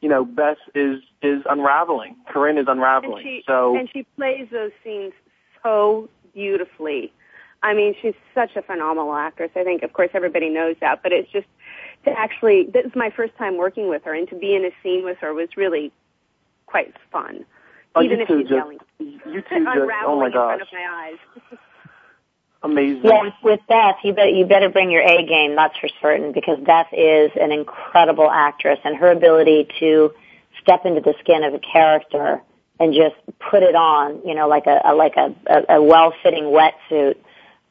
you 0.00 0.08
know, 0.08 0.24
Beth 0.24 0.58
is 0.74 1.00
is 1.22 1.42
unraveling. 1.48 2.16
Corinne 2.28 2.58
is 2.58 2.66
unraveling. 2.68 3.26
And 3.26 3.26
she, 3.26 3.44
so 3.46 3.76
and 3.76 3.88
she 3.92 4.04
plays 4.16 4.48
those 4.50 4.72
scenes 4.84 5.12
so 5.62 6.08
beautifully. 6.34 7.12
I 7.62 7.74
mean, 7.74 7.94
she's 8.00 8.14
such 8.34 8.54
a 8.56 8.62
phenomenal 8.62 9.14
actress. 9.14 9.50
I 9.56 9.64
think, 9.64 9.82
of 9.82 9.92
course, 9.92 10.10
everybody 10.14 10.50
knows 10.50 10.76
that, 10.80 11.02
but 11.02 11.12
it's 11.12 11.30
just 11.30 11.46
to 12.04 12.10
actually. 12.10 12.64
This 12.72 12.86
is 12.86 12.92
my 12.94 13.10
first 13.10 13.36
time 13.36 13.56
working 13.56 13.88
with 13.88 14.04
her, 14.04 14.14
and 14.14 14.28
to 14.28 14.36
be 14.36 14.54
in 14.54 14.64
a 14.64 14.70
scene 14.82 15.04
with 15.04 15.18
her 15.18 15.32
was 15.34 15.48
really 15.56 15.92
quite 16.66 16.94
fun. 17.10 17.44
Oh, 17.94 18.02
Even 18.02 18.20
if 18.20 18.28
she's 18.28 18.40
just, 18.42 18.50
yelling, 18.50 18.78
you 18.98 19.18
two 19.24 19.40
just, 19.40 19.56
oh 20.04 20.20
my 20.20 20.28
gosh. 20.28 20.60
in 20.60 20.60
front 20.60 20.62
of 20.62 20.68
my 20.72 20.86
eyes. 20.92 21.58
Amazing. 22.62 23.02
Yes, 23.04 23.32
with 23.42 23.60
Beth, 23.68 23.96
you 24.02 24.12
bet 24.12 24.32
you 24.32 24.46
better 24.46 24.68
bring 24.68 24.90
your 24.90 25.02
A 25.02 25.24
game. 25.26 25.54
That's 25.54 25.76
for 25.78 25.88
certain 26.00 26.32
because 26.32 26.58
Beth 26.60 26.88
is 26.92 27.30
an 27.40 27.52
incredible 27.52 28.30
actress, 28.30 28.78
and 28.84 28.96
her 28.96 29.10
ability 29.10 29.68
to 29.78 30.12
step 30.62 30.84
into 30.84 31.00
the 31.00 31.14
skin 31.20 31.44
of 31.44 31.54
a 31.54 31.60
character 31.60 32.42
and 32.80 32.92
just 32.92 33.14
put 33.38 33.62
it 33.62 33.74
on, 33.74 34.26
you 34.26 34.34
know, 34.34 34.48
like 34.48 34.66
a, 34.66 34.80
a 34.84 34.94
like 34.94 35.16
a, 35.16 35.34
a, 35.46 35.76
a 35.76 35.82
well-fitting 35.82 36.44
wetsuit, 36.44 37.16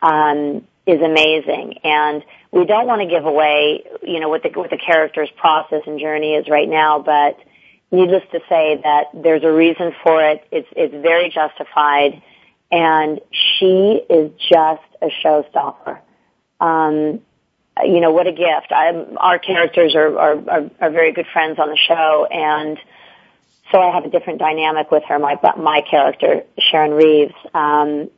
um, 0.02 0.66
is 0.86 1.02
amazing. 1.02 1.80
And 1.84 2.24
we 2.52 2.66
don't 2.66 2.88
want 2.88 3.02
to 3.02 3.08
give 3.08 3.26
away, 3.26 3.84
you 4.04 4.20
know, 4.20 4.30
what 4.30 4.44
the 4.44 4.50
what 4.50 4.70
the 4.70 4.78
character's 4.78 5.30
process 5.36 5.82
and 5.88 6.00
journey 6.00 6.36
is 6.36 6.48
right 6.48 6.70
now, 6.70 7.00
but 7.00 7.38
needless 7.92 8.24
to 8.32 8.40
say 8.48 8.80
that 8.84 9.06
there's 9.14 9.44
a 9.44 9.52
reason 9.52 9.94
for 10.04 10.24
it. 10.24 10.46
It's 10.52 10.68
it's 10.76 10.94
very 10.94 11.30
justified 11.30 12.22
and 12.72 13.22
she 13.32 14.02
is 14.10 14.32
just 14.50 14.84
a 15.02 15.10
showstopper. 15.24 16.00
Um, 16.60 17.22
you 17.84 18.00
know 18.00 18.12
what 18.12 18.28
a 18.28 18.32
gift. 18.32 18.72
I'm, 18.72 19.18
our 19.18 19.38
characters 19.38 19.96
are, 19.96 20.18
are, 20.18 20.50
are 20.50 20.72
are 20.80 20.90
very 20.92 21.12
good 21.12 21.28
friends 21.32 21.60
on 21.60 21.70
the 21.70 21.78
show, 21.78 22.26
and 22.32 22.78
so 23.72 23.82
I 23.82 23.94
have 23.94 24.06
a 24.06 24.10
different 24.10 24.40
dynamic 24.40 24.92
with 24.92 25.04
her. 25.10 25.20
My 25.20 25.38
my 25.58 25.82
character 25.82 26.44
Sharon 26.58 26.92
Reeves. 26.92 27.34
Um, 27.54 28.10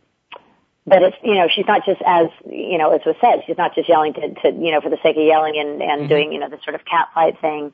but 0.88 1.04
it's 1.04 1.18
you 1.22 1.36
know 1.36 1.48
she's 1.54 1.66
not 1.68 1.86
just 1.86 2.02
as 2.06 2.28
you 2.50 2.78
know 2.78 2.92
as 2.92 3.02
was 3.06 3.16
said 3.20 3.44
she's 3.46 3.58
not 3.58 3.76
just 3.76 3.90
yelling 3.90 4.14
to, 4.14 4.34
to 4.36 4.52
you 4.54 4.72
know 4.72 4.80
for 4.80 4.90
the 4.90 4.98
sake 5.04 5.18
of 5.18 5.24
yelling 5.24 5.58
and 5.58 5.82
and 5.82 6.02
mm-hmm. 6.02 6.08
doing 6.08 6.32
you 6.32 6.40
know 6.40 6.50
the 6.50 6.60
sort 6.64 6.76
of 6.76 6.86
cat 6.86 7.10
fight 7.14 7.40
thing. 7.42 7.74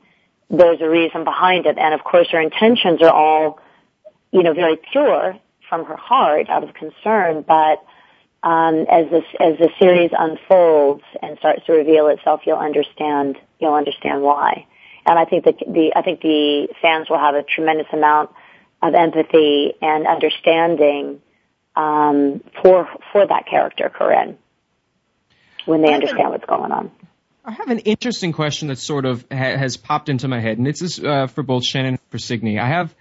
There's 0.49 0.81
a 0.81 0.89
reason 0.89 1.23
behind 1.23 1.65
it, 1.65 1.77
and 1.77 1.93
of 1.93 2.03
course 2.03 2.29
her 2.31 2.41
intentions 2.41 3.01
are 3.01 3.12
all 3.12 3.59
you 4.31 4.41
know 4.41 4.53
very 4.53 4.77
pure 4.91 5.38
from 5.73 5.86
her 5.86 5.95
heart 5.95 6.49
out 6.49 6.63
of 6.63 6.71
concern, 6.75 7.43
but 7.47 7.83
um, 8.47 8.86
as 8.91 9.09
this 9.09 9.23
as 9.39 9.57
the 9.57 9.69
series 9.81 10.12
unfolds 10.15 11.01
and 11.19 11.39
starts 11.39 11.65
to 11.65 11.71
reveal 11.73 12.07
itself, 12.09 12.41
you'll 12.45 12.57
understand 12.57 13.38
you'll 13.59 13.73
understand 13.73 14.21
why. 14.21 14.67
And 15.07 15.17
I 15.17 15.25
think 15.25 15.45
that 15.45 15.57
the 15.57 15.93
I 15.95 16.03
think 16.03 16.21
the 16.21 16.67
fans 16.79 17.09
will 17.09 17.17
have 17.17 17.33
a 17.33 17.41
tremendous 17.41 17.88
amount 17.91 18.29
of 18.83 18.93
empathy 18.93 19.73
and 19.81 20.05
understanding 20.05 21.21
um, 21.75 22.43
for 22.62 22.88
for 23.12 23.25
that 23.25 23.47
character, 23.49 23.89
Corinne, 23.89 24.38
when 25.65 25.81
they 25.81 25.91
understand 25.91 26.29
what's 26.29 26.45
going 26.45 26.71
on. 26.71 26.91
I 27.43 27.51
have 27.51 27.69
an 27.69 27.79
interesting 27.79 28.31
question 28.31 28.67
that 28.67 28.77
sort 28.77 29.05
of 29.05 29.25
ha- 29.31 29.57
has 29.57 29.75
popped 29.75 30.07
into 30.07 30.27
my 30.27 30.39
head, 30.39 30.59
and 30.59 30.67
it's 30.67 30.99
uh, 30.99 31.25
for 31.25 31.41
both 31.41 31.65
Shannon 31.65 31.95
and 31.95 31.99
for 32.12 32.19
Signy. 32.19 32.59
I 32.59 32.67
have 32.67 32.93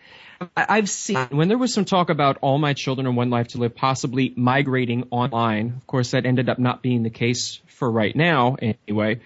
I've 0.56 0.88
seen 0.88 1.16
when 1.30 1.48
there 1.48 1.58
was 1.58 1.72
some 1.74 1.84
talk 1.84 2.10
about 2.10 2.38
All 2.40 2.58
My 2.58 2.72
Children 2.72 3.06
and 3.06 3.16
One 3.16 3.30
Life 3.30 3.48
to 3.48 3.58
Live 3.58 3.74
possibly 3.74 4.32
migrating 4.36 5.08
online. 5.10 5.74
Of 5.76 5.86
course, 5.86 6.12
that 6.12 6.26
ended 6.26 6.48
up 6.48 6.58
not 6.58 6.82
being 6.82 7.02
the 7.02 7.10
case 7.10 7.60
for 7.66 7.90
right 7.90 8.14
now, 8.14 8.56
anyway. 8.60 9.20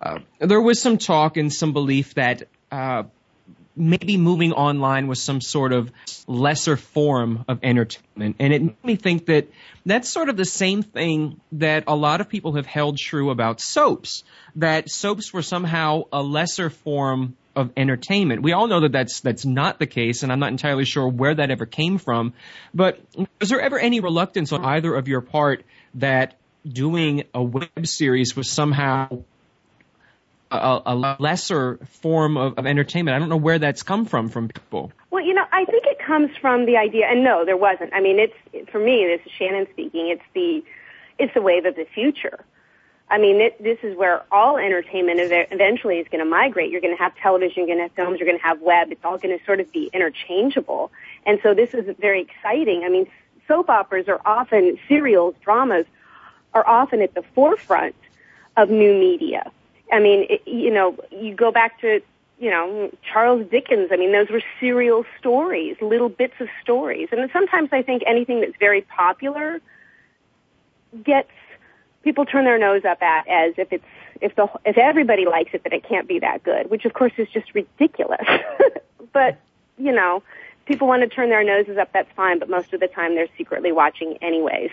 Uh, 0.00 0.18
there 0.40 0.60
was 0.60 0.80
some 0.80 0.98
talk 0.98 1.36
and 1.36 1.52
some 1.52 1.72
belief 1.72 2.14
that 2.14 2.48
uh, 2.70 3.04
maybe 3.76 4.16
moving 4.16 4.52
online 4.52 5.06
was 5.06 5.22
some 5.22 5.40
sort 5.40 5.72
of 5.72 5.90
lesser 6.26 6.76
form 6.76 7.44
of 7.48 7.60
entertainment. 7.62 8.36
And 8.38 8.52
it 8.52 8.62
made 8.62 8.84
me 8.84 8.96
think 8.96 9.26
that 9.26 9.48
that's 9.86 10.08
sort 10.08 10.28
of 10.28 10.36
the 10.36 10.44
same 10.44 10.82
thing 10.82 11.40
that 11.52 11.84
a 11.86 11.96
lot 11.96 12.20
of 12.20 12.28
people 12.28 12.54
have 12.56 12.66
held 12.66 12.98
true 12.98 13.30
about 13.30 13.60
soaps, 13.60 14.24
that 14.56 14.90
soaps 14.90 15.32
were 15.32 15.42
somehow 15.42 16.04
a 16.12 16.22
lesser 16.22 16.70
form 16.70 17.36
of 17.54 17.70
entertainment. 17.76 18.42
We 18.42 18.52
all 18.52 18.66
know 18.66 18.80
that 18.80 18.92
that's 18.92 19.20
that's 19.20 19.44
not 19.44 19.78
the 19.78 19.86
case, 19.86 20.22
and 20.22 20.32
I'm 20.32 20.40
not 20.40 20.50
entirely 20.50 20.84
sure 20.84 21.06
where 21.06 21.34
that 21.34 21.50
ever 21.50 21.66
came 21.66 21.98
from. 21.98 22.32
But 22.74 23.00
was 23.40 23.48
there 23.48 23.60
ever 23.60 23.78
any 23.78 24.00
reluctance 24.00 24.52
on 24.52 24.64
either 24.64 24.94
of 24.94 25.08
your 25.08 25.20
part 25.20 25.64
that 25.94 26.34
doing 26.66 27.24
a 27.34 27.42
web 27.42 27.86
series 27.86 28.34
was 28.36 28.50
somehow 28.50 29.22
a, 30.50 30.80
a 30.86 31.16
lesser 31.18 31.78
form 32.00 32.36
of, 32.36 32.58
of 32.58 32.66
entertainment? 32.66 33.14
I 33.14 33.18
don't 33.18 33.28
know 33.28 33.36
where 33.36 33.58
that's 33.58 33.82
come 33.82 34.06
from 34.06 34.28
from 34.28 34.48
people. 34.48 34.92
Well, 35.10 35.24
you 35.24 35.34
know, 35.34 35.44
I 35.52 35.64
think 35.64 35.84
it 35.86 35.98
comes 35.98 36.30
from 36.40 36.66
the 36.66 36.76
idea, 36.76 37.06
and 37.08 37.22
no, 37.22 37.44
there 37.44 37.56
wasn't. 37.56 37.92
I 37.92 38.00
mean, 38.00 38.18
it's 38.18 38.70
for 38.70 38.78
me. 38.78 39.06
This 39.06 39.26
is 39.26 39.32
Shannon 39.38 39.66
speaking. 39.72 40.08
It's 40.08 40.22
the 40.34 40.62
it's 41.18 41.34
the 41.34 41.42
wave 41.42 41.66
of 41.66 41.76
the 41.76 41.86
future. 41.94 42.44
I 43.12 43.18
mean, 43.18 43.42
it, 43.42 43.62
this 43.62 43.76
is 43.82 43.94
where 43.94 44.22
all 44.32 44.56
entertainment 44.56 45.20
eventually 45.20 45.98
is 45.98 46.08
going 46.08 46.24
to 46.24 46.30
migrate. 46.30 46.70
You're 46.70 46.80
going 46.80 46.96
to 46.96 47.02
have 47.02 47.14
television, 47.16 47.58
you're 47.58 47.76
going 47.76 47.78
to 47.78 47.82
have 47.82 47.92
films, 47.92 48.18
you're 48.18 48.26
going 48.26 48.38
to 48.38 48.44
have 48.44 48.62
web. 48.62 48.90
It's 48.90 49.04
all 49.04 49.18
going 49.18 49.38
to 49.38 49.44
sort 49.44 49.60
of 49.60 49.70
be 49.70 49.90
interchangeable. 49.92 50.90
And 51.26 51.38
so 51.42 51.52
this 51.52 51.74
is 51.74 51.94
very 51.98 52.22
exciting. 52.22 52.84
I 52.86 52.88
mean, 52.88 53.06
soap 53.46 53.68
operas 53.68 54.08
are 54.08 54.18
often, 54.24 54.78
serials, 54.88 55.34
dramas 55.42 55.84
are 56.54 56.66
often 56.66 57.02
at 57.02 57.12
the 57.12 57.22
forefront 57.34 57.94
of 58.56 58.70
new 58.70 58.94
media. 58.94 59.52
I 59.92 60.00
mean, 60.00 60.26
it, 60.30 60.48
you 60.48 60.70
know, 60.70 60.96
you 61.10 61.34
go 61.34 61.52
back 61.52 61.82
to, 61.82 62.00
you 62.40 62.48
know, 62.48 62.90
Charles 63.02 63.46
Dickens. 63.50 63.90
I 63.92 63.96
mean, 63.96 64.12
those 64.12 64.30
were 64.30 64.42
serial 64.58 65.04
stories, 65.18 65.76
little 65.82 66.08
bits 66.08 66.40
of 66.40 66.48
stories. 66.62 67.10
And 67.12 67.28
sometimes 67.30 67.68
I 67.72 67.82
think 67.82 68.04
anything 68.06 68.40
that's 68.40 68.56
very 68.58 68.80
popular 68.80 69.60
gets 71.04 71.28
people 72.02 72.24
turn 72.24 72.44
their 72.44 72.58
nose 72.58 72.84
up 72.84 73.02
at 73.02 73.28
as 73.28 73.54
if 73.56 73.72
it's 73.72 73.84
if 74.20 74.34
the 74.36 74.48
if 74.64 74.78
everybody 74.78 75.26
likes 75.26 75.50
it 75.52 75.64
that 75.64 75.72
it 75.72 75.86
can't 75.88 76.06
be 76.06 76.20
that 76.20 76.42
good, 76.42 76.70
which 76.70 76.84
of 76.84 76.92
course 76.92 77.12
is 77.18 77.28
just 77.32 77.54
ridiculous. 77.54 78.26
but 79.12 79.38
you 79.78 79.92
know, 79.92 80.22
people 80.66 80.86
want 80.86 81.02
to 81.02 81.08
turn 81.08 81.28
their 81.28 81.44
noses 81.44 81.78
up. 81.78 81.92
That's 81.92 82.10
fine, 82.14 82.38
but 82.38 82.48
most 82.48 82.72
of 82.72 82.80
the 82.80 82.88
time 82.88 83.14
they're 83.14 83.28
secretly 83.36 83.72
watching 83.72 84.18
anyways. 84.22 84.70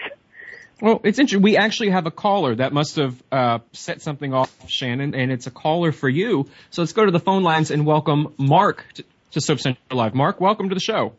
Well, 0.82 1.02
it's 1.04 1.20
interesting. 1.20 1.42
We 1.42 1.58
actually 1.58 1.89
have 1.89 2.06
a 2.06 2.12
caller 2.12 2.56
that 2.56 2.72
must 2.72 2.96
have 2.96 3.22
uh, 3.34 3.60
set 3.74 4.02
something 4.02 4.34
off, 4.34 4.54
Shannon, 4.70 5.13
and 5.13 5.30
it's 5.30 5.46
a 5.46 5.52
caller 5.52 5.92
for 5.92 6.08
you. 6.08 6.50
So 6.70 6.82
let's 6.82 6.94
go 6.94 7.06
to 7.06 7.12
the 7.12 7.20
phone 7.20 7.44
lines 7.44 7.70
and 7.70 7.86
welcome 7.86 8.34
Mark 8.38 8.86
to, 8.94 9.04
to 9.32 9.42
Soap 9.42 9.60
Central 9.60 9.98
Live. 9.98 10.15
Mark, 10.15 10.39
welcome 10.39 10.70
to 10.70 10.76
the 10.76 10.82
show. 10.82 11.13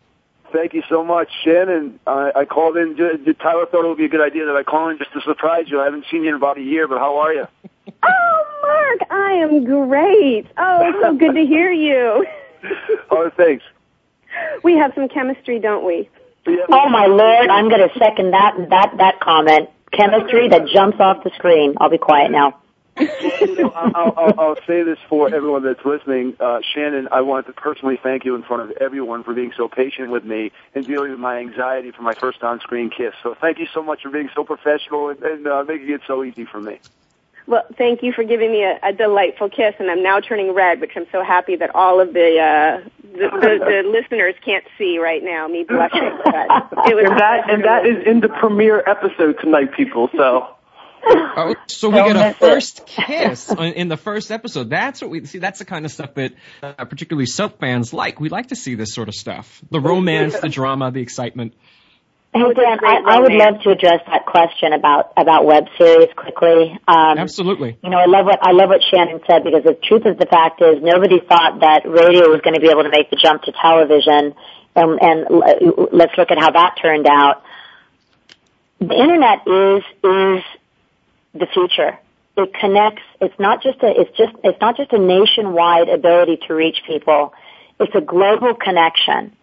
Thank 0.53 0.75
you 0.75 0.83
so 0.89 1.05
much, 1.05 1.29
Shannon. 1.45 2.01
I, 2.07 2.33
I 2.35 2.45
called 2.45 2.77
in. 2.77 2.97
Tyler 2.97 3.67
thought 3.67 3.85
it 3.85 3.89
would 3.89 3.99
be 3.99 4.05
a 4.05 4.09
good 4.09 4.25
idea 4.25 4.47
that 4.47 4.57
I 4.57 4.63
call 4.63 4.89
in 4.89 4.99
just 4.99 5.13
to 5.13 5.21
surprise 5.23 5.67
you. 5.69 5.81
I 5.81 5.85
haven't 5.85 6.07
seen 6.11 6.23
you 6.25 6.31
in 6.31 6.35
about 6.35 6.59
a 6.59 6.63
year, 6.63 6.89
but 6.89 6.99
how 6.99 7.19
are 7.19 7.33
you? 7.33 7.47
Oh, 8.03 8.97
Mark, 8.99 9.11
I 9.11 9.33
am 9.33 9.65
great. 9.65 10.47
Oh, 10.57 10.93
so 11.03 11.15
good 11.19 11.35
to 11.35 11.45
hear 11.45 11.73
you. 11.73 12.25
oh, 13.11 13.31
thanks. 13.37 13.65
We 14.63 14.77
have 14.77 14.93
some 14.95 15.09
chemistry, 15.09 15.59
don't 15.59 15.85
we? 15.85 16.09
Yeah, 16.47 16.65
oh 16.71 16.89
my 16.89 17.07
lord, 17.07 17.51
I'm 17.51 17.69
going 17.69 17.87
to 17.87 17.99
second 17.99 18.31
that 18.31 18.55
that 18.71 18.95
that 18.99 19.21
comment. 19.21 19.71
Chemistry 19.93 20.49
that 20.49 20.69
jumps 20.69 20.99
off 21.01 21.25
the 21.25 21.31
screen. 21.35 21.75
I'll 21.79 21.91
be 21.91 21.99
quiet 21.99 22.31
now. 22.31 22.61
I'll, 22.97 24.15
I'll, 24.17 24.35
I'll, 24.39 24.57
say 24.67 24.83
this 24.83 24.99
for 25.09 25.33
everyone 25.35 25.63
that's 25.63 25.85
listening. 25.85 26.37
Uh, 26.39 26.61
Shannon, 26.75 27.09
I 27.11 27.23
want 27.23 27.47
to 27.47 27.53
personally 27.53 27.99
thank 28.03 28.25
you 28.25 28.35
in 28.35 28.43
front 28.43 28.63
of 28.63 28.77
everyone 28.79 29.25
for 29.25 29.33
being 29.33 29.53
so 29.57 29.69
patient 29.69 30.11
with 30.11 30.25
me 30.25 30.53
and 30.75 30.87
dealing 30.87 31.11
with 31.11 31.21
my 31.21 31.39
anxiety 31.39 31.93
for 31.93 32.03
my 32.03 32.15
first 32.15 32.43
on-screen 32.43 32.91
kiss. 32.91 33.15
So 33.23 33.35
thank 33.41 33.59
you 33.59 33.67
so 33.73 33.83
much 33.83 34.03
for 34.03 34.11
being 34.11 34.29
so 34.35 34.45
professional 34.45 35.09
and, 35.09 35.23
and 35.23 35.47
uh, 35.47 35.65
making 35.67 35.91
it 35.91 36.03
so 36.07 36.25
easy 36.25 36.45
for 36.45 36.61
me. 36.61 36.79
Well, 37.47 37.65
thank 37.77 38.03
you 38.03 38.13
for 38.13 38.23
giving 38.23 38.53
me 38.53 38.63
a, 38.63 38.79
a 38.83 38.93
delightful 38.93 39.49
kiss, 39.49 39.75
and 39.79 39.91
I'm 39.91 40.03
now 40.03 40.21
turning 40.21 40.53
red, 40.53 40.81
which 40.81 40.93
I'm 40.95 41.07
so 41.11 41.25
happy 41.25 41.57
that 41.57 41.75
all 41.75 42.01
of 42.01 42.13
the 42.13 42.39
uh, 42.39 42.89
the, 43.13 43.29
the, 43.29 43.83
the 43.83 43.89
listeners 43.91 44.35
can't 44.45 44.65
see 44.79 44.99
right 44.99 45.23
now. 45.23 45.49
Me 45.49 45.65
blushing, 45.65 46.17
but 46.25 46.35
it 46.87 46.95
was 46.95 47.07
and 47.09 47.19
that 47.19 47.51
and 47.51 47.65
that 47.65 47.87
is 47.87 48.07
in 48.07 48.21
the 48.21 48.29
premiere 48.29 48.85
episode 48.87 49.41
tonight, 49.41 49.73
people. 49.73 50.09
So 50.17 50.55
Oh, 51.03 51.55
so 51.67 51.89
we 51.89 51.97
get 51.97 52.17
a 52.17 52.35
first 52.35 52.87
kiss 52.87 53.51
in 53.51 53.89
the 53.89 53.97
first 53.97 54.31
episode. 54.31 54.71
That's 54.71 55.01
what 55.01 55.11
we 55.11 55.25
see. 55.27 55.39
That's 55.39 55.59
the 55.59 55.65
kind 55.65 55.85
of 55.85 55.93
stuff 55.93 56.15
that 56.15 56.33
uh, 56.63 56.85
particularly 56.85 57.27
soap 57.27 57.61
fans 57.61 57.93
like. 57.93 58.21
We 58.21 58.29
like 58.29 58.49
to 58.49 58.57
see 58.57 58.75
this 58.75 58.95
sort 58.95 59.09
of 59.09 59.15
stuff: 59.15 59.63
the 59.71 59.81
romance, 59.81 60.39
the 60.39 60.49
drama, 60.49 60.91
the 60.91 61.01
excitement. 61.01 61.55
Hey 62.33 62.39
Dan, 62.39 62.79
I, 62.85 63.03
I 63.05 63.19
would 63.19 63.33
love 63.33 63.61
to 63.65 63.71
address 63.71 64.03
that 64.07 64.25
question 64.25 64.73
about 64.73 65.13
about 65.17 65.45
web 65.47 65.65
series 65.77 66.11
quickly. 66.15 66.79
Um, 66.87 67.19
Absolutely. 67.19 67.77
You 67.83 67.91
know, 67.91 67.99
I 67.99 68.07
love 68.07 68.25
what 68.25 68.39
I 68.41 68.53
love 68.53 68.69
what 68.69 68.83
Shannon 68.89 69.21
said 69.29 69.43
because 69.43 69.65
the 69.65 69.75
truth 69.75 70.07
of 70.07 70.17
the 70.17 70.27
fact 70.27 70.63
is 70.63 70.81
nobody 70.81 71.19
thought 71.19 71.59
that 71.61 71.83
radio 71.87 72.31
was 72.31 72.41
going 72.43 72.55
to 72.55 72.61
be 72.61 72.69
able 72.69 72.85
to 72.85 72.91
make 72.91 73.11
the 73.11 73.17
jump 73.17 73.43
to 73.43 73.53
television, 73.61 74.37
and, 74.77 75.03
and 75.03 75.43
let's 75.91 76.17
look 76.17 76.31
at 76.31 76.39
how 76.39 76.53
that 76.53 76.77
turned 76.81 77.09
out. 77.09 77.43
The 78.79 78.95
internet 78.95 79.43
is 79.49 79.83
is 80.05 80.45
the 81.35 81.47
future. 81.53 81.99
It 82.37 82.55
connects, 82.55 83.03
it's 83.21 83.39
not 83.39 83.63
just 83.63 83.83
a, 83.83 83.89
it's 83.89 84.17
just, 84.17 84.33
it's 84.45 84.61
not 84.61 84.77
just 84.77 84.93
a 84.93 84.99
nationwide 84.99 85.89
ability 85.89 86.39
to 86.47 86.55
reach 86.55 86.79
people. 86.87 87.35
It's 87.79 87.95
a 87.95 88.01
global 88.01 88.55
connection. 88.55 89.37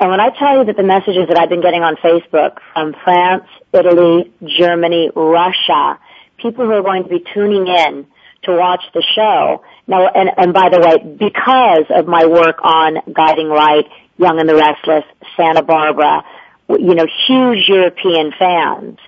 And 0.00 0.10
when 0.10 0.20
I 0.20 0.30
tell 0.30 0.58
you 0.58 0.64
that 0.64 0.76
the 0.76 0.82
messages 0.82 1.28
that 1.28 1.38
I've 1.38 1.48
been 1.48 1.62
getting 1.62 1.82
on 1.82 1.96
Facebook 1.96 2.58
from 2.72 2.94
France, 3.04 3.44
Italy, 3.72 4.32
Germany, 4.44 5.10
Russia, 5.14 5.98
people 6.38 6.66
who 6.66 6.72
are 6.72 6.82
going 6.82 7.04
to 7.04 7.08
be 7.08 7.24
tuning 7.32 7.66
in 7.66 8.06
to 8.42 8.56
watch 8.56 8.82
the 8.92 9.02
show. 9.14 9.64
Now, 9.86 10.06
and, 10.08 10.30
and 10.36 10.52
by 10.52 10.68
the 10.68 10.80
way, 10.80 11.16
because 11.16 11.86
of 11.90 12.06
my 12.06 12.26
work 12.26 12.58
on 12.62 12.98
Guiding 13.12 13.48
Light, 13.48 13.86
Young 14.18 14.38
and 14.38 14.48
the 14.48 14.54
Restless, 14.54 15.04
Santa 15.36 15.62
Barbara, 15.62 16.24
you 16.68 16.94
know, 16.94 17.06
huge 17.26 17.68
European 17.68 18.32
fans, 18.38 18.98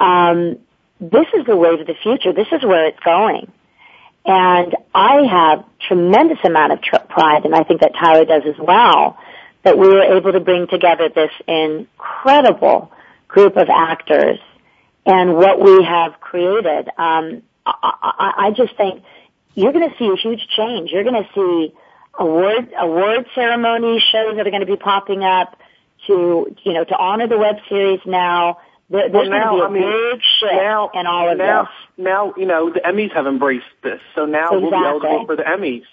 um, 0.00 0.58
this 1.00 1.26
is 1.38 1.46
the 1.46 1.56
wave 1.56 1.80
of 1.80 1.86
the 1.86 1.94
future. 2.02 2.32
This 2.32 2.48
is 2.52 2.62
where 2.64 2.86
it's 2.86 3.00
going. 3.00 3.50
And 4.24 4.74
I 4.94 5.22
have 5.22 5.64
tremendous 5.86 6.38
amount 6.44 6.72
of 6.72 6.82
tr- 6.82 6.96
pride, 7.08 7.44
and 7.44 7.54
I 7.54 7.62
think 7.62 7.82
that 7.82 7.92
Tyler 7.94 8.24
does 8.24 8.42
as 8.46 8.58
well, 8.58 9.18
that 9.62 9.78
we 9.78 9.86
were 9.86 10.16
able 10.16 10.32
to 10.32 10.40
bring 10.40 10.66
together 10.66 11.08
this 11.08 11.30
incredible 11.46 12.90
group 13.28 13.56
of 13.56 13.68
actors 13.68 14.38
and 15.04 15.36
what 15.36 15.60
we 15.60 15.84
have 15.84 16.20
created. 16.20 16.88
Um, 16.98 17.42
I, 17.64 17.92
I, 18.02 18.32
I 18.46 18.50
just 18.50 18.76
think 18.76 19.04
you're 19.54 19.72
going 19.72 19.88
to 19.88 19.96
see 19.98 20.08
a 20.08 20.16
huge 20.16 20.46
change. 20.56 20.90
You're 20.90 21.04
going 21.04 21.22
to 21.22 21.28
see 21.34 21.74
award 22.18 22.72
award 22.78 23.26
ceremony 23.34 24.02
shows 24.12 24.36
that 24.36 24.46
are 24.46 24.50
going 24.50 24.60
to 24.60 24.66
be 24.66 24.76
popping 24.76 25.22
up 25.22 25.58
to 26.06 26.54
you 26.62 26.72
know 26.72 26.84
to 26.84 26.96
honor 26.96 27.28
the 27.28 27.38
web 27.38 27.56
series 27.68 28.00
now 28.06 28.58
there, 28.88 29.10
there's 29.10 29.28
well, 29.28 29.38
now, 29.38 29.50
going 29.50 29.72
to 29.72 29.78
be 29.78 29.84
a 29.84 29.86
I 29.86 29.90
mean, 29.90 30.12
big 30.12 30.22
shift 30.40 30.52
now, 30.52 30.90
in 30.94 31.06
all 31.06 31.30
of 31.30 31.38
now, 31.38 31.62
this. 31.62 31.70
Now, 32.04 32.34
you 32.36 32.46
know, 32.46 32.72
the 32.72 32.80
Emmys 32.80 33.12
have 33.14 33.26
embraced 33.26 33.66
this, 33.82 34.00
so 34.14 34.26
now 34.26 34.50
exactly. 34.50 34.62
we'll 34.62 34.70
be 34.70 34.86
eligible 34.86 35.26
for 35.26 35.36
the 35.36 35.42
Emmys. 35.42 35.84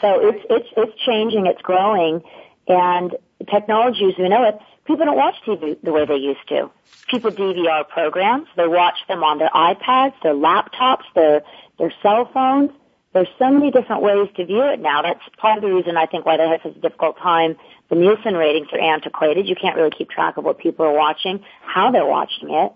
So 0.00 0.28
it's 0.28 0.44
it's 0.48 0.68
it's 0.76 0.92
changing, 1.04 1.46
it's 1.46 1.62
growing, 1.62 2.22
and 2.66 3.16
technology 3.50 4.06
as 4.06 4.18
we 4.18 4.28
know 4.28 4.44
it, 4.44 4.58
people 4.86 5.04
don't 5.06 5.16
watch 5.16 5.34
TV 5.46 5.76
the 5.82 5.92
way 5.92 6.06
they 6.06 6.16
used 6.16 6.46
to. 6.48 6.70
People 7.08 7.30
DVR 7.30 7.88
programs, 7.88 8.48
they 8.56 8.68
watch 8.68 8.96
them 9.08 9.22
on 9.22 9.38
their 9.38 9.50
iPads, 9.50 10.14
their 10.22 10.34
laptops, 10.34 11.04
their 11.14 11.42
their 11.78 11.92
cell 12.02 12.28
phones. 12.32 12.70
there's 13.12 13.28
so 13.38 13.50
many 13.50 13.70
different 13.70 14.02
ways 14.02 14.28
to 14.36 14.44
view 14.44 14.62
it 14.62 14.80
now. 14.80 15.02
That's 15.02 15.20
part 15.36 15.58
of 15.58 15.62
the 15.62 15.72
reason 15.72 15.96
I 15.96 16.06
think 16.06 16.26
why 16.26 16.36
they 16.36 16.48
have 16.48 16.60
such 16.62 16.76
a 16.76 16.80
difficult 16.80 17.18
time. 17.18 17.56
The 17.90 17.96
Nielsen 17.96 18.34
ratings 18.34 18.68
are 18.72 18.80
antiquated. 18.80 19.48
You 19.48 19.56
can't 19.56 19.76
really 19.76 19.92
keep 19.96 20.10
track 20.10 20.36
of 20.36 20.44
what 20.44 20.58
people 20.58 20.84
are 20.84 20.92
watching, 20.92 21.40
how 21.62 21.90
they're 21.90 22.06
watching 22.06 22.50
it. 22.50 22.72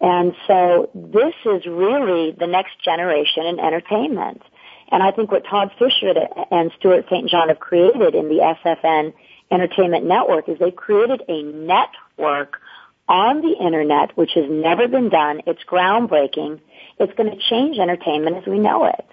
And 0.00 0.34
so 0.46 0.90
this 0.94 1.34
is 1.46 1.66
really 1.66 2.32
the 2.32 2.46
next 2.46 2.82
generation 2.84 3.46
in 3.46 3.58
entertainment. 3.58 4.42
And 4.90 5.02
I 5.02 5.12
think 5.12 5.32
what 5.32 5.44
Todd 5.48 5.70
Fisher 5.78 6.12
and 6.50 6.70
Stuart 6.78 7.06
St. 7.10 7.28
John 7.28 7.48
have 7.48 7.58
created 7.58 8.14
in 8.14 8.28
the 8.28 8.54
SFN 8.64 9.14
Entertainment 9.50 10.04
Network 10.04 10.48
is 10.48 10.58
they've 10.58 10.74
created 10.74 11.22
a 11.28 11.42
network 11.42 12.60
on 13.08 13.40
the 13.40 13.54
internet 13.64 14.16
which 14.16 14.32
has 14.34 14.46
never 14.48 14.88
been 14.88 15.08
done. 15.08 15.40
It's 15.46 15.62
groundbreaking. 15.64 16.60
It's 16.98 17.12
going 17.14 17.30
to 17.30 17.38
change 17.50 17.78
entertainment 17.78 18.36
as 18.36 18.46
we 18.46 18.58
know 18.58 18.84
it. 18.86 19.06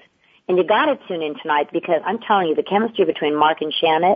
And 0.47 0.57
you 0.57 0.63
got 0.63 0.85
to 0.85 0.99
tune 1.07 1.21
in 1.21 1.35
tonight 1.41 1.69
because 1.71 2.01
I'm 2.05 2.19
telling 2.19 2.49
you, 2.49 2.55
the 2.55 2.63
chemistry 2.63 3.05
between 3.05 3.35
Mark 3.35 3.61
and 3.61 3.73
Shannon, 3.73 4.15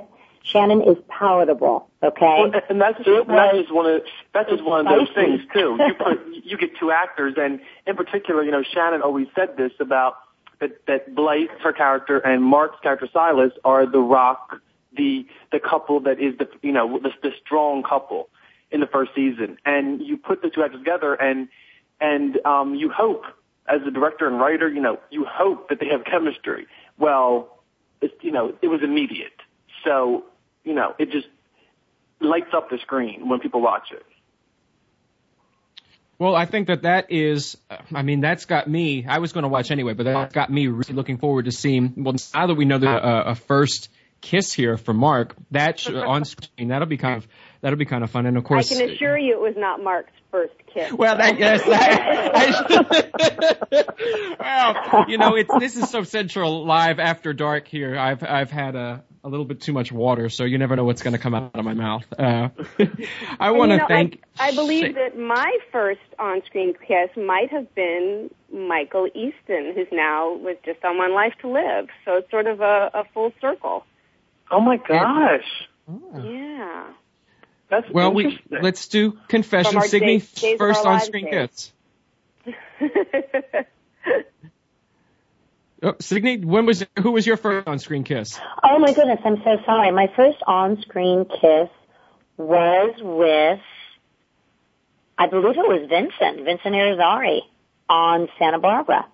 Shannon 0.51 0.81
is 0.81 0.97
palatable. 1.07 1.89
Okay, 2.03 2.25
well, 2.25 2.61
and 2.69 2.79
that's 2.79 2.97
just, 3.03 3.27
that's 3.27 3.71
one 3.71 3.87
of 3.87 4.01
that's 4.33 4.49
just 4.49 4.63
one 4.63 4.85
of 4.85 4.93
those 4.93 5.09
things 5.15 5.41
too. 5.53 5.77
You 5.79 5.93
put 5.99 6.19
you 6.43 6.57
get 6.57 6.77
two 6.77 6.91
actors, 6.91 7.33
and 7.37 7.59
in 7.87 7.95
particular, 7.95 8.43
you 8.43 8.51
know, 8.51 8.63
Shannon 8.63 9.01
always 9.01 9.27
said 9.35 9.57
this 9.57 9.71
about 9.79 10.17
that 10.59 10.85
that 10.85 11.15
Blythe, 11.15 11.49
her 11.63 11.73
character, 11.73 12.19
and 12.19 12.43
Mark's 12.43 12.79
character 12.81 13.09
Silas 13.11 13.53
are 13.63 13.85
the 13.85 13.99
rock, 13.99 14.61
the 14.95 15.25
the 15.51 15.59
couple 15.59 16.01
that 16.01 16.19
is 16.19 16.37
the 16.37 16.47
you 16.61 16.71
know 16.71 16.99
the, 16.99 17.11
the 17.23 17.31
strong 17.43 17.81
couple 17.81 18.29
in 18.71 18.81
the 18.81 18.87
first 18.87 19.11
season, 19.15 19.57
and 19.65 20.01
you 20.01 20.17
put 20.17 20.41
the 20.41 20.49
two 20.49 20.63
actors 20.63 20.79
together, 20.79 21.15
and 21.15 21.47
and 21.99 22.45
um, 22.45 22.75
you 22.75 22.89
hope 22.89 23.25
as 23.67 23.81
a 23.87 23.91
director 23.91 24.27
and 24.27 24.39
writer, 24.39 24.69
you 24.69 24.81
know, 24.81 24.99
you 25.09 25.25
hope 25.25 25.69
that 25.69 25.79
they 25.79 25.87
have 25.87 26.03
chemistry. 26.05 26.67
Well, 26.97 27.63
it's, 28.01 28.13
you 28.21 28.31
know, 28.31 28.53
it 28.61 28.67
was 28.67 28.81
immediate. 28.83 29.33
So, 29.83 30.23
you 30.65 30.73
know, 30.73 30.93
it 30.99 31.11
just 31.11 31.27
lights 32.19 32.53
up 32.53 32.69
the 32.69 32.77
screen 32.79 33.29
when 33.29 33.39
people 33.39 33.61
watch 33.61 33.91
it. 33.91 34.05
Well, 36.17 36.33
I 36.33 36.45
think 36.45 36.67
that 36.67 36.83
that 36.83 37.11
is, 37.11 37.57
I 37.93 38.01
mean, 38.01 38.21
that's 38.21 38.45
got 38.45 38.69
me, 38.69 39.05
I 39.07 39.19
was 39.19 39.33
going 39.33 39.43
to 39.43 39.49
watch 39.49 39.69
anyway, 39.69 39.93
but 39.93 40.05
that 40.05 40.31
got 40.31 40.49
me 40.49 40.67
really 40.67 40.93
looking 40.93 41.17
forward 41.17 41.45
to 41.45 41.51
seeing, 41.51 41.93
well, 41.97 42.15
now 42.33 42.47
that 42.47 42.55
we 42.55 42.63
know 42.63 42.77
that 42.77 43.03
uh, 43.03 43.23
a 43.27 43.35
first 43.35 43.89
kiss 44.21 44.53
here 44.53 44.77
for 44.77 44.93
Mark, 44.93 45.35
that 45.51 45.85
on 45.93 46.23
screen, 46.23 46.69
that'll 46.69 46.87
be 46.87 46.95
kind 46.95 47.17
of, 47.17 47.27
that'll 47.59 47.77
be 47.77 47.83
kind 47.85 48.01
of 48.01 48.11
fun. 48.11 48.25
And 48.25 48.37
of 48.37 48.45
course, 48.45 48.71
I 48.71 48.75
can 48.77 48.89
assure 48.91 49.17
you 49.17 49.33
it 49.33 49.41
was 49.41 49.55
not 49.57 49.83
Mark's 49.83 50.13
first 50.31 50.53
kiss. 50.73 50.93
Well, 50.93 51.17
that, 51.17 51.37
yes, 51.37 51.61
that, 51.65 52.31
I, 54.39 54.85
well, 54.93 55.09
you 55.09 55.17
know, 55.17 55.35
it's, 55.35 55.53
this 55.59 55.75
is 55.75 55.89
Soap 55.89 56.05
Central 56.05 56.65
live 56.65 56.99
after 56.99 57.33
dark 57.33 57.67
here. 57.67 57.97
I've, 57.97 58.23
I've 58.23 58.51
had 58.51 58.77
a, 58.77 59.03
a 59.25 59.29
little 59.29 59.45
bit 59.45 59.59
too 59.59 59.73
much 59.73 59.91
water, 59.91 60.29
so 60.29 60.43
you 60.43 60.59
never 60.59 60.75
know 60.75 60.85
what's 60.85 61.01
going 61.01 61.13
to 61.13 61.19
come 61.19 61.33
out 61.33 61.55
of 61.55 61.65
my 61.65 61.73
mouth. 61.73 62.05
Uh, 62.17 62.49
I 63.39 63.51
want 63.51 63.71
to 63.71 63.83
thank. 63.87 64.23
I, 64.37 64.49
I 64.49 64.55
believe 64.55 64.93
that 64.93 65.17
my 65.17 65.57
first 65.71 65.99
on-screen 66.19 66.75
kiss 66.87 67.09
might 67.17 67.49
have 67.49 67.73
been 67.73 68.29
Michael 68.53 69.07
Easton, 69.07 69.73
who's 69.73 69.87
now 69.91 70.35
with 70.35 70.59
just 70.63 70.85
on 70.85 70.99
One 70.99 71.13
Life 71.13 71.33
to 71.41 71.47
Live. 71.47 71.87
So 72.05 72.17
it's 72.17 72.29
sort 72.29 72.45
of 72.45 72.61
a, 72.61 72.91
a 72.93 73.03
full 73.13 73.33
circle. 73.41 73.83
Oh 74.51 74.59
my 74.59 74.77
gosh! 74.77 75.67
Yeah. 76.23 76.85
That's 77.67 77.89
well, 77.89 78.13
we 78.13 78.39
let's 78.51 78.87
do 78.87 79.17
confession. 79.27 79.81
Signy 79.81 80.19
first 80.19 80.85
on 80.85 81.01
screen 81.01 81.31
kiss. 81.31 81.71
Oh, 85.85 85.93
Signy, 85.99 86.37
when 86.37 86.65
was 86.65 86.83
who 86.99 87.11
was 87.11 87.27
your 87.27 87.37
first 87.37 87.67
on 87.67 87.77
screen 87.77 88.03
kiss? 88.03 88.39
Oh 88.63 88.79
my 88.79 88.91
goodness, 88.91 89.19
I'm 89.23 89.37
so 89.43 89.57
sorry. 89.67 89.91
My 89.91 90.11
first 90.15 90.39
on 90.47 90.81
screen 90.81 91.25
kiss 91.25 91.69
was 92.37 92.95
with 93.01 93.59
I 95.19 95.27
believe 95.27 95.55
it 95.55 95.67
was 95.67 95.87
Vincent, 95.87 96.43
Vincent 96.43 96.73
Irizarry 96.73 97.41
on 97.87 98.27
Santa 98.39 98.57
Barbara. 98.57 99.05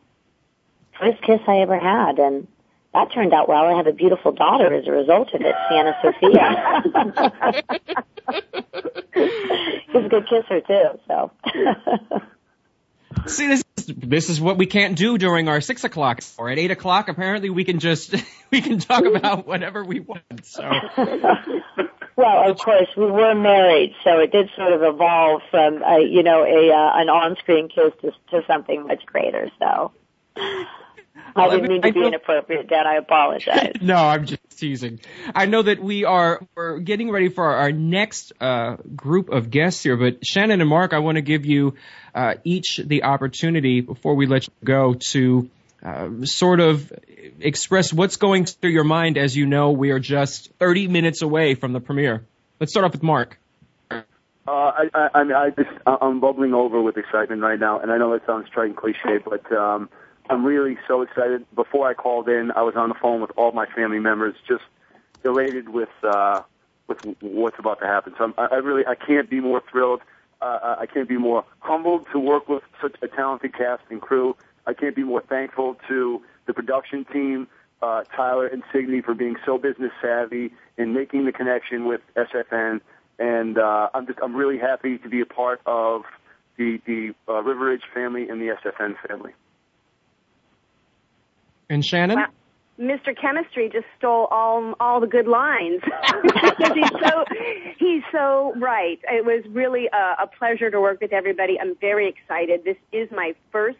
First 0.97 1.21
kiss 1.23 1.41
I 1.45 1.57
ever 1.57 1.77
had 1.77 2.19
and 2.19 2.47
that 2.93 3.12
turned 3.13 3.34
out 3.34 3.49
well. 3.49 3.65
I 3.65 3.75
have 3.75 3.88
a 3.88 3.91
beautiful 3.91 4.31
daughter 4.31 4.73
as 4.73 4.88
a 4.88 4.91
result 4.91 5.34
of 5.34 5.41
it, 5.41 5.55
Sienna 5.67 5.93
Sophia. 6.01 6.84
He's 9.91 10.05
a 10.05 10.10
good 10.10 10.25
kisser 10.29 10.62
too, 10.62 10.99
so. 11.05 11.31
See, 13.27 13.47
this 13.47 13.63
is, 13.77 13.86
this 13.88 14.29
is 14.29 14.41
what 14.41 14.57
we 14.57 14.65
can't 14.65 14.97
do 14.97 15.17
during 15.17 15.47
our 15.47 15.62
six 15.62 15.84
o'clock 15.84 16.19
or 16.38 16.49
at 16.49 16.60
eight 16.60 16.71
o'clock. 16.71 17.10
Apparently, 17.10 17.49
we 17.49 17.63
can 17.63 17.79
just 17.79 18.15
we 18.51 18.62
can 18.62 18.79
talk 18.79 19.05
about 19.05 19.47
whatever 19.47 19.84
we 19.84 19.99
want. 19.99 20.45
So. 20.45 20.69
Well, 22.17 22.51
of 22.51 22.57
course, 22.60 22.89
we 22.95 23.05
were 23.05 23.34
married, 23.34 23.95
so 24.03 24.19
it 24.19 24.31
did 24.31 24.49
sort 24.55 24.73
of 24.73 24.84
evolve 24.84 25.41
from, 25.49 25.81
uh, 25.81 25.97
you 25.97 26.21
know, 26.21 26.43
a 26.43 26.69
uh, 26.69 27.01
an 27.01 27.10
on-screen 27.10 27.69
kiss 27.69 27.93
to, 28.01 28.12
to 28.29 28.45
something 28.45 28.86
much 28.86 29.05
greater. 29.05 29.49
So. 29.57 29.91
I 31.36 31.50
didn't 31.50 31.69
mean 31.69 31.82
to 31.82 31.93
be 31.93 32.06
inappropriate, 32.06 32.67
Dad. 32.67 32.86
I 32.86 32.95
apologize. 32.95 33.74
no, 33.82 33.95
I'm 33.95 34.26
just 34.26 34.41
teasing. 34.58 35.00
I 35.34 35.45
know 35.45 35.62
that 35.62 35.80
we 35.80 36.04
are 36.06 36.45
we're 36.56 36.80
getting 36.80 37.10
ready 37.10 37.30
for 37.30 37.45
our, 37.45 37.56
our 37.58 37.71
next 37.71 38.34
uh, 38.41 38.78
group 38.95 39.30
of 39.30 39.50
guests 39.50 39.84
here, 39.84 39.97
but 39.97 40.26
Shannon 40.26 40.62
and 40.62 40.69
Mark, 40.69 40.93
I 40.93 41.00
want 41.00 41.15
to 41.15 41.21
give 41.21 41.45
you 41.45 41.76
uh, 42.13 42.36
each 42.43 42.78
the 42.78 43.04
opportunity 43.04 43.82
before 43.82 44.15
we 44.15 44.26
let 44.26 44.47
you 44.47 44.54
go 44.63 44.93
to 45.12 45.50
uh, 45.84 46.10
sort 46.24 46.60
of 46.60 46.91
express 47.39 47.91
what's 47.91 48.17
going 48.17 48.45
through 48.45 48.71
your 48.71 48.84
mind. 48.84 49.17
As 49.17 49.36
you 49.36 49.45
know, 49.45 49.71
we 49.71 49.91
are 49.91 50.00
just 50.00 50.52
30 50.60 50.88
minutes 50.88 51.21
away 51.21 51.56
from 51.56 51.74
the 51.74 51.80
premiere. 51.80 52.26
Let's 52.60 52.71
start 52.71 52.86
off 52.86 52.91
with 52.91 53.04
Mark. 53.04 53.39
Uh, 53.91 53.95
I, 54.47 54.89
I, 54.93 55.10
I 55.15 55.24
mean, 55.24 55.36
I 55.36 55.50
just, 55.52 55.69
I'm 55.86 56.19
bubbling 56.19 56.54
over 56.54 56.82
with 56.82 56.97
excitement 56.97 57.41
right 57.41 57.60
now, 57.60 57.80
and 57.80 57.91
I 57.91 57.97
know 57.97 58.12
that 58.13 58.26
sounds 58.26 58.50
trite 58.50 58.67
and 58.67 58.76
cliche, 58.76 59.19
but 59.24 59.52
um, 59.52 59.89
I'm 60.31 60.45
really 60.45 60.77
so 60.87 61.01
excited. 61.01 61.45
Before 61.53 61.89
I 61.89 61.93
called 61.93 62.29
in, 62.29 62.51
I 62.51 62.61
was 62.61 62.75
on 62.77 62.87
the 62.87 62.95
phone 62.95 63.19
with 63.19 63.31
all 63.35 63.51
my 63.51 63.65
family 63.65 63.99
members, 63.99 64.33
just 64.47 64.63
elated 65.25 65.69
with 65.69 65.89
uh, 66.03 66.41
with 66.87 67.03
what's 67.19 67.59
about 67.59 67.81
to 67.81 67.85
happen. 67.85 68.13
So 68.17 68.23
I'm, 68.23 68.33
I 68.37 68.55
really 68.55 68.85
I 68.87 68.95
can't 68.95 69.29
be 69.29 69.41
more 69.41 69.61
thrilled. 69.69 70.01
Uh, 70.41 70.75
I 70.79 70.85
can't 70.85 71.09
be 71.09 71.17
more 71.17 71.43
humbled 71.59 72.07
to 72.13 72.19
work 72.19 72.47
with 72.47 72.63
such 72.81 72.95
a 73.01 73.09
talented 73.09 73.53
cast 73.53 73.83
and 73.89 74.01
crew. 74.01 74.35
I 74.65 74.73
can't 74.73 74.95
be 74.95 75.03
more 75.03 75.21
thankful 75.21 75.77
to 75.89 76.21
the 76.45 76.53
production 76.53 77.05
team, 77.05 77.47
uh, 77.81 78.03
Tyler 78.15 78.47
and 78.47 78.63
Signy, 78.71 79.01
for 79.01 79.13
being 79.13 79.35
so 79.45 79.57
business 79.57 79.91
savvy 80.01 80.51
and 80.77 80.93
making 80.93 81.25
the 81.25 81.33
connection 81.33 81.85
with 81.85 82.01
SFN. 82.15 82.79
And 83.19 83.57
uh, 83.57 83.89
I'm 83.93 84.07
just 84.07 84.19
I'm 84.23 84.35
really 84.35 84.57
happy 84.57 84.97
to 84.97 85.09
be 85.09 85.19
a 85.19 85.25
part 85.25 85.59
of 85.65 86.03
the 86.57 86.79
the 86.85 87.13
uh, 87.27 87.43
River 87.43 87.65
Ridge 87.65 87.83
family 87.93 88.29
and 88.29 88.39
the 88.39 88.55
SFN 88.55 88.95
family. 89.05 89.33
And 91.71 91.86
Shannon? 91.86 92.17
Wow. 92.17 92.27
Mr. 92.77 93.15
Chemistry 93.15 93.69
just 93.71 93.86
stole 93.97 94.25
all 94.25 94.75
all 94.79 94.99
the 94.99 95.07
good 95.07 95.27
lines 95.27 95.81
he's 96.73 96.89
so 96.89 97.25
he's 97.77 98.03
so 98.12 98.53
right. 98.57 98.99
It 99.03 99.23
was 99.23 99.43
really 99.51 99.88
a, 99.88 100.23
a 100.23 100.27
pleasure 100.27 100.71
to 100.71 100.81
work 100.81 100.99
with 100.99 101.13
everybody. 101.13 101.60
I'm 101.60 101.75
very 101.75 102.10
excited. 102.10 102.63
This 102.65 102.77
is 102.91 103.10
my 103.12 103.36
first 103.51 103.77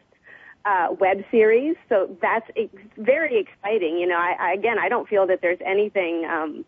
uh, 0.66 0.90
web 1.00 1.24
series, 1.32 1.76
so 1.90 2.16
that's 2.22 2.48
ex- 2.56 2.72
very 2.98 3.40
exciting. 3.40 3.98
You 3.98 4.08
know, 4.08 4.18
I, 4.18 4.36
I 4.40 4.54
again, 4.54 4.78
I 4.80 4.88
don't 4.88 5.10
feel 5.10 5.26
that 5.28 5.42
there's 5.42 5.60
anything 5.66 6.26
um, 6.26 6.64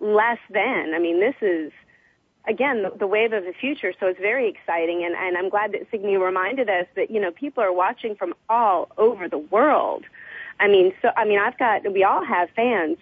less 0.00 0.38
than. 0.50 0.94
I 0.94 0.98
mean, 0.98 1.20
this 1.20 1.36
is 1.42 1.72
again 2.48 2.82
the, 2.82 2.96
the 2.98 3.06
wave 3.06 3.32
of 3.34 3.44
the 3.44 3.52
future, 3.52 3.92
so 4.00 4.06
it's 4.06 4.20
very 4.20 4.48
exciting. 4.48 5.04
And, 5.04 5.14
and 5.14 5.36
I'm 5.36 5.50
glad 5.50 5.72
that 5.72 5.86
Signy 5.90 6.16
reminded 6.16 6.70
us 6.70 6.86
that 6.96 7.10
you 7.10 7.20
know 7.20 7.30
people 7.30 7.62
are 7.62 7.72
watching 7.72 8.14
from 8.14 8.34
all 8.48 8.88
over 8.96 9.28
the 9.28 9.38
world. 9.38 10.04
I 10.60 10.68
mean, 10.68 10.92
so 11.00 11.08
I 11.16 11.24
mean, 11.24 11.38
I've 11.38 11.58
got 11.58 11.90
we 11.92 12.04
all 12.04 12.24
have 12.24 12.50
fans 12.54 12.98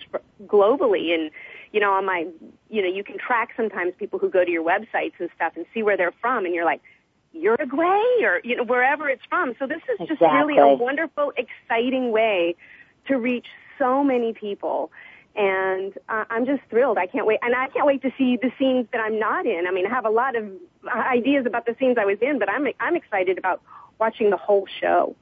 globally, 0.46 1.12
and 1.12 1.30
you 1.72 1.80
know, 1.80 1.92
on 1.92 2.06
my, 2.06 2.26
you 2.70 2.80
know, 2.80 2.88
you 2.88 3.04
can 3.04 3.18
track 3.18 3.50
sometimes 3.56 3.92
people 3.98 4.18
who 4.18 4.30
go 4.30 4.44
to 4.44 4.50
your 4.50 4.64
websites 4.64 5.14
and 5.18 5.28
stuff 5.34 5.52
and 5.56 5.66
see 5.74 5.82
where 5.82 5.96
they're 5.96 6.14
from, 6.20 6.46
and 6.46 6.54
you're 6.54 6.64
like, 6.64 6.80
Uruguay 7.32 8.22
or 8.22 8.40
you 8.44 8.56
know 8.56 8.64
wherever 8.64 9.08
it's 9.08 9.22
from. 9.28 9.54
So 9.58 9.66
this 9.66 9.82
is 9.92 9.98
just 9.98 10.12
exactly. 10.12 10.54
really 10.54 10.58
a 10.58 10.74
wonderful, 10.76 11.32
exciting 11.36 12.12
way 12.12 12.54
to 13.06 13.18
reach 13.18 13.46
so 13.78 14.02
many 14.02 14.32
people. 14.32 14.90
And 15.36 15.92
uh, 16.08 16.24
I'm 16.30 16.46
just 16.46 16.62
thrilled. 16.70 16.98
I 16.98 17.06
can't 17.06 17.26
wait, 17.26 17.38
and 17.42 17.54
I 17.54 17.68
can't 17.68 17.86
wait 17.86 18.02
to 18.02 18.12
see 18.16 18.36
the 18.36 18.50
scenes 18.58 18.86
that 18.92 19.00
I'm 19.00 19.18
not 19.18 19.46
in. 19.46 19.66
I 19.68 19.72
mean, 19.72 19.86
I 19.86 19.90
have 19.90 20.06
a 20.06 20.10
lot 20.10 20.36
of 20.36 20.50
ideas 20.86 21.44
about 21.46 21.66
the 21.66 21.76
scenes 21.78 21.96
I 21.98 22.04
was 22.04 22.18
in, 22.20 22.38
but 22.38 22.48
I'm 22.48 22.66
I'm 22.80 22.96
excited 22.96 23.36
about 23.36 23.62
watching 23.98 24.30
the 24.30 24.36
whole 24.36 24.66
show. 24.80 25.16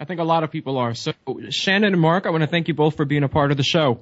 I 0.00 0.06
think 0.06 0.18
a 0.18 0.24
lot 0.24 0.42
of 0.44 0.50
people 0.50 0.78
are. 0.78 0.94
So, 0.94 1.12
Shannon 1.50 1.92
and 1.92 2.00
Mark, 2.00 2.24
I 2.24 2.30
want 2.30 2.40
to 2.42 2.46
thank 2.46 2.68
you 2.68 2.74
both 2.74 2.96
for 2.96 3.04
being 3.04 3.22
a 3.22 3.28
part 3.28 3.50
of 3.50 3.58
the 3.58 3.62
show. 3.62 4.00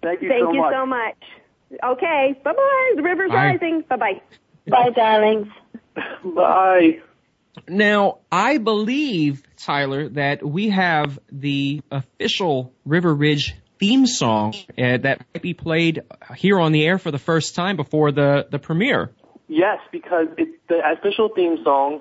Thank 0.00 0.22
you 0.22 0.28
thank 0.28 0.44
so 0.44 0.52
you 0.52 0.60
much. 0.60 0.72
so 0.72 0.86
much. 0.86 1.16
Okay, 1.82 2.40
bye 2.44 2.52
bye. 2.52 2.92
The 2.94 3.02
river's 3.02 3.30
Bye. 3.30 3.46
rising. 3.46 3.84
Bye 3.88 3.96
bye. 3.96 4.22
Bye, 4.68 4.90
darlings. 4.94 5.48
Bye. 6.24 7.00
Now, 7.68 8.18
I 8.30 8.58
believe, 8.58 9.42
Tyler, 9.56 10.08
that 10.10 10.44
we 10.44 10.70
have 10.70 11.18
the 11.30 11.82
official 11.90 12.72
River 12.84 13.14
Ridge 13.14 13.54
theme 13.78 14.06
song 14.06 14.54
uh, 14.78 14.98
that 14.98 15.24
might 15.34 15.42
be 15.42 15.54
played 15.54 16.02
here 16.36 16.58
on 16.58 16.72
the 16.72 16.84
air 16.84 16.98
for 16.98 17.10
the 17.10 17.18
first 17.18 17.54
time 17.54 17.76
before 17.76 18.12
the, 18.12 18.46
the 18.50 18.58
premiere. 18.58 19.10
Yes, 19.46 19.78
because 19.92 20.28
it's 20.38 20.56
the 20.68 20.80
official 20.92 21.28
theme 21.34 21.58
song 21.62 22.00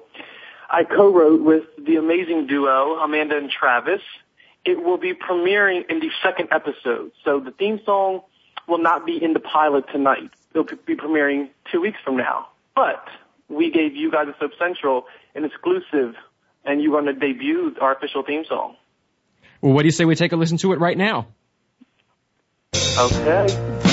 I 0.73 0.85
co-wrote 0.85 1.43
with 1.43 1.63
the 1.77 1.97
amazing 1.97 2.47
duo, 2.47 2.95
Amanda 2.95 3.37
and 3.37 3.49
Travis. 3.49 4.01
It 4.65 4.83
will 4.83 4.97
be 4.97 5.13
premiering 5.13 5.83
in 5.87 5.99
the 5.99 6.09
second 6.23 6.49
episode. 6.51 7.11
So 7.23 7.39
the 7.39 7.51
theme 7.51 7.79
song 7.85 8.21
will 8.67 8.79
not 8.79 9.05
be 9.05 9.23
in 9.23 9.33
the 9.33 9.39
pilot 9.39 9.85
tonight. 9.91 10.31
It'll 10.49 10.63
be 10.63 10.95
premiering 10.95 11.49
two 11.71 11.79
weeks 11.79 11.99
from 12.03 12.17
now. 12.17 12.47
But 12.75 13.05
we 13.49 13.69
gave 13.69 13.95
you 13.95 14.09
guys 14.09 14.27
at 14.29 14.39
Soap 14.39 14.53
Central 14.57 15.05
an 15.35 15.45
exclusive, 15.45 16.15
and 16.65 16.81
you're 16.81 16.99
going 16.99 17.05
to 17.05 17.13
debut 17.13 17.75
our 17.79 17.93
official 17.93 18.23
theme 18.23 18.43
song. 18.49 18.75
Well, 19.61 19.73
what 19.73 19.83
do 19.83 19.87
you 19.87 19.91
say 19.91 20.05
we 20.05 20.15
take 20.15 20.31
a 20.31 20.37
listen 20.37 20.57
to 20.57 20.73
it 20.73 20.79
right 20.79 20.97
now? 20.97 21.27
Okay. 22.97 23.92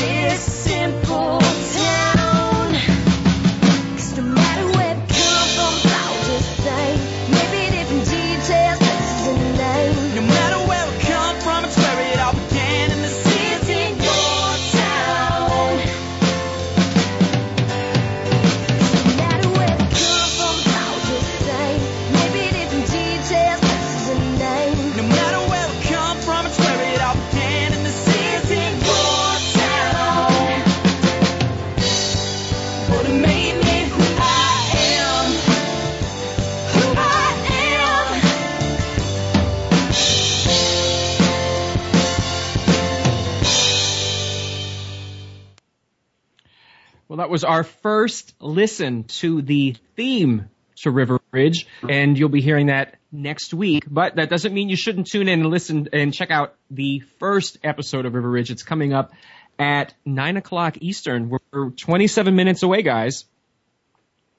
That 47.20 47.28
was 47.28 47.44
our 47.44 47.64
first 47.64 48.34
listen 48.40 49.04
to 49.04 49.42
the 49.42 49.76
theme 49.94 50.48
to 50.78 50.90
River 50.90 51.20
Ridge, 51.32 51.66
and 51.86 52.18
you'll 52.18 52.30
be 52.30 52.40
hearing 52.40 52.68
that 52.68 52.96
next 53.12 53.52
week. 53.52 53.84
But 53.86 54.16
that 54.16 54.30
doesn't 54.30 54.54
mean 54.54 54.70
you 54.70 54.76
shouldn't 54.76 55.06
tune 55.06 55.28
in 55.28 55.40
and 55.40 55.50
listen 55.50 55.88
and 55.92 56.14
check 56.14 56.30
out 56.30 56.54
the 56.70 57.00
first 57.18 57.58
episode 57.62 58.06
of 58.06 58.14
River 58.14 58.30
Ridge. 58.30 58.50
It's 58.50 58.62
coming 58.62 58.94
up 58.94 59.12
at 59.58 59.92
9 60.06 60.38
o'clock 60.38 60.78
Eastern. 60.80 61.28
We're 61.28 61.70
27 61.70 62.34
minutes 62.34 62.62
away, 62.62 62.80
guys. 62.80 63.26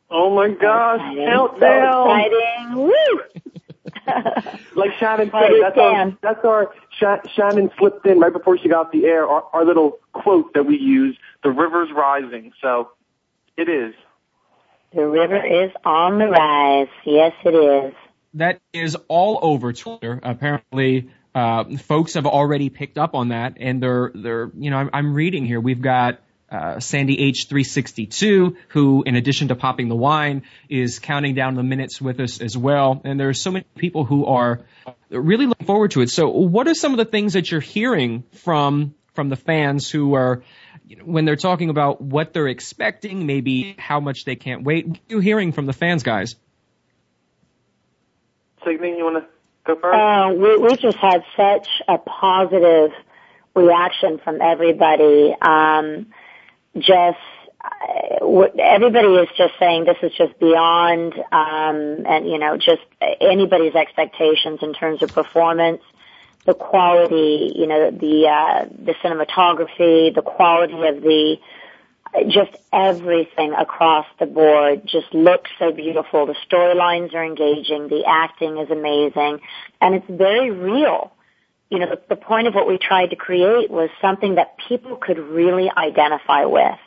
Oh 0.09 0.35
my 0.35 0.49
gosh, 0.49 0.99
countdown! 0.99 1.59
So 1.59 2.11
exciting! 2.11 2.75
Woo! 2.75 3.21
like 4.75 4.93
Shannon 4.97 5.29
said, 5.31 5.51
that's 5.61 5.77
our, 5.77 6.17
that's 6.21 6.45
our 6.45 6.73
Shannon 7.35 7.69
slipped 7.77 8.05
in 8.07 8.19
right 8.19 8.33
before 8.33 8.57
she 8.57 8.69
got 8.69 8.91
the 8.91 9.05
air. 9.05 9.27
Our, 9.27 9.45
our 9.53 9.65
little 9.65 9.99
quote 10.13 10.53
that 10.55 10.65
we 10.65 10.77
use 10.77 11.17
the 11.43 11.49
river's 11.49 11.89
rising. 11.95 12.51
So 12.61 12.89
it 13.57 13.69
is. 13.69 13.93
The 14.93 15.05
river 15.05 15.37
is 15.37 15.71
on 15.85 16.19
the 16.19 16.27
rise. 16.27 16.87
Yes, 17.05 17.33
it 17.45 17.55
is. 17.55 17.93
That 18.33 18.59
is 18.73 18.97
all 19.07 19.39
over 19.41 19.73
Twitter. 19.73 20.19
Apparently, 20.21 21.09
uh, 21.33 21.77
folks 21.77 22.15
have 22.15 22.25
already 22.25 22.69
picked 22.69 22.97
up 22.97 23.15
on 23.15 23.29
that, 23.29 23.53
and 23.59 23.81
they're 23.81 24.11
they're 24.13 24.51
you 24.57 24.69
know 24.69 24.77
I'm, 24.77 24.89
I'm 24.93 25.13
reading 25.13 25.45
here. 25.45 25.59
We've 25.61 25.81
got 25.81 26.19
uh, 26.51 26.81
Sandy 26.81 27.31
H362, 27.31 28.57
who, 28.69 29.03
in 29.03 29.15
addition 29.15 29.47
to 29.47 29.55
popping 29.55 29.87
the 29.87 29.95
wine, 29.95 30.43
is 30.67 30.99
counting 30.99 31.33
down 31.33 31.55
the 31.55 31.63
minutes 31.63 32.01
with 32.01 32.19
us 32.19 32.41
as 32.41 32.57
well. 32.57 33.01
And 33.05 33.17
there 33.17 33.29
are 33.29 33.33
so 33.33 33.51
many 33.51 33.65
people 33.77 34.03
who 34.03 34.25
are 34.25 34.59
really 35.09 35.45
looking 35.45 35.65
forward 35.65 35.91
to 35.91 36.01
it. 36.01 36.09
So, 36.09 36.29
what 36.29 36.67
are 36.67 36.73
some 36.73 36.91
of 36.91 36.97
the 36.97 37.05
things 37.05 37.33
that 37.33 37.49
you're 37.49 37.61
hearing 37.61 38.23
from 38.43 38.95
from 39.13 39.29
the 39.29 39.35
fans 39.35 39.89
who 39.89 40.13
are 40.13 40.43
you 40.87 40.97
know, 40.97 41.03
when 41.03 41.25
they're 41.25 41.35
talking 41.35 41.69
about 41.69 42.01
what 42.01 42.33
they're 42.33 42.47
expecting, 42.47 43.25
maybe 43.25 43.75
how 43.77 43.99
much 43.99 44.25
they 44.25 44.35
can't 44.35 44.63
wait. 44.63 44.87
What 44.87 44.97
are 44.97 45.01
you 45.09 45.19
hearing 45.19 45.51
from 45.51 45.65
the 45.65 45.73
fans, 45.73 46.03
guys? 46.03 46.35
Signy, 48.63 48.97
you 48.97 49.03
want 49.03 49.23
to 49.23 49.29
go 49.65 49.79
first? 49.79 49.95
Uh, 49.95 50.33
we, 50.33 50.57
we 50.57 50.75
just 50.77 50.97
had 50.97 51.23
such 51.35 51.67
a 51.87 51.97
positive 51.97 52.91
reaction 53.55 54.19
from 54.23 54.41
everybody. 54.41 55.35
Um, 55.41 56.07
just 56.77 57.17
uh, 57.63 58.25
everybody 58.59 59.07
is 59.07 59.29
just 59.37 59.53
saying 59.59 59.85
this 59.85 59.97
is 60.03 60.11
just 60.17 60.39
beyond, 60.39 61.13
um, 61.31 62.05
and 62.05 62.27
you 62.27 62.37
know, 62.37 62.57
just 62.57 62.81
anybody's 63.19 63.75
expectations 63.75 64.59
in 64.61 64.73
terms 64.73 65.03
of 65.03 65.13
performance 65.13 65.81
the 66.45 66.53
quality, 66.53 67.53
you 67.55 67.67
know, 67.67 67.91
the 67.91 68.27
uh, 68.27 68.65
the 68.65 68.93
cinematography, 69.03 70.13
the 70.13 70.23
quality 70.23 70.73
of 70.87 71.01
the 71.01 71.37
just 72.27 72.51
everything 72.73 73.53
across 73.53 74.05
the 74.19 74.25
board 74.25 74.81
just 74.85 75.13
looks 75.13 75.49
so 75.59 75.71
beautiful. 75.71 76.25
The 76.25 76.35
storylines 76.49 77.13
are 77.13 77.23
engaging, 77.23 77.87
the 77.87 78.03
acting 78.05 78.57
is 78.57 78.69
amazing, 78.69 79.39
and 79.79 79.95
it's 79.95 80.09
very 80.09 80.51
real. 80.51 81.13
You 81.69 81.79
know, 81.79 81.89
the, 81.89 82.01
the 82.09 82.15
point 82.17 82.47
of 82.47 82.53
what 82.53 82.67
we 82.67 82.77
tried 82.77 83.11
to 83.11 83.15
create 83.15 83.71
was 83.71 83.89
something 84.01 84.35
that 84.35 84.57
people 84.67 84.97
could 84.97 85.19
really 85.19 85.71
identify 85.71 86.43
with. 86.43 86.77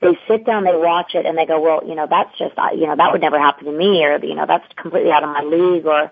They 0.00 0.18
sit 0.26 0.44
down, 0.44 0.64
they 0.64 0.74
watch 0.74 1.14
it, 1.14 1.24
and 1.24 1.38
they 1.38 1.46
go, 1.46 1.60
well, 1.60 1.86
you 1.86 1.94
know, 1.94 2.08
that's 2.10 2.36
just, 2.36 2.54
you 2.74 2.88
know, 2.88 2.96
that 2.96 3.12
would 3.12 3.20
never 3.20 3.38
happen 3.38 3.66
to 3.66 3.72
me, 3.72 4.04
or, 4.04 4.18
you 4.24 4.34
know, 4.34 4.44
that's 4.44 4.66
completely 4.74 5.12
out 5.12 5.22
of 5.22 5.30
my 5.30 5.42
league, 5.42 5.86
or, 5.86 6.10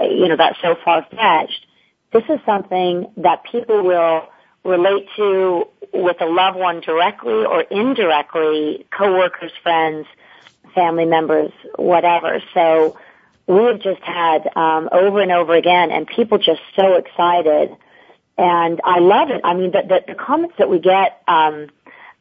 you 0.00 0.26
know, 0.26 0.36
that's 0.36 0.60
so 0.60 0.74
far-fetched 0.84 1.66
this 2.12 2.24
is 2.28 2.40
something 2.44 3.10
that 3.18 3.44
people 3.44 3.82
will 3.82 4.28
relate 4.64 5.06
to 5.16 5.66
with 5.92 6.20
a 6.20 6.26
loved 6.26 6.58
one 6.58 6.80
directly 6.80 7.44
or 7.44 7.62
indirectly, 7.62 8.86
coworkers, 8.90 9.52
friends, 9.62 10.06
family 10.74 11.04
members, 11.04 11.52
whatever. 11.76 12.42
So 12.54 12.98
we've 13.46 13.80
just 13.80 14.02
had 14.02 14.48
um, 14.56 14.88
over 14.92 15.20
and 15.20 15.32
over 15.32 15.54
again, 15.54 15.90
and 15.90 16.06
people 16.06 16.38
just 16.38 16.60
so 16.76 16.94
excited, 16.94 17.76
and 18.38 18.80
I 18.84 19.00
love 19.00 19.30
it. 19.30 19.40
I 19.44 19.54
mean, 19.54 19.72
the, 19.72 19.82
the, 19.82 20.12
the 20.12 20.14
comments 20.14 20.56
that 20.58 20.70
we 20.70 20.78
get 20.78 21.22
um, 21.28 21.68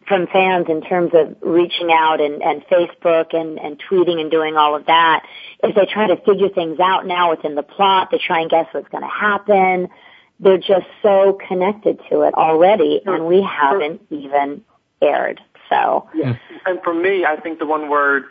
from 0.10 0.28
fans 0.28 0.66
in 0.68 0.82
terms 0.82 1.12
of 1.14 1.38
reaching 1.42 1.92
out 1.94 2.20
and, 2.20 2.42
and 2.42 2.66
Facebook 2.66 3.34
and, 3.34 3.60
and 3.60 3.80
tweeting 3.80 4.20
and 4.20 4.32
doing 4.32 4.58
all 4.58 4.76
of 4.76 4.88
that 4.88 5.24
is 5.64 5.76
they 5.76 5.86
try 5.86 6.08
to 6.08 6.18
figure 6.18 6.50
things 6.50 6.80
out 6.80 7.06
now 7.06 7.30
within 7.30 7.54
the 7.54 7.64
plot. 7.64 8.10
They 8.12 8.18
try 8.18 8.42
and 8.42 8.50
guess 8.50 8.66
what's 8.72 8.90
going 8.90 9.04
to 9.04 9.10
happen. 9.10 9.88
They're 10.40 10.58
just 10.58 10.88
so 11.04 11.38
connected 11.48 12.00
to 12.10 12.22
it 12.22 12.34
already, 12.34 13.02
and 13.06 13.28
we 13.28 13.42
haven't 13.42 14.02
even 14.10 14.64
aired. 15.02 15.40
So, 15.70 16.10
yeah. 16.16 16.38
and 16.66 16.82
for 16.84 16.94
me, 16.94 17.24
I 17.26 17.40
think 17.40 17.60
the 17.60 17.68
one 17.68 17.90
word 17.90 18.24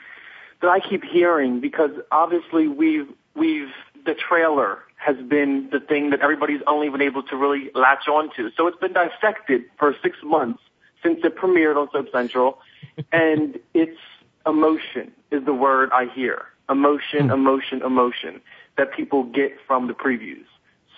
that 0.61 0.69
I 0.69 0.81
keep 0.81 1.05
hearing 1.05 1.61
because 1.61 1.91
obviously 2.11 2.67
we've 2.67 3.09
we've 3.37 3.71
the 4.05 4.15
trailer 4.15 4.81
has 4.97 5.17
been 5.29 5.69
the 5.71 5.79
thing 5.79 6.11
that 6.11 6.21
everybody's 6.21 6.63
only 6.67 6.89
been 6.89 7.03
able 7.03 7.23
to 7.25 7.37
really 7.37 7.71
latch 7.75 8.09
onto. 8.09 8.51
So 8.57 8.67
it's 8.67 8.79
been 8.79 8.95
dissected 8.95 9.63
for 9.79 9.95
six 10.03 10.17
months 10.25 10.61
since 11.03 11.21
it 11.25 11.37
premiered 11.37 11.77
on 11.77 11.89
Soap 11.93 12.11
Central, 12.13 12.59
and 13.13 13.59
it's 13.75 13.99
emotion 14.47 15.13
is 15.31 15.45
the 15.45 15.55
word 15.55 15.91
I 15.93 16.07
hear. 16.07 16.47
Emotion, 16.71 17.27
hmm. 17.27 17.31
emotion, 17.31 17.83
emotion 17.83 18.41
that 18.77 18.93
people 18.93 19.25
get 19.25 19.57
from 19.67 19.87
the 19.87 19.95
previews. 19.95 20.45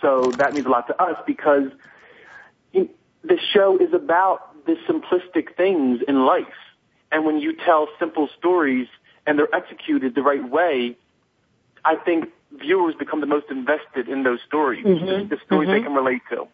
So 0.00 0.32
that 0.38 0.54
means 0.54 0.66
a 0.66 0.70
lot 0.70 0.86
to 0.88 1.02
us 1.02 1.16
because 1.26 1.70
the 2.72 3.38
show 3.52 3.76
is 3.78 3.92
about 3.92 4.64
the 4.66 4.76
simplistic 4.88 5.56
things 5.56 6.00
in 6.06 6.24
life. 6.24 6.46
And 7.12 7.24
when 7.24 7.38
you 7.38 7.54
tell 7.56 7.88
simple 7.98 8.28
stories 8.38 8.88
and 9.26 9.38
they're 9.38 9.54
executed 9.54 10.14
the 10.14 10.22
right 10.22 10.48
way, 10.48 10.96
I 11.84 11.96
think 11.96 12.30
viewers 12.53 12.94
become 12.94 13.20
the 13.20 13.26
most 13.26 13.46
invested 13.51 14.09
in 14.09 14.22
those 14.22 14.40
stories, 14.46 14.84
mm-hmm. 14.84 15.28
the 15.28 15.38
stories 15.44 15.68
mm-hmm. 15.68 15.78
they 15.78 15.82
can 15.82 15.94
relate 15.94 16.22
to. 16.30 16.46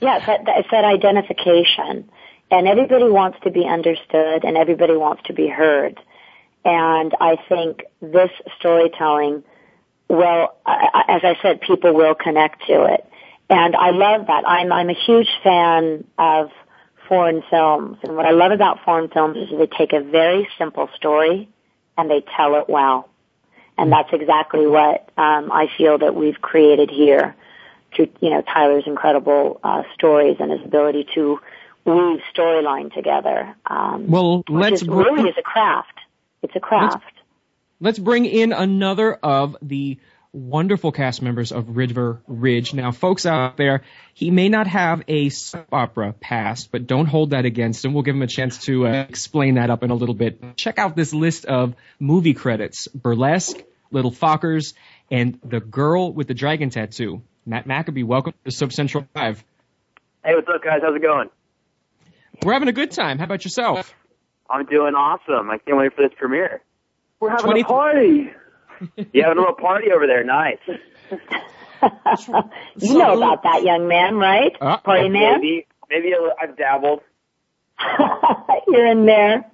Yes, 0.00 0.22
that, 0.26 0.44
that, 0.44 0.58
it's 0.58 0.70
that 0.70 0.84
identification 0.84 2.10
and 2.50 2.66
everybody 2.66 3.08
wants 3.08 3.38
to 3.44 3.50
be 3.50 3.64
understood 3.64 4.44
and 4.44 4.56
everybody 4.56 4.96
wants 4.96 5.22
to 5.24 5.32
be 5.32 5.48
heard. 5.48 6.00
And 6.64 7.14
I 7.20 7.36
think 7.48 7.84
this 8.00 8.30
storytelling 8.58 9.44
will, 10.08 10.48
as 10.66 11.22
I 11.24 11.36
said, 11.42 11.60
people 11.60 11.94
will 11.94 12.14
connect 12.14 12.66
to 12.66 12.84
it. 12.84 13.04
And 13.50 13.76
I 13.76 13.90
love 13.90 14.26
that. 14.26 14.44
I'm, 14.46 14.72
I'm 14.72 14.90
a 14.90 14.94
huge 14.94 15.28
fan 15.42 16.04
of 16.18 16.50
foreign 17.08 17.42
films. 17.50 17.98
And 18.02 18.16
what 18.16 18.26
I 18.26 18.30
love 18.30 18.52
about 18.52 18.84
foreign 18.84 19.08
films 19.08 19.36
is 19.36 19.58
they 19.58 19.66
take 19.66 19.92
a 19.92 20.00
very 20.00 20.48
simple 20.58 20.88
story 20.96 21.48
and 21.96 22.10
they 22.10 22.22
tell 22.36 22.56
it 22.56 22.68
well. 22.68 23.08
And 23.76 23.92
that's 23.92 24.12
exactly 24.12 24.66
what 24.66 25.08
um, 25.16 25.52
I 25.52 25.68
feel 25.78 25.98
that 25.98 26.14
we've 26.14 26.40
created 26.40 26.90
here 26.90 27.36
through, 27.94 28.08
you 28.20 28.30
know, 28.30 28.42
Tyler's 28.42 28.84
incredible 28.86 29.60
uh, 29.62 29.84
stories 29.94 30.36
and 30.40 30.50
his 30.50 30.60
ability 30.64 31.06
to 31.14 31.40
weave 31.94 32.20
storyline 32.34 32.92
together. 32.92 33.54
Um, 33.66 34.08
well, 34.08 34.44
let's 34.48 34.82
br- 34.82 35.02
really 35.02 35.28
is 35.28 35.36
a 35.38 35.42
craft. 35.42 35.98
It's 36.42 36.54
a 36.54 36.60
craft. 36.60 37.04
Let's, 37.04 37.16
let's 37.80 37.98
bring 37.98 38.24
in 38.24 38.52
another 38.52 39.14
of 39.14 39.56
the 39.62 39.98
wonderful 40.32 40.92
cast 40.92 41.22
members 41.22 41.52
of 41.52 41.76
River 41.76 42.20
Ridge. 42.26 42.74
Now, 42.74 42.92
folks 42.92 43.26
out 43.26 43.56
there, 43.56 43.82
he 44.14 44.30
may 44.30 44.48
not 44.48 44.66
have 44.66 45.02
a 45.08 45.30
soap 45.30 45.68
opera 45.72 46.12
past, 46.12 46.70
but 46.70 46.86
don't 46.86 47.06
hold 47.06 47.30
that 47.30 47.44
against 47.44 47.84
him. 47.84 47.94
We'll 47.94 48.02
give 48.02 48.14
him 48.14 48.22
a 48.22 48.26
chance 48.26 48.58
to 48.66 48.86
uh, 48.86 49.06
explain 49.08 49.54
that 49.54 49.70
up 49.70 49.82
in 49.82 49.90
a 49.90 49.94
little 49.94 50.14
bit. 50.14 50.56
Check 50.56 50.78
out 50.78 50.96
this 50.96 51.12
list 51.12 51.46
of 51.46 51.74
movie 51.98 52.34
credits. 52.34 52.88
Burlesque, 52.88 53.56
Little 53.90 54.12
Fockers, 54.12 54.74
and 55.10 55.38
The 55.42 55.60
Girl 55.60 56.12
with 56.12 56.28
the 56.28 56.34
Dragon 56.34 56.70
Tattoo. 56.70 57.22
Matt 57.46 57.66
Maccabee, 57.66 58.02
welcome 58.02 58.34
to 58.44 58.50
Soap 58.50 58.72
Central 58.72 59.08
Live. 59.14 59.42
Hey, 60.24 60.34
what's 60.34 60.48
up, 60.48 60.62
guys? 60.62 60.80
How's 60.82 60.94
it 60.94 61.02
going? 61.02 61.30
We're 62.44 62.52
having 62.52 62.68
a 62.68 62.72
good 62.72 62.90
time. 62.90 63.18
How 63.18 63.24
about 63.24 63.44
yourself? 63.44 63.94
I'm 64.48 64.64
doing 64.66 64.94
awesome. 64.94 65.50
I 65.50 65.58
can't 65.58 65.76
wait 65.76 65.94
for 65.94 66.02
this 66.02 66.16
premiere. 66.16 66.62
We're 67.20 67.30
having 67.30 67.44
20... 67.44 67.60
a 67.60 67.64
party. 67.64 68.30
you 69.12 69.22
having 69.22 69.38
a 69.38 69.40
little 69.40 69.54
party 69.54 69.88
over 69.94 70.06
there? 70.06 70.24
Nice. 70.24 70.58
you 72.76 72.88
so, 72.88 72.98
know 72.98 73.16
about 73.16 73.42
that, 73.42 73.62
young 73.62 73.88
man, 73.88 74.16
right? 74.16 74.52
Uh, 74.60 74.78
party 74.78 75.08
man. 75.08 75.40
Maybe, 75.40 75.66
maybe 75.90 76.12
I've 76.40 76.56
dabbled. 76.56 77.00
You're 78.68 78.86
in 78.86 79.06
there. 79.06 79.50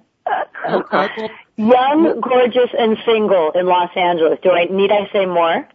Okay. 0.69 1.29
Young, 1.57 2.19
gorgeous, 2.21 2.69
and 2.77 2.97
single 3.05 3.51
in 3.53 3.65
Los 3.67 3.91
Angeles. 3.95 4.39
Do 4.41 4.51
I 4.51 4.65
need 4.65 4.91
I 4.91 5.11
say 5.13 5.25
more? 5.25 5.67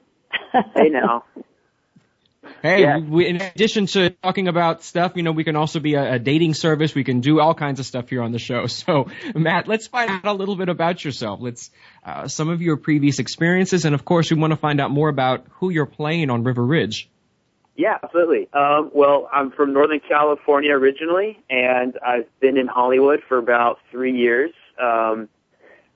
I 0.53 0.89
now. 0.89 1.25
Hey, 2.63 2.83
yeah. 2.83 2.99
we, 2.99 3.27
in 3.27 3.41
addition 3.41 3.87
to 3.87 4.11
talking 4.11 4.49
about 4.49 4.83
stuff, 4.83 5.13
you 5.15 5.23
know, 5.23 5.33
we 5.33 5.45
can 5.45 5.57
also 5.57 5.79
be 5.79 5.95
a, 5.95 6.15
a, 6.15 6.19
dating 6.19 6.55
service. 6.55 6.95
We 6.95 7.05
can 7.05 7.21
do 7.21 7.39
all 7.41 7.55
kinds 7.55 7.81
of 7.81 7.87
stuff 7.87 8.09
here 8.09 8.23
on 8.23 8.33
the 8.33 8.39
show. 8.39 8.67
So, 8.81 9.09
Matt, 9.35 9.69
let's 9.69 9.89
find 9.89 10.11
out 10.11 10.25
a 10.25 10.33
little 10.33 10.57
bit 10.57 10.71
about 10.71 11.05
yourself. 11.05 11.41
Let's 11.43 11.71
uh, 12.05 12.29
some 12.29 12.49
of 12.49 12.63
your 12.63 12.77
previous 12.77 13.19
experiences, 13.19 13.85
and 13.85 13.95
of 13.95 14.05
course, 14.05 14.31
we 14.31 14.39
want 14.39 14.53
to 14.53 14.57
find 14.57 14.81
out 14.81 14.91
more 14.91 15.09
about 15.09 15.45
who 15.51 15.71
you're 15.71 15.87
playing 15.87 16.31
on 16.31 16.45
River 16.45 16.65
Ridge. 16.65 17.11
Yeah, 17.77 17.99
absolutely. 18.03 18.49
Um, 18.53 18.91
well, 18.95 19.29
I'm 19.33 19.51
from 19.51 19.73
Northern 19.73 20.01
California 20.01 20.73
originally, 20.73 21.39
and 21.51 21.99
I've 22.05 22.27
been 22.41 22.57
in 22.57 22.67
Hollywood 22.69 23.21
for 23.29 23.39
about 23.39 23.79
three 23.91 24.17
years. 24.17 24.51
Um, 24.81 25.29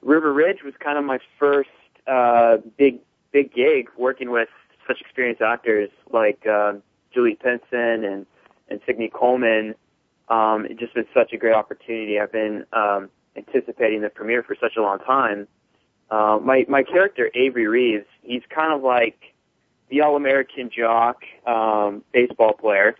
River 0.02 0.32
Ridge 0.32 0.62
was 0.62 0.74
kind 0.78 0.98
of 0.98 1.04
my 1.04 1.18
first 1.38 1.70
uh, 2.06 2.58
big 2.76 3.00
big 3.32 3.52
gig 3.52 3.88
working 3.96 4.30
with 4.30 4.48
such 4.86 5.00
experienced 5.00 5.42
actors 5.42 5.90
like 6.12 6.46
uh, 6.46 6.74
Julie 7.12 7.38
Pinson 7.42 8.04
and 8.04 8.26
and 8.68 8.80
Signy 8.86 9.10
Coleman. 9.12 9.74
Um, 10.28 10.66
it's 10.68 10.80
just 10.80 10.94
been 10.94 11.06
such 11.12 11.32
a 11.32 11.36
great 11.36 11.54
opportunity. 11.54 12.18
I've 12.18 12.32
been 12.32 12.64
um, 12.72 13.10
anticipating 13.36 14.00
the 14.00 14.08
premiere 14.08 14.42
for 14.42 14.56
such 14.58 14.76
a 14.76 14.82
long 14.82 14.98
time. 15.00 15.46
Uh, 16.10 16.38
my 16.42 16.64
my 16.68 16.82
character 16.82 17.30
Avery 17.34 17.66
Reeves, 17.66 18.06
he's 18.22 18.42
kind 18.48 18.72
of 18.72 18.82
like 18.82 19.34
the 19.90 20.00
all-American 20.00 20.70
jock 20.70 21.22
um, 21.46 22.02
baseball 22.12 22.52
player. 22.52 22.96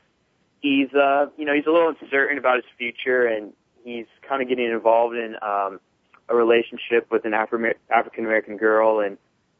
He's 0.60 0.92
uh, 0.94 1.26
you 1.36 1.44
know 1.44 1.54
he's 1.54 1.66
a 1.66 1.70
little 1.70 1.94
uncertain 2.00 2.38
about 2.38 2.56
his 2.56 2.64
future, 2.78 3.26
and 3.26 3.52
he's 3.84 4.06
kind 4.26 4.42
of 4.42 4.48
getting 4.48 4.70
involved 4.70 5.16
in 5.16 5.36
um, 5.42 5.80
a 6.28 6.34
relationship 6.34 7.10
with 7.10 7.24
an 7.24 7.34
Afro- 7.34 7.74
African 7.90 8.24
American 8.24 8.56
girl, 8.56 9.00
and 9.00 9.18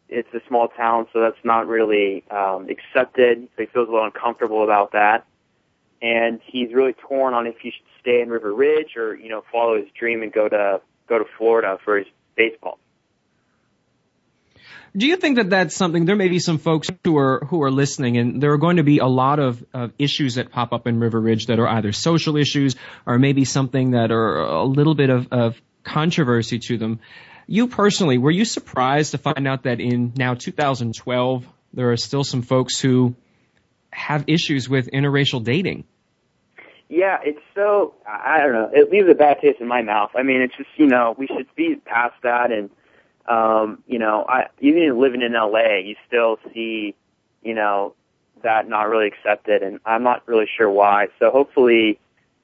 it's 0.09 0.33
a 0.35 0.41
small 0.49 0.69
town, 0.69 1.07
so 1.13 1.21
that's 1.21 1.43
not 1.45 1.67
really 1.67 2.25
um, 2.31 2.69
accepted. 2.69 3.49
So 3.57 3.63
he 3.63 3.67
feels 3.67 3.89
a 3.89 3.91
little 3.91 4.07
uncomfortable 4.07 4.65
about 4.65 4.93
that, 4.93 5.27
and 6.03 6.41
he's 6.45 6.73
really 6.73 6.93
torn 6.93 7.35
on 7.35 7.47
if 7.47 7.59
he 7.59 7.71
should 7.71 7.87
stay 8.01 8.21
in 8.21 8.29
River 8.29 8.55
Ridge 8.55 8.97
or 8.97 9.15
you 9.15 9.29
know 9.29 9.43
follow 9.51 9.77
his 9.77 9.89
dream 9.99 10.23
and 10.23 10.33
go 10.33 10.49
to 10.49 10.81
go 11.09 11.19
to 11.19 11.25
Florida 11.37 11.79
for 11.85 11.99
his 11.99 12.07
baseball. 12.37 12.79
Do 14.97 15.09
you 15.09 15.17
think 15.17 15.37
that 15.37 15.51
that's 15.51 15.75
something? 15.75 16.05
There 16.05 16.15
may 16.15 16.29
be 16.29 16.39
some 16.39 16.59
folks 16.59 16.89
who 17.03 17.19
are 17.19 17.45
who 17.47 17.65
are 17.65 17.71
listening, 17.71 18.17
and 18.17 18.41
there 18.41 18.53
are 18.53 18.59
going 18.59 18.77
to 18.77 18.85
be 18.85 18.99
a 18.99 19.07
lot 19.07 19.41
of, 19.41 19.65
of 19.75 19.93
issues 19.99 20.37
that 20.37 20.53
pop 20.53 20.73
up 20.73 20.87
in 20.87 21.01
River 21.01 21.21
Ridge 21.21 21.47
that 21.47 21.59
are 21.59 21.67
either 21.67 21.91
social 21.91 22.37
issues 22.37 22.77
or 23.05 23.19
maybe 23.19 23.45
something 23.45 23.91
that 23.91 24.13
are 24.13 24.39
a 24.39 24.65
little 24.65 24.95
bit 24.95 25.11
of, 25.11 25.27
of 25.33 25.61
controversy 25.83 26.61
to 26.61 26.79
them. 26.79 27.01
You 27.47 27.69
personally, 27.69 28.19
were 28.19 28.31
you 28.31 28.45
surprised 28.45 29.13
to 29.13 29.19
find 29.19 29.47
out 29.47 29.65
that 29.65 29.81
in 29.81 30.13
now 30.17 30.35
2012, 30.35 31.47
there 31.75 31.91
are 31.91 31.97
still 31.97 32.25
some 32.25 32.43
folks 32.43 32.81
who 32.81 33.15
have 33.91 34.25
issues 34.29 34.69
with 34.69 34.91
interracial 34.91 35.43
dating? 35.43 35.85
Yeah, 36.89 37.19
it's 37.23 37.41
so, 37.55 37.95
I 38.07 38.39
don't 38.41 38.53
know, 38.53 38.71
it 38.73 38.91
leaves 38.91 39.09
a 39.11 39.15
bad 39.15 39.41
taste 39.41 39.61
in 39.61 39.69
my 39.69 39.83
mouth. 39.83 40.11
I 40.15 40.23
mean, 40.23 40.43
it's 40.43 40.57
just, 40.57 40.69
you 40.77 40.87
know, 40.87 41.15
we 41.17 41.27
should 41.27 41.47
be 41.57 41.77
past 41.77 42.15
that 42.23 42.53
and, 42.53 42.71
um, 43.27 43.83
you 43.87 43.99
know, 43.99 44.25
I, 44.29 44.49
even 44.61 44.99
living 45.01 45.23
in 45.23 45.33
LA, 45.33 45.79
you 45.85 45.97
still 46.07 46.39
see, 46.53 46.95
you 47.43 47.55
know, 47.55 47.95
that 48.43 48.69
not 48.69 48.89
really 48.89 49.09
accepted 49.09 49.63
and 49.63 49.81
I'm 49.85 50.03
not 50.03 50.29
really 50.29 50.47
sure 50.57 50.71
why. 50.71 51.09
So 51.19 51.31
hopefully 51.31 51.99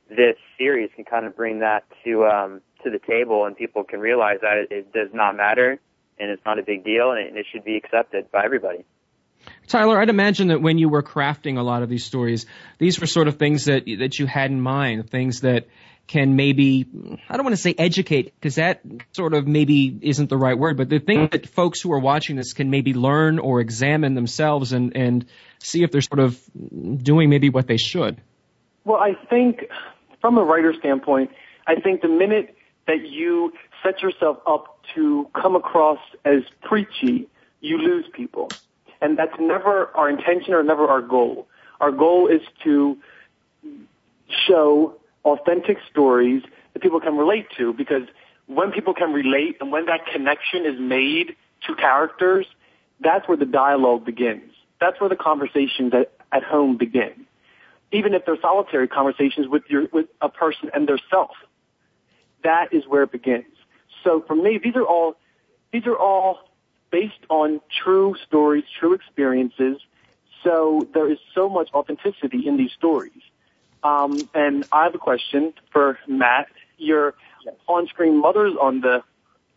this 0.09 0.37
series 0.57 0.91
can 0.97 1.05
kind 1.05 1.27
of 1.27 1.37
bring 1.37 1.61
that 1.61 1.85
to, 2.05 2.25
um, 2.27 2.61
to 2.85 2.91
the 2.91 2.99
table 2.99 3.47
and 3.47 3.57
people 3.57 3.85
can 3.85 4.01
realize 4.01 4.39
that 4.43 4.57
it, 4.59 4.73
it 4.73 4.93
does 4.93 5.09
not 5.13 5.37
matter 5.37 5.79
and 6.19 6.31
it's 6.31 6.45
not 6.45 6.59
a 6.59 6.63
big 6.63 6.85
deal 6.85 7.13
and 7.13 7.21
it, 7.21 7.37
it 7.37 7.47
should 7.51 7.65
be 7.65 7.77
accepted 7.77 8.31
by 8.31 8.45
everybody. 8.45 8.85
Tyler, 9.69 9.99
I'd 9.99 10.11
imagine 10.11 10.49
that 10.49 10.61
when 10.61 10.79
you 10.79 10.89
were 10.89 11.03
crafting 11.03 11.59
a 11.59 11.63
lot 11.63 11.83
of 11.83 11.89
these 11.89 12.05
stories, 12.05 12.47
these 12.79 13.01
were 13.01 13.07
sort 13.07 13.29
of 13.29 13.37
things 13.37 13.67
that 13.67 13.85
that 13.99 14.19
you 14.19 14.27
had 14.27 14.51
in 14.51 14.61
mind, 14.61 15.09
things 15.09 15.41
that 15.41 15.67
can 16.07 16.35
maybe 16.35 16.87
I 17.29 17.37
don't 17.37 17.45
want 17.45 17.55
to 17.55 17.63
say 17.63 17.75
educate 17.79 18.35
because 18.35 18.57
that 18.57 18.83
sort 19.13 19.33
of 19.33 19.47
maybe 19.47 19.97
isn't 20.03 20.29
the 20.29 20.37
right 20.37 20.59
word, 20.59 20.77
but 20.77 20.89
the 20.89 20.99
thing 20.99 21.29
that 21.31 21.49
folks 21.49 21.81
who 21.81 21.93
are 21.93 22.01
watching 22.01 22.37
this 22.37 22.53
can 22.53 22.69
maybe 22.69 22.95
learn 22.95 23.39
or 23.39 23.61
examine 23.61 24.15
themselves 24.15 24.73
and 24.73 24.97
and 24.97 25.27
see 25.61 25.85
if 25.85 25.93
they're 25.93 26.01
sort 26.01 26.21
of 26.21 26.39
doing 27.03 27.31
maybe 27.31 27.49
what 27.49 27.67
they 27.67 27.77
should. 27.77 28.21
Well, 28.85 28.99
I 28.99 29.13
think 29.29 29.67
from 30.21 30.37
a 30.37 30.43
writer 30.43 30.75
standpoint, 30.79 31.31
I 31.67 31.77
think 31.77 32.03
the 32.03 32.09
minute 32.09 32.57
that 32.91 33.09
you 33.09 33.53
set 33.85 34.03
yourself 34.03 34.39
up 34.49 34.81
to 34.97 35.29
come 35.41 35.55
across 35.55 36.01
as 36.25 36.43
preachy, 36.63 37.29
you 37.61 37.79
lose 37.79 38.05
people. 38.13 38.49
And 39.01 39.17
that's 39.17 39.39
never 39.39 39.97
our 39.97 40.11
intention 40.11 40.55
or 40.55 40.65
never 40.65 40.89
our 40.89 41.01
goal. 41.01 41.47
Our 41.81 41.93
goal 41.93 42.27
is 42.27 42.41
to 42.65 42.99
show 44.49 44.97
authentic 45.25 45.79
stories 45.89 46.43
that 46.73 46.83
people 46.83 46.99
can 46.99 47.17
relate 47.17 47.47
to 47.59 47.73
because 47.73 48.03
when 48.47 48.73
people 48.73 48.93
can 48.93 49.13
relate 49.13 49.59
and 49.61 49.71
when 49.71 49.87
that 49.87 50.07
connection 50.13 50.67
is 50.67 50.75
made 50.81 51.37
to 51.69 51.77
characters, 51.77 52.45
that's 52.99 53.29
where 53.29 53.37
the 53.37 53.47
dialogue 53.47 54.05
begins. 54.05 54.51
That's 54.81 55.01
where 55.01 55.09
the 55.09 55.17
conversations 55.17 55.95
at, 55.95 56.11
at 56.33 56.43
home 56.43 56.77
begin. 56.77 57.27
Even 57.93 58.15
if 58.15 58.27
they're 58.27 58.41
solitary 58.43 58.89
conversations 58.89 59.47
with 59.47 59.63
your, 59.69 59.87
with 59.93 60.07
a 60.21 60.29
person 60.29 60.71
and 60.75 60.89
their 60.89 60.99
self 61.09 61.31
that 62.45 62.73
is 62.73 62.85
where 62.87 63.03
it 63.03 63.13
begins. 63.13 63.45
So 64.05 64.23
for 64.27 64.35
me, 64.35 64.59
these 64.63 64.77
are 64.77 64.85
all, 64.85 65.17
these 65.73 65.87
are 65.87 65.97
all 65.97 66.41
based 66.91 67.25
on 67.29 67.61
true 67.83 68.17
stories, 68.27 68.65
true 68.79 68.95
experiences. 68.95 69.79
So 70.43 70.89
there 70.95 71.11
is 71.11 71.19
so 71.35 71.49
much 71.49 71.69
authenticity 71.75 72.47
in 72.47 72.57
these 72.57 72.73
stories. 72.73 73.23
Um, 73.83 74.29
and 74.35 74.65
I 74.73 74.85
have 74.85 74.95
a 74.95 74.99
question 74.99 75.53
for 75.73 75.99
Matt. 76.07 76.49
Your 76.79 77.15
on-screen 77.69 78.21
mother's 78.21 78.55
on 78.61 78.81
the 78.81 79.03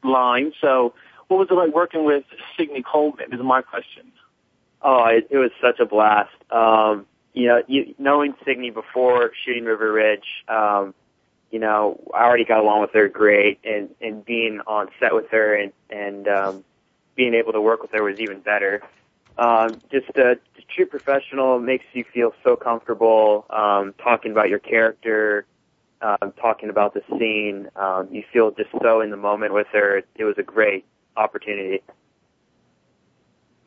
line. 0.03 0.53
So 0.61 0.93
what 1.27 1.37
was 1.37 1.47
it 1.49 1.53
like 1.53 1.73
working 1.73 2.05
with 2.05 2.25
Signy 2.57 2.83
Coleman 2.83 3.33
is 3.33 3.39
my 3.41 3.61
question. 3.61 4.11
Oh, 4.81 5.05
it, 5.05 5.27
it 5.29 5.37
was 5.37 5.51
such 5.61 5.79
a 5.79 5.85
blast. 5.85 6.35
Um, 6.51 7.05
you 7.33 7.47
know, 7.47 7.63
you, 7.67 7.95
knowing 7.97 8.35
Signy 8.45 8.69
before 8.69 9.31
shooting 9.43 9.63
River 9.63 9.91
Ridge, 9.91 10.25
um, 10.47 10.93
you 11.53 11.59
know, 11.59 12.01
I 12.15 12.23
already 12.23 12.45
got 12.45 12.61
along 12.61 12.81
with 12.81 12.89
her 12.93 13.07
great, 13.07 13.59
and 13.63 13.89
and 14.01 14.25
being 14.25 14.59
on 14.65 14.87
set 14.99 15.13
with 15.13 15.29
her 15.29 15.53
and 15.53 15.71
and 15.91 16.27
um, 16.27 16.63
being 17.15 17.35
able 17.35 17.53
to 17.53 17.61
work 17.61 17.83
with 17.83 17.91
her 17.91 18.01
was 18.01 18.17
even 18.17 18.39
better. 18.39 18.81
Um, 19.37 19.79
just 19.91 20.09
a, 20.17 20.39
just 20.55 20.67
true 20.69 20.87
professional 20.87 21.59
makes 21.59 21.85
you 21.93 22.05
feel 22.11 22.33
so 22.43 22.55
comfortable 22.55 23.45
um, 23.51 23.93
talking 24.03 24.31
about 24.31 24.49
your 24.49 24.57
character, 24.57 25.45
um, 26.01 26.33
talking 26.41 26.71
about 26.71 26.95
the 26.95 27.03
scene. 27.19 27.69
Um, 27.75 28.07
you 28.11 28.23
feel 28.33 28.49
just 28.49 28.71
so 28.81 29.01
in 29.01 29.11
the 29.11 29.17
moment 29.17 29.53
with 29.53 29.67
her. 29.73 30.01
It 30.15 30.23
was 30.23 30.35
a 30.39 30.43
great 30.43 30.85
opportunity. 31.15 31.83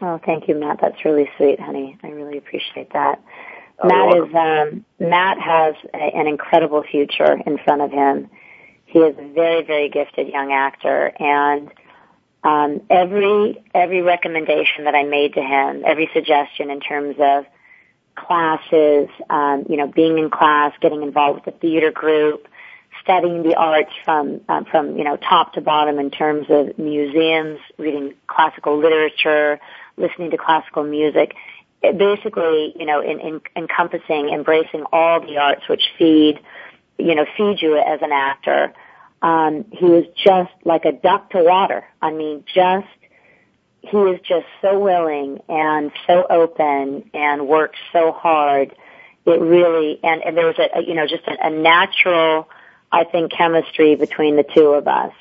Oh, 0.03 0.18
thank 0.26 0.49
you, 0.49 0.57
Matt. 0.57 0.78
That's 0.82 1.05
really 1.05 1.30
sweet, 1.37 1.61
honey. 1.61 1.97
I 2.03 2.09
really 2.09 2.37
appreciate 2.37 2.93
that. 2.95 3.22
Matt 3.84 4.16
is 4.16 4.34
um, 4.34 4.84
Matt 4.98 5.38
has 5.40 5.74
a, 5.92 5.96
an 5.96 6.26
incredible 6.26 6.82
future 6.82 7.40
in 7.46 7.58
front 7.58 7.82
of 7.82 7.90
him. 7.90 8.30
He 8.86 9.00
is 9.00 9.16
a 9.18 9.32
very 9.32 9.62
very 9.62 9.88
gifted 9.88 10.28
young 10.28 10.52
actor, 10.52 11.12
and 11.18 11.70
um, 12.42 12.82
every 12.88 13.62
every 13.74 14.02
recommendation 14.02 14.84
that 14.84 14.94
I 14.94 15.02
made 15.02 15.34
to 15.34 15.42
him, 15.42 15.82
every 15.84 16.08
suggestion 16.14 16.70
in 16.70 16.80
terms 16.80 17.16
of 17.18 17.44
classes, 18.14 19.08
um, 19.28 19.66
you 19.68 19.76
know, 19.76 19.86
being 19.86 20.18
in 20.18 20.30
class, 20.30 20.72
getting 20.80 21.02
involved 21.02 21.44
with 21.44 21.54
the 21.54 21.60
theater 21.60 21.90
group, 21.90 22.48
studying 23.02 23.42
the 23.42 23.54
arts 23.54 23.92
from 24.04 24.40
um, 24.48 24.64
from 24.64 24.96
you 24.96 25.04
know 25.04 25.16
top 25.16 25.52
to 25.54 25.60
bottom 25.60 25.98
in 25.98 26.10
terms 26.10 26.46
of 26.48 26.78
museums, 26.78 27.58
reading 27.78 28.14
classical 28.26 28.78
literature, 28.78 29.60
listening 29.96 30.30
to 30.30 30.38
classical 30.38 30.82
music. 30.82 31.34
Basically, 31.82 32.74
you 32.78 32.86
know, 32.86 33.00
in, 33.00 33.20
in 33.20 33.40
encompassing, 33.54 34.30
embracing 34.30 34.84
all 34.92 35.20
the 35.20 35.38
arts 35.38 35.68
which 35.68 35.82
feed, 35.98 36.40
you 36.98 37.14
know, 37.14 37.26
feed 37.36 37.60
you 37.60 37.76
as 37.76 38.00
an 38.02 38.12
actor. 38.12 38.72
Um, 39.22 39.64
he 39.72 39.84
was 39.84 40.04
just 40.16 40.52
like 40.64 40.84
a 40.84 40.92
duck 40.92 41.30
to 41.30 41.42
water. 41.42 41.84
I 42.02 42.10
mean, 42.10 42.44
just 42.52 42.86
he 43.90 43.96
is 43.96 44.20
just 44.20 44.46
so 44.60 44.78
willing 44.78 45.40
and 45.48 45.92
so 46.06 46.26
open 46.28 47.10
and 47.14 47.46
worked 47.46 47.76
so 47.92 48.12
hard. 48.12 48.74
It 49.24 49.40
really 49.40 49.98
and 50.02 50.22
and 50.22 50.36
there 50.36 50.46
was 50.46 50.58
a, 50.58 50.78
a 50.78 50.82
you 50.82 50.94
know 50.94 51.06
just 51.06 51.26
a, 51.26 51.46
a 51.46 51.50
natural, 51.50 52.48
I 52.92 53.04
think, 53.04 53.32
chemistry 53.32 53.96
between 53.96 54.36
the 54.36 54.44
two 54.44 54.68
of 54.68 54.86
us. 54.86 55.12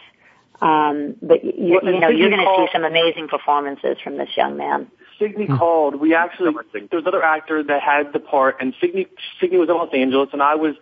Um, 0.61 1.15
but 1.21 1.43
you, 1.43 1.79
Well, 1.81 1.93
you 1.93 1.99
know 1.99 2.09
you're 2.09 2.29
going 2.29 2.41
to 2.43 2.55
see 2.57 2.71
some 2.71 2.83
amazing 2.83 3.27
performances 3.27 3.97
from 4.03 4.17
this 4.17 4.29
young 4.37 4.57
man. 4.57 4.89
Signy 5.19 5.47
called. 5.47 5.95
We 5.95 6.13
actually 6.13 6.51
there 6.73 6.87
was 6.91 7.03
another 7.03 7.23
actor 7.23 7.63
that 7.63 7.81
had 7.81 8.13
the 8.13 8.19
part, 8.19 8.57
and 8.59 8.73
Signy 8.81 9.07
Signy 9.39 9.57
was 9.57 9.69
in 9.69 9.75
Los 9.75 9.93
Angeles, 9.93 10.29
and 10.33 10.41
I 10.41 10.55
was 10.55 10.75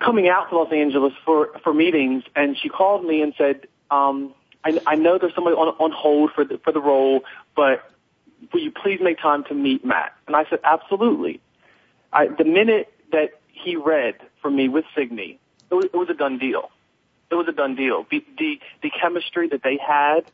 coming 0.00 0.28
out 0.28 0.50
to 0.50 0.56
Los 0.56 0.72
Angeles 0.72 1.12
for 1.24 1.58
for 1.62 1.72
meetings, 1.74 2.24
and 2.34 2.56
she 2.58 2.68
called 2.68 3.04
me 3.04 3.22
and 3.22 3.34
said, 3.36 3.66
um, 3.90 4.34
I, 4.64 4.78
"I 4.86 4.94
know 4.96 5.18
there's 5.18 5.34
somebody 5.34 5.56
on 5.56 5.68
on 5.78 5.92
hold 5.92 6.32
for 6.32 6.44
the 6.44 6.58
for 6.58 6.72
the 6.72 6.80
role, 6.80 7.24
but 7.54 7.90
will 8.52 8.60
you 8.60 8.70
please 8.70 9.00
make 9.00 9.18
time 9.18 9.44
to 9.44 9.54
meet 9.54 9.84
Matt?" 9.84 10.14
And 10.26 10.36
I 10.36 10.44
said, 10.48 10.60
"Absolutely." 10.64 11.40
I, 12.12 12.28
the 12.28 12.44
minute 12.44 12.92
that 13.12 13.40
he 13.48 13.76
read 13.76 14.14
for 14.40 14.50
me 14.50 14.68
with 14.68 14.84
Signy, 14.94 15.38
it 15.70 15.74
was, 15.74 15.84
it 15.86 15.94
was 15.94 16.08
a 16.08 16.14
done 16.14 16.38
deal. 16.38 16.70
It 17.30 17.34
was 17.34 17.46
a 17.48 17.52
done 17.52 17.76
deal. 17.76 18.06
The 18.10 18.24
the, 18.38 18.60
the 18.82 18.90
chemistry 18.90 19.48
that 19.48 19.62
they 19.62 19.76
had, 19.76 20.24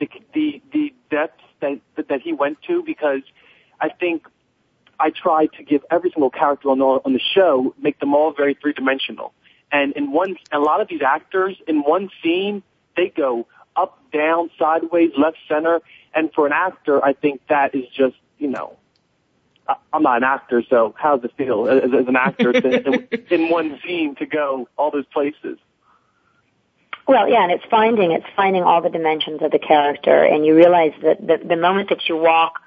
the 0.00 0.08
the 0.34 0.60
the 0.72 0.94
depth 1.10 1.40
that 1.62 2.08
that 2.08 2.20
he 2.20 2.32
went 2.32 2.58
to, 2.68 2.82
because 2.82 3.22
I 3.80 3.88
think 3.88 4.26
I 5.00 5.10
tried 5.10 5.52
to 5.54 5.64
give 5.64 5.82
every 5.90 6.10
single 6.10 6.30
character 6.30 6.68
on 6.70 6.78
the, 6.78 6.84
on 6.84 7.12
the 7.12 7.20
show, 7.34 7.74
make 7.80 7.98
them 7.98 8.14
all 8.14 8.32
very 8.32 8.54
three 8.54 8.72
dimensional. 8.72 9.32
And 9.72 9.94
in 9.94 10.12
one, 10.12 10.36
a 10.52 10.58
lot 10.58 10.80
of 10.80 10.88
these 10.88 11.02
actors 11.02 11.56
in 11.66 11.80
one 11.82 12.10
scene, 12.22 12.62
they 12.96 13.08
go 13.08 13.46
up, 13.74 13.98
down, 14.12 14.50
sideways, 14.58 15.10
left, 15.16 15.38
center. 15.48 15.80
And 16.14 16.30
for 16.34 16.46
an 16.46 16.52
actor, 16.52 17.02
I 17.02 17.14
think 17.14 17.40
that 17.48 17.74
is 17.74 17.88
just, 17.88 18.16
you 18.38 18.48
know, 18.48 18.76
I- 19.66 19.76
I'm 19.92 20.02
not 20.02 20.18
an 20.18 20.24
actor, 20.24 20.62
so 20.68 20.94
how 20.98 21.16
does 21.16 21.30
it 21.30 21.36
feel 21.36 21.68
as, 21.68 21.84
as 21.84 22.06
an 22.06 22.16
actor 22.16 22.52
to, 22.52 23.08
in 23.34 23.48
one 23.48 23.80
scene 23.84 24.14
to 24.16 24.26
go 24.26 24.68
all 24.76 24.90
those 24.90 25.06
places? 25.06 25.58
Well, 27.06 27.28
yeah, 27.28 27.42
and 27.42 27.52
it's 27.52 27.64
finding 27.70 28.12
it's 28.12 28.26
finding 28.36 28.62
all 28.62 28.80
the 28.80 28.90
dimensions 28.90 29.42
of 29.42 29.50
the 29.50 29.58
character, 29.58 30.24
and 30.24 30.46
you 30.46 30.54
realize 30.54 30.92
that 31.02 31.26
the, 31.26 31.38
the 31.44 31.56
moment 31.56 31.88
that 31.88 32.08
you 32.08 32.16
walk 32.16 32.60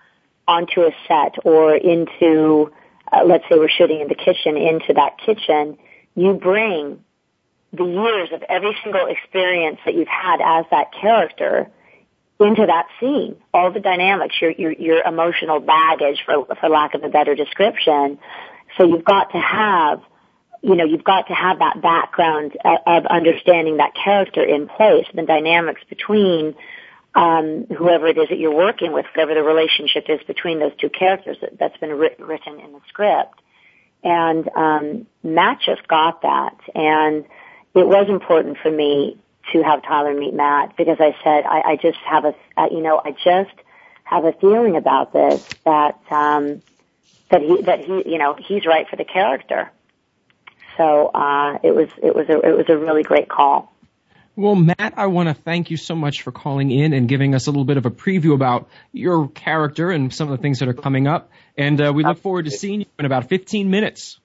onto 0.48 0.82
a 0.82 0.92
set 1.08 1.36
or 1.44 1.76
into, 1.76 2.72
uh, 3.12 3.24
let's 3.26 3.44
say 3.50 3.58
we're 3.58 3.70
shooting 3.70 4.02
in 4.02 4.08
the 4.08 4.16
kitchen, 4.16 4.58
into 4.58 4.94
that 4.94 5.18
kitchen, 5.26 5.78
you 6.16 6.34
bring 6.34 7.04
the 7.74 7.84
years 7.84 8.30
of 8.34 8.44
every 8.44 8.76
single 8.84 9.08
experience 9.08 9.80
that 9.86 9.96
you've 9.96 10.08
had 10.08 10.40
as 10.44 10.66
that 10.72 10.92
character 10.94 11.70
into 12.40 12.66
that 12.66 12.88
scene. 13.00 13.38
All 13.54 13.72
the 13.72 13.80
dynamics, 13.80 14.36
your 14.42 14.52
your, 14.52 14.74
your 14.74 15.02
emotional 15.04 15.60
baggage, 15.62 16.22
for 16.26 16.46
for 16.60 16.70
lack 16.70 16.94
of 16.94 17.04
a 17.04 17.10
better 17.10 17.36
description. 17.36 18.20
So 18.78 18.86
you've 18.86 19.06
got 19.06 19.32
to 19.32 19.40
have 19.40 20.02
you 20.66 20.76
know, 20.76 20.84
you've 20.84 21.04
got 21.04 21.28
to 21.28 21.34
have 21.34 21.60
that 21.60 21.80
background 21.80 22.58
of, 22.64 23.06
understanding 23.06 23.78
that 23.78 23.94
character 23.94 24.44
in 24.44 24.68
place, 24.68 25.06
the 25.14 25.22
dynamics 25.22 25.82
between 25.88 26.56
um, 27.14 27.68
whoever 27.68 28.08
it 28.08 28.18
is 28.18 28.30
that 28.30 28.40
you're 28.40 28.56
working 28.56 28.92
with, 28.92 29.06
whatever 29.14 29.36
the 29.36 29.44
relationship 29.44 30.06
is 30.10 30.20
between 30.26 30.60
those 30.60 30.72
two 30.82 30.90
characters 30.90 31.38
that, 31.42 31.60
that's 31.60 31.78
been 31.78 31.92
writ- 31.92 32.20
written 32.20 32.60
in 32.60 32.72
the 32.74 32.80
script. 32.90 33.40
And 34.04 34.50
um, 34.56 35.08
Matt 35.24 35.60
just 35.64 35.88
got 35.88 36.24
that, 36.24 36.58
and 36.74 37.26
it 37.76 37.88
was 37.88 38.08
important 38.10 38.58
for 38.58 38.72
me 38.72 39.18
to 39.54 39.62
have 39.62 39.84
Tyler 39.84 40.16
meet 40.16 40.34
Matt 40.34 40.76
because 40.78 40.98
I 41.00 41.16
said 41.24 41.46
I, 41.46 41.62
I 41.62 41.76
just 41.76 42.00
have 42.00 42.26
a, 42.26 42.34
uh, 42.58 42.68
you 42.72 42.82
know, 42.82 43.00
I 43.04 43.12
just 43.12 43.56
have 44.04 44.26
a 44.26 44.34
feeling 44.34 44.76
about 44.76 45.14
this 45.14 45.42
that 45.64 46.00
um, 46.10 46.64
that 47.30 47.42
he 47.42 47.62
that 47.64 47.80
he, 47.82 48.12
you 48.12 48.18
know, 48.18 48.36
he's 48.36 48.66
right 48.66 48.88
for 48.90 48.96
the 48.96 49.06
character. 49.06 49.72
So 50.78 51.08
uh, 51.08 51.60
it 51.64 51.74
was 51.76 51.90
it 52.02 52.16
was 52.16 52.28
a 52.30 52.40
it 52.48 52.56
was 52.58 52.66
a 52.70 52.78
really 52.78 53.04
great 53.04 53.30
call. 53.30 53.72
Well, 54.38 54.56
Matt, 54.56 54.96
I 54.98 55.08
want 55.08 55.30
to 55.30 55.34
thank 55.34 55.72
you 55.72 55.78
so 55.78 55.96
much 55.96 56.22
for 56.22 56.32
calling 56.34 56.70
in 56.70 56.92
and 56.92 57.08
giving 57.08 57.34
us 57.34 57.48
a 57.48 57.52
little 57.52 57.64
bit 57.64 57.78
of 57.78 57.86
a 57.86 57.92
preview 57.92 58.34
about 58.34 58.68
your 58.92 59.30
character 59.30 59.92
and 59.92 60.14
some 60.14 60.30
of 60.30 60.38
the 60.38 60.42
things 60.42 60.60
that 60.60 60.68
are 60.68 60.74
coming 60.74 61.08
up. 61.08 61.32
And 61.58 61.80
uh, 61.80 61.94
we 61.96 62.04
look 62.04 62.18
forward 62.18 62.46
to 62.46 62.52
seeing 62.52 62.82
you 62.82 62.88
in 63.00 63.06
about 63.06 63.30
15 63.30 63.70
minutes. 63.70 64.20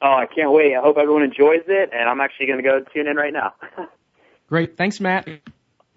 Oh, 0.00 0.14
I 0.14 0.24
can't 0.34 0.50
wait. 0.50 0.74
I 0.74 0.80
hope 0.80 0.96
everyone 0.96 1.24
enjoys 1.24 1.64
it, 1.68 1.90
and 1.92 2.08
I'm 2.08 2.22
actually 2.22 2.46
going 2.46 2.62
to 2.62 2.62
go 2.62 2.80
tune 2.94 3.06
in 3.06 3.16
right 3.16 3.34
now. 3.34 3.52
Great. 4.48 4.78
Thanks, 4.78 4.98
Matt. 4.98 5.28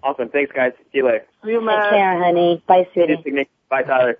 awesome. 0.03 0.27
Thanks, 0.27 0.51
guys. 0.51 0.73
See 0.91 0.97
you 0.97 1.05
later. 1.05 1.25
See 1.45 1.51
you, 1.51 1.59
Take 1.61 1.89
care, 1.89 2.21
honey. 2.21 2.61
Bye, 2.67 2.85
sweetie. 2.91 3.47
Bye, 3.69 3.83
Tyler. 3.83 4.19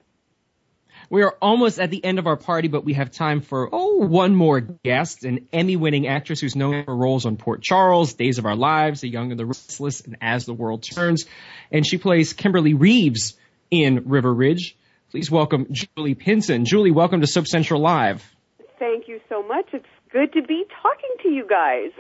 We 1.10 1.24
are 1.24 1.36
almost 1.42 1.80
at 1.80 1.90
the 1.90 2.04
end 2.04 2.20
of 2.20 2.28
our 2.28 2.38
party, 2.38 2.68
but 2.68 2.84
we 2.86 2.94
have 2.94 3.12
time 3.12 3.42
for, 3.42 3.70
oh, 3.72 4.06
one 4.06 4.36
more 4.36 4.60
guest, 4.62 5.24
an 5.26 5.48
Emmy 5.52 5.76
winning 5.76 6.08
actress 6.08 6.40
who's 6.40 6.56
known 6.56 6.86
for 6.86 6.96
roles 6.96 7.26
on 7.26 7.38
Port 7.38 7.62
Charles, 7.62 8.14
Days 8.14 8.38
of 8.38 8.46
Our 8.46 8.56
Lives, 8.56 9.02
The 9.02 9.10
Young 9.10 9.32
and 9.32 9.40
the 9.40 9.46
Restless, 9.46 10.02
and 10.02 10.18
As 10.22 10.46
the 10.46 10.54
World 10.54 10.84
Turns. 10.84 11.26
And 11.72 11.86
she 11.86 11.98
plays 11.98 12.34
Kimberly 12.34 12.74
Reeves 12.74 13.36
in 13.70 14.04
River 14.06 14.34
Ridge. 14.34 14.78
Please 15.12 15.30
welcome 15.30 15.68
Julie 15.72 16.16
Pinson. 16.16 16.66
Julie, 16.66 16.92
welcome 16.92 17.22
to 17.22 17.28
Soap 17.28 17.48
Central 17.48 17.82
Live. 17.82 18.24
Thank 18.80 19.08
you 19.08 19.20
so 19.30 19.44
much. 19.44 19.68
It's 19.74 19.86
good 20.12 20.34
to 20.34 20.42
be 20.42 20.66
talking 20.82 21.10
to 21.24 21.30
you 21.30 21.48
guys. 21.48 21.92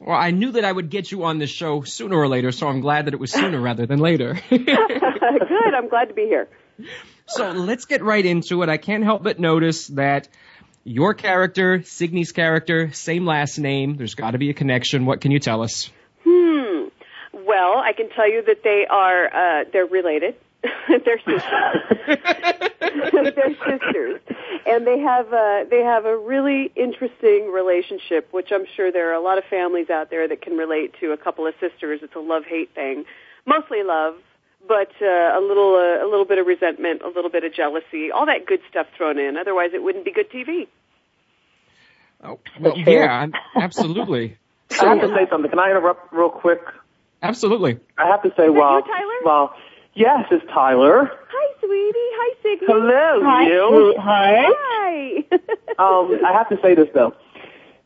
Well, 0.00 0.16
I 0.16 0.32
knew 0.32 0.52
that 0.52 0.64
I 0.64 0.72
would 0.72 0.90
get 0.90 1.12
you 1.12 1.24
on 1.24 1.38
this 1.38 1.50
show 1.50 1.82
sooner 1.82 2.16
or 2.16 2.26
later, 2.26 2.50
so 2.50 2.66
I'm 2.66 2.80
glad 2.80 3.06
that 3.06 3.14
it 3.14 3.20
was 3.20 3.30
sooner 3.30 3.60
rather 3.60 3.86
than 3.86 4.00
later. 4.00 4.40
good. 4.50 5.74
I'm 5.74 5.88
glad 5.88 6.06
to 6.06 6.14
be 6.14 6.24
here. 6.24 6.48
So 7.26 7.50
let's 7.52 7.86
get 7.86 8.02
right 8.02 8.24
into 8.24 8.62
it. 8.62 8.68
I 8.68 8.76
can't 8.76 9.04
help 9.04 9.22
but 9.22 9.38
notice 9.38 9.88
that 9.88 10.28
your 10.84 11.14
character, 11.14 11.82
Signy's 11.82 12.32
character, 12.32 12.92
same 12.92 13.24
last 13.24 13.58
name. 13.58 13.96
There's 13.96 14.14
got 14.14 14.32
to 14.32 14.38
be 14.38 14.50
a 14.50 14.54
connection. 14.54 15.06
What 15.06 15.20
can 15.20 15.30
you 15.30 15.38
tell 15.38 15.62
us? 15.62 15.90
Hmm. 16.24 16.88
Well, 17.32 17.78
I 17.78 17.92
can 17.96 18.10
tell 18.10 18.30
you 18.30 18.42
that 18.46 18.62
they 18.62 18.86
are 18.88 19.26
uh, 19.26 19.64
they're 19.72 19.86
related. 19.86 20.36
they're 20.88 21.18
sisters. 21.18 21.42
they're 23.36 23.56
sisters, 23.68 24.20
and 24.66 24.86
they 24.86 24.98
have 24.98 25.32
uh, 25.32 25.64
they 25.68 25.82
have 25.82 26.06
a 26.06 26.16
really 26.16 26.72
interesting 26.76 27.50
relationship, 27.52 28.28
which 28.32 28.48
I'm 28.50 28.64
sure 28.76 28.90
there 28.90 29.10
are 29.10 29.14
a 29.14 29.20
lot 29.20 29.36
of 29.36 29.44
families 29.44 29.90
out 29.90 30.10
there 30.10 30.26
that 30.28 30.40
can 30.40 30.56
relate 30.56 30.94
to. 31.00 31.12
A 31.12 31.18
couple 31.18 31.46
of 31.46 31.54
sisters. 31.60 32.00
It's 32.02 32.14
a 32.14 32.20
love 32.20 32.44
hate 32.44 32.74
thing, 32.74 33.04
mostly 33.46 33.82
love, 33.82 34.14
but 34.66 34.90
uh, 35.02 35.38
a 35.38 35.40
little 35.40 35.74
uh, 35.74 36.04
a 36.04 36.08
little 36.08 36.24
bit 36.24 36.38
of 36.38 36.46
resentment, 36.46 37.02
a 37.02 37.08
little 37.08 37.30
bit 37.30 37.44
of 37.44 37.54
jealousy, 37.54 38.10
all 38.10 38.26
that 38.26 38.46
good 38.46 38.60
stuff 38.70 38.86
thrown 38.96 39.18
in. 39.18 39.36
Otherwise, 39.36 39.70
it 39.74 39.82
wouldn't 39.82 40.04
be 40.04 40.12
good 40.12 40.30
TV. 40.30 40.66
Oh, 42.22 42.38
well, 42.60 42.76
yeah, 42.78 43.12
I'm- 43.20 43.32
absolutely. 43.56 44.36
I 44.80 44.86
have 44.86 45.00
to 45.02 45.08
say 45.08 45.26
something. 45.30 45.50
Can 45.50 45.58
I 45.58 45.70
interrupt 45.70 46.12
real 46.12 46.30
quick? 46.30 46.60
Absolutely. 47.22 47.78
I 47.98 48.06
have 48.08 48.22
to 48.22 48.30
say, 48.36 48.48
well, 48.48 48.82
well, 49.24 49.54
yes, 49.94 50.24
it's 50.30 50.44
Tyler. 50.52 51.10
Hi, 51.28 51.54
sweetie. 51.60 51.92
Hi, 51.96 52.34
Signy. 52.42 52.66
Hello, 52.66 53.20
Hi, 53.22 53.46
you. 53.46 53.94
sweetheart. 53.94 54.56
Hi. 54.58 55.16
um, 55.78 56.24
I 56.26 56.32
have 56.32 56.48
to 56.48 56.58
say 56.62 56.74
this 56.74 56.88
though. 56.92 57.14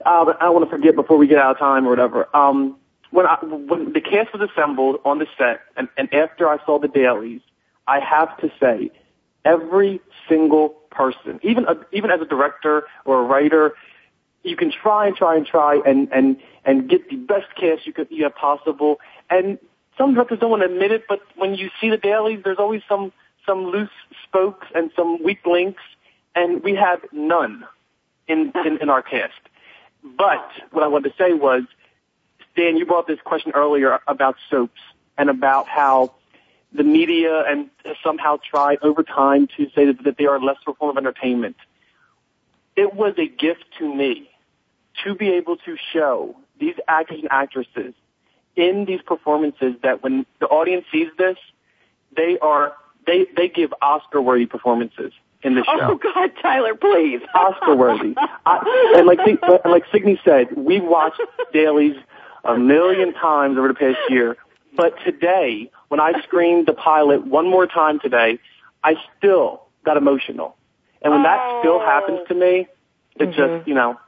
Um, 0.07 0.29
I 0.41 0.45
don't 0.45 0.55
want 0.55 0.71
to 0.71 0.77
forget 0.77 0.95
before 0.95 1.19
we 1.19 1.27
get 1.27 1.39
out 1.39 1.53
of 1.53 1.59
time 1.59 1.87
or 1.87 1.91
whatever. 1.91 2.35
Um, 2.35 2.78
when 3.11 3.27
I, 3.27 3.39
when 3.43 3.93
the 3.93 4.01
cast 4.01 4.33
was 4.33 4.49
assembled 4.51 5.01
on 5.05 5.19
the 5.19 5.27
set, 5.37 5.61
and, 5.77 5.89
and 5.97 6.13
after 6.13 6.49
I 6.49 6.59
saw 6.65 6.79
the 6.79 6.89
dailies, 6.89 7.41
I 7.87 8.01
have 8.01 8.37
to 8.39 8.51
say, 8.61 8.91
every 9.45 10.01
single 10.29 10.71
person, 10.91 11.41
even 11.43 11.65
a, 11.67 11.75
even 11.93 12.11
as 12.11 12.21
a 12.21 12.27
director 12.27 12.85
or 13.05 13.21
a 13.21 13.25
writer, 13.25 13.75
you 14.43 14.57
can 14.57 14.71
try 14.71 15.07
and 15.07 15.17
try 15.17 15.37
and 15.37 15.47
try 15.47 15.81
and 15.87 16.09
and 16.13 16.37
and 16.65 16.89
get 16.89 17.09
the 17.09 17.17
best 17.17 17.47
cast 17.59 17.87
you 17.87 17.93
could 17.93 18.09
you 18.11 18.25
have 18.25 18.35
possible. 18.35 19.01
And 19.31 19.59
some 19.97 20.15
directors 20.15 20.39
don't 20.39 20.51
want 20.51 20.63
to 20.63 20.69
admit 20.73 20.93
it, 20.93 21.05
but 21.09 21.21
when 21.37 21.55
you 21.55 21.71
see 21.81 21.91
the 21.91 21.97
dailies, 21.97 22.41
there's 22.45 22.59
always 22.59 22.83
some 22.89 23.13
some 23.47 23.65
loose 23.67 23.91
spokes 24.25 24.67
and 24.75 24.91
some 24.95 25.23
weak 25.23 25.45
links, 25.47 25.83
and 26.35 26.63
we 26.63 26.75
have 26.75 27.01
none 27.13 27.65
in 28.27 28.53
in, 28.67 28.79
in 28.83 28.91
our 28.91 29.03
cast. 29.03 29.41
But 30.05 30.49
what 30.71 30.85
I 30.85 30.87
wanted 30.87 31.11
to 31.11 31.15
say 31.19 31.33
was, 31.33 31.63
Dan, 32.59 32.77
you 32.77 32.85
brought 32.85 33.07
this 33.07 33.21
question 33.25 33.53
earlier 33.55 34.01
about 34.09 34.35
soaps 34.51 34.81
and 35.17 35.31
about 35.31 35.69
how 35.69 36.13
the 36.73 36.83
media 36.83 37.45
and 37.47 37.71
somehow 38.03 38.37
tried 38.51 38.79
over 38.83 39.05
time 39.05 39.47
to 39.57 39.71
say 39.77 39.87
that, 39.87 40.03
that 40.03 40.19
they 40.19 40.27
are 40.27 40.41
less 40.41 40.57
of 40.67 40.73
a 40.73 40.75
form 40.75 40.91
of 40.91 40.97
entertainment. 40.97 41.55
It 42.75 42.95
was 42.95 43.15
a 43.17 43.29
gift 43.29 43.65
to 43.79 43.95
me 43.95 44.29
to 45.05 45.15
be 45.15 45.31
able 45.31 45.57
to 45.59 45.77
show 45.93 46.35
these 46.59 46.75
actors 46.89 47.21
and 47.21 47.29
actresses 47.31 47.95
in 48.57 48.87
these 48.87 49.03
performances 49.03 49.75
that 49.85 50.03
when 50.03 50.27
the 50.41 50.47
audience 50.47 50.85
sees 50.91 51.09
this, 51.17 51.37
they 52.17 52.41
are 52.43 52.75
they 53.07 53.27
they 53.37 53.49
give 53.49 53.73
Oscar 53.81 54.21
worthy 54.21 54.47
performances 54.47 55.13
in 55.45 55.55
the 55.55 55.63
show. 55.63 55.79
Oh 55.81 55.95
God, 55.95 56.33
Tyler, 56.43 56.75
please. 56.75 57.21
Oscar 57.37 57.77
worthy. 57.77 58.17
and 58.45 59.07
like 59.07 59.21
and 59.21 59.39
like 59.73 59.85
Signy 59.93 60.21
said, 60.25 60.57
we've 60.57 60.83
watched 60.83 61.21
dailies 61.53 61.95
a 62.45 62.59
million 62.59 63.13
times 63.15 63.59
over 63.59 63.69
the 63.69 63.75
past 63.75 63.99
year. 64.09 64.37
But 64.77 64.95
today, 65.05 65.71
when 65.89 66.01
I 66.01 66.21
screened 66.23 66.67
the 66.67 66.73
pilot 66.73 67.27
one 67.27 67.49
more 67.49 67.67
time 67.67 68.01
today, 68.01 68.39
I 68.83 68.95
still 69.17 69.63
got 69.85 69.97
emotional. 69.97 70.57
And 71.03 71.13
when 71.13 71.21
oh. 71.21 71.25
that 71.25 71.61
still 71.61 71.81
happens 71.81 72.29
to 72.29 72.35
me, 72.35 72.69
it 73.17 73.31
mm-hmm. 73.31 73.33
just, 73.33 73.69
you 73.69 73.75
know, 73.75 73.99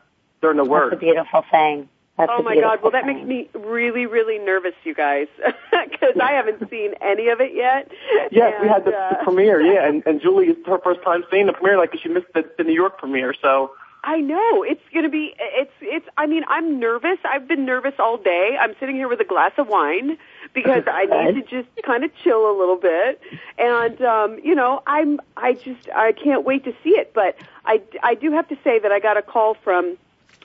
there 0.40 0.50
are 0.50 0.54
no 0.54 0.64
words. 0.64 0.92
That's 0.92 1.02
a 1.02 1.04
beautiful 1.04 1.44
thing. 1.50 1.88
That's 2.20 2.32
oh 2.34 2.42
my 2.42 2.54
God! 2.54 2.80
Well, 2.82 2.90
that 2.90 3.06
makes 3.06 3.26
me 3.26 3.48
really, 3.54 4.04
really 4.04 4.38
nervous, 4.38 4.74
you 4.84 4.94
guys, 4.94 5.28
because 5.70 6.16
I 6.22 6.32
haven't 6.32 6.68
seen 6.68 6.92
any 7.00 7.28
of 7.28 7.40
it 7.40 7.54
yet. 7.54 7.90
Yes, 8.30 8.52
and, 8.56 8.62
we 8.62 8.68
had 8.68 8.84
the, 8.84 8.94
uh, 8.94 9.10
the 9.10 9.24
premiere, 9.24 9.60
yeah, 9.74 9.88
and, 9.88 10.02
and 10.04 10.20
Julie 10.20 10.48
it's 10.48 10.66
her 10.66 10.78
first 10.84 11.02
time 11.02 11.24
seeing 11.30 11.46
the 11.46 11.54
premiere, 11.54 11.78
like 11.78 11.96
she 12.02 12.10
missed 12.10 12.26
the, 12.34 12.44
the 12.58 12.64
New 12.64 12.74
York 12.74 12.98
premiere, 12.98 13.34
so. 13.40 13.72
I 14.02 14.18
know 14.18 14.62
it's 14.62 14.82
going 14.92 15.04
to 15.04 15.10
be. 15.10 15.34
It's. 15.38 15.72
It's. 15.80 16.06
I 16.16 16.26
mean, 16.26 16.44
I'm 16.48 16.78
nervous. 16.78 17.18
I've 17.24 17.46
been 17.46 17.66
nervous 17.66 17.94
all 17.98 18.16
day. 18.16 18.56
I'm 18.58 18.74
sitting 18.80 18.96
here 18.96 19.08
with 19.08 19.20
a 19.20 19.24
glass 19.24 19.52
of 19.58 19.68
wine 19.68 20.16
because 20.54 20.84
I 20.86 21.04
need 21.04 21.34
to 21.34 21.62
just 21.62 21.68
kind 21.84 22.04
of 22.04 22.10
chill 22.22 22.50
a 22.50 22.54
little 22.58 22.76
bit. 22.76 23.20
And 23.58 24.00
um, 24.02 24.38
you 24.42 24.54
know, 24.54 24.82
I'm. 24.86 25.20
I 25.36 25.52
just. 25.52 25.88
I 25.94 26.12
can't 26.12 26.44
wait 26.44 26.64
to 26.64 26.72
see 26.82 26.90
it. 26.90 27.12
But 27.12 27.36
I. 27.64 27.82
I 28.02 28.14
do 28.14 28.32
have 28.32 28.48
to 28.48 28.56
say 28.64 28.78
that 28.78 28.90
I 28.90 29.00
got 29.00 29.16
a 29.16 29.22
call 29.22 29.54
from 29.54 29.98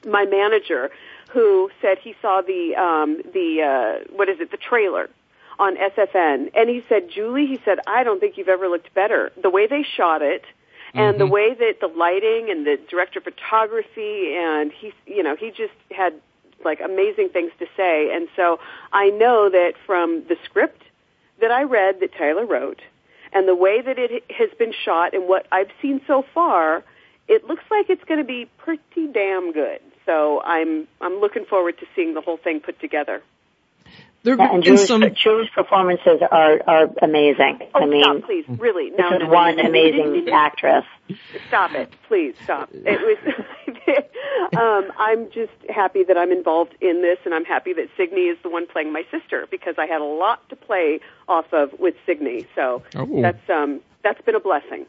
my 0.06 0.26
manager 0.26 0.92
who 1.30 1.70
said 1.82 1.98
he 2.00 2.16
saw 2.22 2.42
the 2.42 2.76
um, 2.76 3.22
the 3.34 3.62
uh, 3.62 4.14
what 4.16 4.30
is 4.30 4.40
it 4.40 4.52
the 4.52 4.58
trailer 4.58 5.10
on 5.60 5.78
SFN, 5.78 6.52
and 6.54 6.70
he 6.70 6.84
said, 6.90 7.10
Julie, 7.10 7.48
he 7.48 7.60
said, 7.64 7.80
I 7.88 8.04
don't 8.04 8.20
think 8.20 8.38
you've 8.38 8.50
ever 8.50 8.68
looked 8.68 8.94
better. 8.94 9.32
The 9.42 9.50
way 9.50 9.68
they 9.68 9.84
shot 9.84 10.22
it, 10.22 10.44
and 10.96 11.16
mm-hmm. 11.16 11.20
the 11.20 11.28
way 11.28 11.54
that 11.54 11.80
the 11.82 11.88
lighting 11.88 12.50
and 12.50 12.66
the 12.66 12.80
director 12.90 13.20
of 13.20 13.26
photography, 13.26 14.36
and 14.36 14.72
he, 14.72 14.94
you 15.06 15.24
know, 15.24 15.36
he 15.36 15.50
just 15.52 15.74
had 15.92 16.14
like 16.64 16.80
amazing 16.80 17.30
things 17.30 17.52
to 17.60 17.66
say. 17.76 18.16
And 18.16 18.28
so 18.36 18.60
I 18.94 19.10
know 19.10 19.50
that 19.50 19.74
from 19.86 20.24
the 20.28 20.38
script 20.46 20.82
that 21.42 21.52
I 21.52 21.64
read 21.64 22.00
that 22.00 22.14
Tyler 22.18 22.46
wrote, 22.46 22.82
and 23.34 23.48
the 23.48 23.56
way 23.56 23.82
that 23.82 24.00
it 24.00 24.24
has 24.32 24.50
been 24.58 24.74
shot, 24.74 25.14
and 25.14 25.28
what 25.28 25.46
I've 25.52 25.70
seen 25.82 26.00
so 26.08 26.24
far, 26.34 26.84
it 27.28 27.46
looks 27.46 27.64
like 27.70 27.90
it's 27.90 28.04
going 28.06 28.20
to 28.20 28.26
be 28.26 28.50
pretty 28.58 29.08
damn 29.12 29.52
good. 29.52 29.80
So 30.06 30.42
I'm 30.44 30.88
I'm 31.02 31.20
looking 31.20 31.46
forward 31.46 31.78
to 31.80 31.86
seeing 31.96 32.14
the 32.14 32.22
whole 32.22 32.38
thing 32.38 32.60
put 32.60 32.80
together. 32.80 33.22
There 34.26 34.36
yeah, 34.36 34.56
and 34.56 34.64
Julie's, 34.64 34.88
some... 34.88 35.04
Julie's 35.14 35.52
performances 35.52 36.20
are 36.32 36.60
are 36.66 36.90
amazing. 37.04 37.60
Oh, 37.76 37.84
I 37.84 37.86
mean, 37.86 38.04
stop, 38.04 38.24
please, 38.24 38.46
really. 38.48 38.90
This 38.90 38.98
no, 38.98 39.14
is 39.14 39.20
no, 39.20 39.30
one 39.30 39.58
no, 39.58 39.64
amazing 39.66 40.28
actress. 40.34 40.84
Stop 41.48 41.74
it, 41.74 41.94
please 42.08 42.34
stop. 42.44 42.70
It 42.74 43.00
was. 43.00 43.36
um, 44.58 44.92
I'm 44.98 45.30
just 45.30 45.54
happy 45.70 46.04
that 46.06 46.18
I'm 46.18 46.32
involved 46.32 46.74
in 46.82 47.04
this, 47.04 47.20
and 47.24 47.36
I'm 47.36 47.46
happy 47.46 47.74
that 47.74 47.88
Signy 47.98 48.22
is 48.22 48.40
the 48.42 48.50
one 48.50 48.66
playing 48.66 48.92
my 48.92 49.04
sister 49.12 49.46
because 49.52 49.76
I 49.78 49.86
had 49.86 50.02
a 50.02 50.06
lot 50.06 50.50
to 50.50 50.56
play 50.56 51.02
off 51.28 51.54
of 51.54 51.80
with 51.80 51.94
Signy. 52.08 52.48
So 52.56 52.82
oh. 52.96 53.22
that's 53.22 53.48
um 53.48 53.82
that's 54.04 54.22
been 54.24 54.34
a 54.34 54.40
blessing. 54.40 54.88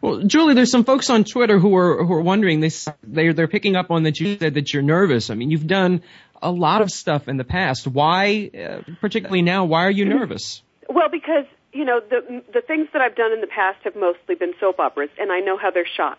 Well, 0.00 0.22
Julie, 0.22 0.54
there's 0.54 0.70
some 0.70 0.84
folks 0.84 1.10
on 1.10 1.24
Twitter 1.24 1.58
who 1.58 1.74
are 1.76 2.04
who 2.04 2.12
are 2.12 2.20
wondering. 2.20 2.60
They 2.60 2.70
they're 3.02 3.32
they're 3.32 3.48
picking 3.48 3.76
up 3.76 3.90
on 3.90 4.04
that 4.04 4.20
you 4.20 4.38
said 4.38 4.54
that 4.54 4.72
you're 4.72 4.82
nervous. 4.82 5.30
I 5.30 5.34
mean, 5.34 5.50
you've 5.50 5.66
done 5.66 6.02
a 6.40 6.50
lot 6.50 6.82
of 6.82 6.90
stuff 6.90 7.28
in 7.28 7.36
the 7.36 7.44
past. 7.44 7.86
Why, 7.86 8.50
uh, 8.54 8.82
particularly 9.00 9.42
now, 9.42 9.64
why 9.64 9.84
are 9.84 9.90
you 9.90 10.04
nervous? 10.04 10.62
Well, 10.88 11.08
because 11.10 11.46
you 11.72 11.84
know 11.84 12.00
the 12.00 12.42
the 12.52 12.60
things 12.60 12.88
that 12.92 13.02
I've 13.02 13.16
done 13.16 13.32
in 13.32 13.40
the 13.40 13.48
past 13.48 13.78
have 13.84 13.96
mostly 13.96 14.34
been 14.34 14.52
soap 14.60 14.78
operas, 14.78 15.10
and 15.18 15.32
I 15.32 15.40
know 15.40 15.56
how 15.56 15.70
they're 15.70 15.86
shot. 15.86 16.18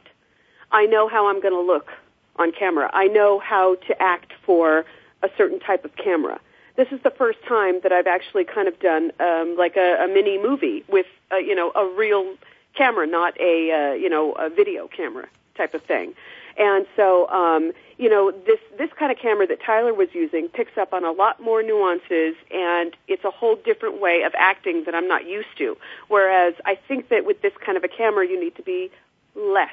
I 0.72 0.86
know 0.86 1.08
how 1.08 1.30
I'm 1.30 1.42
going 1.42 1.54
to 1.54 1.62
look 1.62 1.88
on 2.36 2.52
camera. 2.52 2.90
I 2.94 3.08
know 3.08 3.40
how 3.40 3.76
to 3.88 4.02
act 4.02 4.34
for 4.46 4.86
a 5.24 5.30
certain 5.38 5.60
type 5.60 5.84
of 5.86 5.96
camera. 5.96 6.40
This 6.76 6.88
is 6.92 7.02
the 7.04 7.10
first 7.10 7.40
time 7.48 7.82
that 7.84 7.92
I've 7.92 8.08
actually 8.08 8.46
kind 8.46 8.68
of 8.68 8.80
done 8.80 9.12
um, 9.20 9.56
like 9.58 9.76
a, 9.76 10.06
a 10.06 10.08
mini 10.08 10.42
movie 10.42 10.84
with 10.88 11.08
uh, 11.32 11.38
you 11.38 11.56
know 11.56 11.72
a 11.76 11.86
real 11.98 12.36
camera, 12.76 13.08
not 13.08 13.40
a 13.40 13.72
uh, 13.72 13.94
you 13.94 14.10
know 14.10 14.34
a 14.34 14.50
video 14.50 14.88
camera 14.88 15.28
type 15.56 15.74
of 15.74 15.84
thing. 15.84 16.14
And 16.60 16.86
so, 16.98 17.30
um, 17.30 17.72
you 17.98 18.10
know, 18.10 18.32
this 18.32 18.60
this 18.78 18.90
kind 18.98 19.12
of 19.12 19.18
camera 19.18 19.48
that 19.48 19.62
Tyler 19.66 19.94
was 19.94 20.10
using 20.14 20.50
picks 20.50 20.78
up 20.78 20.94
on 20.94 21.06
a 21.06 21.12
lot 21.12 21.42
more 21.42 21.64
nuances, 21.64 22.36
and 22.52 22.96
it's 23.08 23.24
a 23.24 23.32
whole 23.32 23.56
different 23.56 24.02
way 24.02 24.24
of 24.24 24.34
acting 24.38 24.84
that 24.84 24.94
I'm 24.94 25.08
not 25.08 25.26
used 25.26 25.58
to. 25.60 25.78
Whereas 26.10 26.54
I 26.66 26.76
think 26.76 27.08
that 27.10 27.26
with 27.26 27.42
this 27.42 27.54
kind 27.66 27.78
of 27.78 27.84
a 27.86 27.88
camera, 27.88 28.28
you 28.28 28.40
need 28.40 28.56
to 28.58 28.64
be 28.64 28.92
less. 29.36 29.72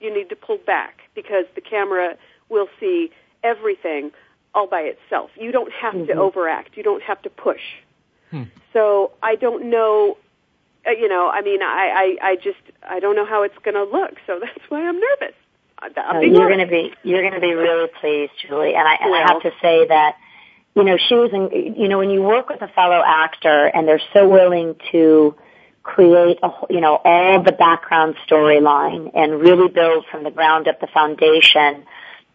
You 0.00 0.14
need 0.14 0.30
to 0.30 0.36
pull 0.36 0.58
back 0.58 1.00
because 1.14 1.44
the 1.54 1.60
camera 1.60 2.16
will 2.48 2.68
see 2.80 3.10
everything 3.42 4.10
all 4.54 4.66
by 4.66 4.80
itself. 4.80 5.30
You 5.36 5.52
don't 5.52 5.72
have 5.72 5.94
mm-hmm. 5.94 6.06
to 6.06 6.14
overact. 6.14 6.76
You 6.76 6.82
don't 6.82 7.02
have 7.02 7.20
to 7.22 7.30
push. 7.30 7.62
Hmm. 8.30 8.44
So 8.72 9.12
I 9.22 9.34
don't 9.34 9.68
know 9.68 10.16
you 10.92 11.08
know, 11.08 11.28
I 11.28 11.40
mean, 11.42 11.62
I, 11.62 12.16
I, 12.22 12.28
I 12.30 12.36
just, 12.36 12.58
I 12.82 13.00
don't 13.00 13.16
know 13.16 13.26
how 13.26 13.42
it's 13.42 13.56
going 13.64 13.74
to 13.74 13.84
look, 13.84 14.14
so 14.26 14.38
that's 14.40 14.70
why 14.70 14.86
I'm 14.86 15.00
nervous. 15.00 15.34
Uh, 15.82 16.20
you're 16.20 16.48
going 16.48 16.60
to 16.60 16.66
be, 16.66 16.94
you're 17.02 17.22
going 17.22 17.34
to 17.34 17.40
be 17.40 17.52
really 17.52 17.88
pleased, 18.00 18.32
Julie. 18.46 18.74
And 18.74 18.88
I, 18.88 18.94
and 19.00 19.14
I 19.14 19.20
have 19.32 19.42
to 19.42 19.50
say 19.60 19.86
that, 19.88 20.16
you 20.74 20.82
know, 20.84 20.96
she 20.96 21.14
was 21.14 21.30
in, 21.32 21.74
you 21.76 21.88
know, 21.88 21.98
when 21.98 22.10
you 22.10 22.22
work 22.22 22.48
with 22.48 22.62
a 22.62 22.68
fellow 22.68 23.02
actor 23.04 23.66
and 23.66 23.86
they're 23.86 24.00
so 24.14 24.28
willing 24.28 24.76
to 24.92 25.34
create 25.82 26.38
a, 26.42 26.50
you 26.70 26.80
know, 26.80 27.00
all 27.04 27.42
the 27.42 27.52
background 27.52 28.16
storyline 28.26 29.10
and 29.14 29.40
really 29.40 29.68
build 29.68 30.06
from 30.10 30.24
the 30.24 30.30
ground 30.30 30.68
up 30.68 30.80
the 30.80 30.86
foundation, 30.86 31.84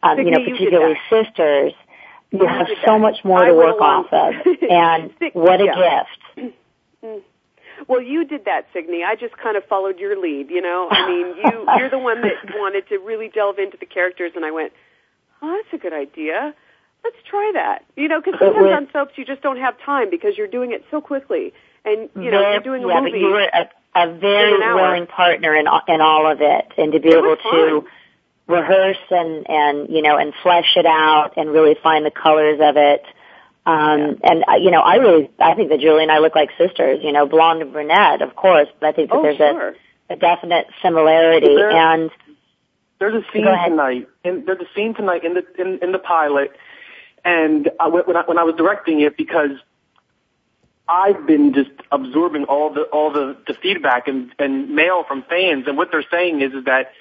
um, 0.03 0.19
you 0.19 0.31
know, 0.31 0.39
particularly 0.39 0.95
you 1.11 1.23
sisters, 1.23 1.73
you 2.31 2.45
have 2.45 2.67
so 2.85 2.99
much 2.99 3.17
more 3.23 3.43
to 3.43 3.53
work 3.53 3.81
off 3.81 4.07
of. 4.11 4.33
And 4.69 5.11
what 5.33 5.59
a 5.59 5.65
yeah. 5.65 6.03
gift. 6.35 6.55
Mm. 7.01 7.21
Well, 7.88 8.01
you 8.01 8.25
did 8.25 8.45
that, 8.45 8.67
Signy. 8.73 9.03
I 9.03 9.15
just 9.15 9.38
kind 9.38 9.57
of 9.57 9.63
followed 9.65 9.99
your 9.99 10.19
lead. 10.19 10.49
You 10.49 10.61
know, 10.61 10.88
I 10.89 11.07
mean, 11.07 11.27
you 11.38 11.65
you're 11.77 11.89
the 11.89 11.99
one 11.99 12.21
that 12.21 12.55
wanted 12.55 12.88
to 12.89 12.97
really 12.97 13.30
delve 13.30 13.59
into 13.59 13.77
the 13.77 13.86
characters, 13.86 14.34
and 14.36 14.45
I 14.45 14.51
went, 14.51 14.73
"Oh, 15.41 15.61
that's 15.61 15.73
a 15.73 15.82
good 15.82 15.93
idea. 15.93 16.53
Let's 17.03 17.17
try 17.30 17.51
that." 17.55 17.86
You 17.95 18.07
know, 18.07 18.21
because 18.21 18.39
sometimes 18.39 18.71
on 18.73 18.88
soaps 18.91 19.17
you 19.17 19.25
just 19.25 19.41
don't 19.41 19.57
have 19.57 19.75
time 19.86 20.09
because 20.09 20.38
you're 20.38 20.47
doing 20.47 20.71
it 20.71 20.84
so 20.91 21.01
quickly, 21.01 21.53
and 21.86 22.09
you 22.15 22.32
know, 22.32 22.51
you're 22.51 22.59
doing 22.59 22.84
a 22.84 22.88
yeah, 22.88 22.99
movie. 22.99 23.11
But 23.11 23.19
you 23.19 23.30
were 23.30 23.49
a, 23.53 23.69
a 23.95 24.17
very 24.17 24.57
willing 24.57 25.07
partner 25.07 25.55
in 25.55 25.67
in 25.88 26.01
all 26.01 26.30
of 26.32 26.41
it, 26.41 26.65
and 26.77 26.91
to 26.93 26.99
be 26.99 27.09
able 27.09 27.38
to 27.38 27.86
rehearse 28.47 28.97
and 29.11 29.49
and 29.49 29.89
you 29.89 30.01
know 30.01 30.17
and 30.17 30.34
flesh 30.41 30.75
it 30.75 30.86
out 30.86 31.34
and 31.38 31.51
really 31.51 31.75
find 31.82 32.05
the 32.05 32.11
colors 32.11 32.59
of 32.61 32.75
it 32.77 33.03
um, 33.70 34.20
and 34.24 34.43
uh, 34.47 34.55
you 34.59 34.72
know, 34.72 34.82
I 34.82 34.95
really, 34.95 35.30
I 35.39 35.53
think 35.53 35.70
that 35.70 35.80
Julie 35.80 36.01
and 36.01 36.11
I 36.11 36.17
look 36.17 36.36
like 36.36 36.49
sisters. 36.57 37.01
You 37.03 37.11
know, 37.11 37.28
blonde 37.28 37.61
and 37.61 37.72
brunette, 37.72 38.24
of 38.24 38.36
course. 38.36 38.67
But 38.80 38.88
I 38.88 38.91
think 38.93 39.11
that 39.11 39.17
oh, 39.17 39.22
there's 39.22 39.38
sure. 39.38 39.76
a, 40.09 40.13
a 40.13 40.15
definite 40.15 40.65
similarity. 40.82 41.55
There, 41.55 41.70
and 41.70 42.09
there's 42.99 43.13
a 43.13 43.32
scene 43.32 43.45
tonight. 43.45 44.07
In, 44.24 44.45
there's 44.45 44.59
a 44.59 44.76
scene 44.76 44.95
tonight 44.95 45.24
in 45.24 45.36
the 45.36 45.43
in, 45.59 45.80
in 45.84 45.91
the 45.91 45.99
pilot, 45.99 46.51
and 47.24 47.70
I, 47.80 47.89
when 47.89 48.17
I, 48.17 48.24
when 48.26 48.39
I 48.39 48.43
was 48.43 48.55
directing 48.57 49.01
it, 49.01 49.15
because 49.15 49.51
I've 50.88 51.28
been 51.28 51.53
just 51.53 51.70
absorbing 51.91 52.45
all 52.45 52.74
the 52.74 52.84
all 52.91 53.13
the, 53.13 53.38
the 53.45 53.53
feedback 53.53 54.07
and, 54.07 54.32
and 54.39 54.74
mail 54.74 55.03
from 55.07 55.24
fans, 55.30 55.65
and 55.67 55.78
what 55.78 55.89
they're 55.91 56.05
saying 56.09 56.41
is, 56.41 56.53
is 56.53 56.65
that 56.65 56.91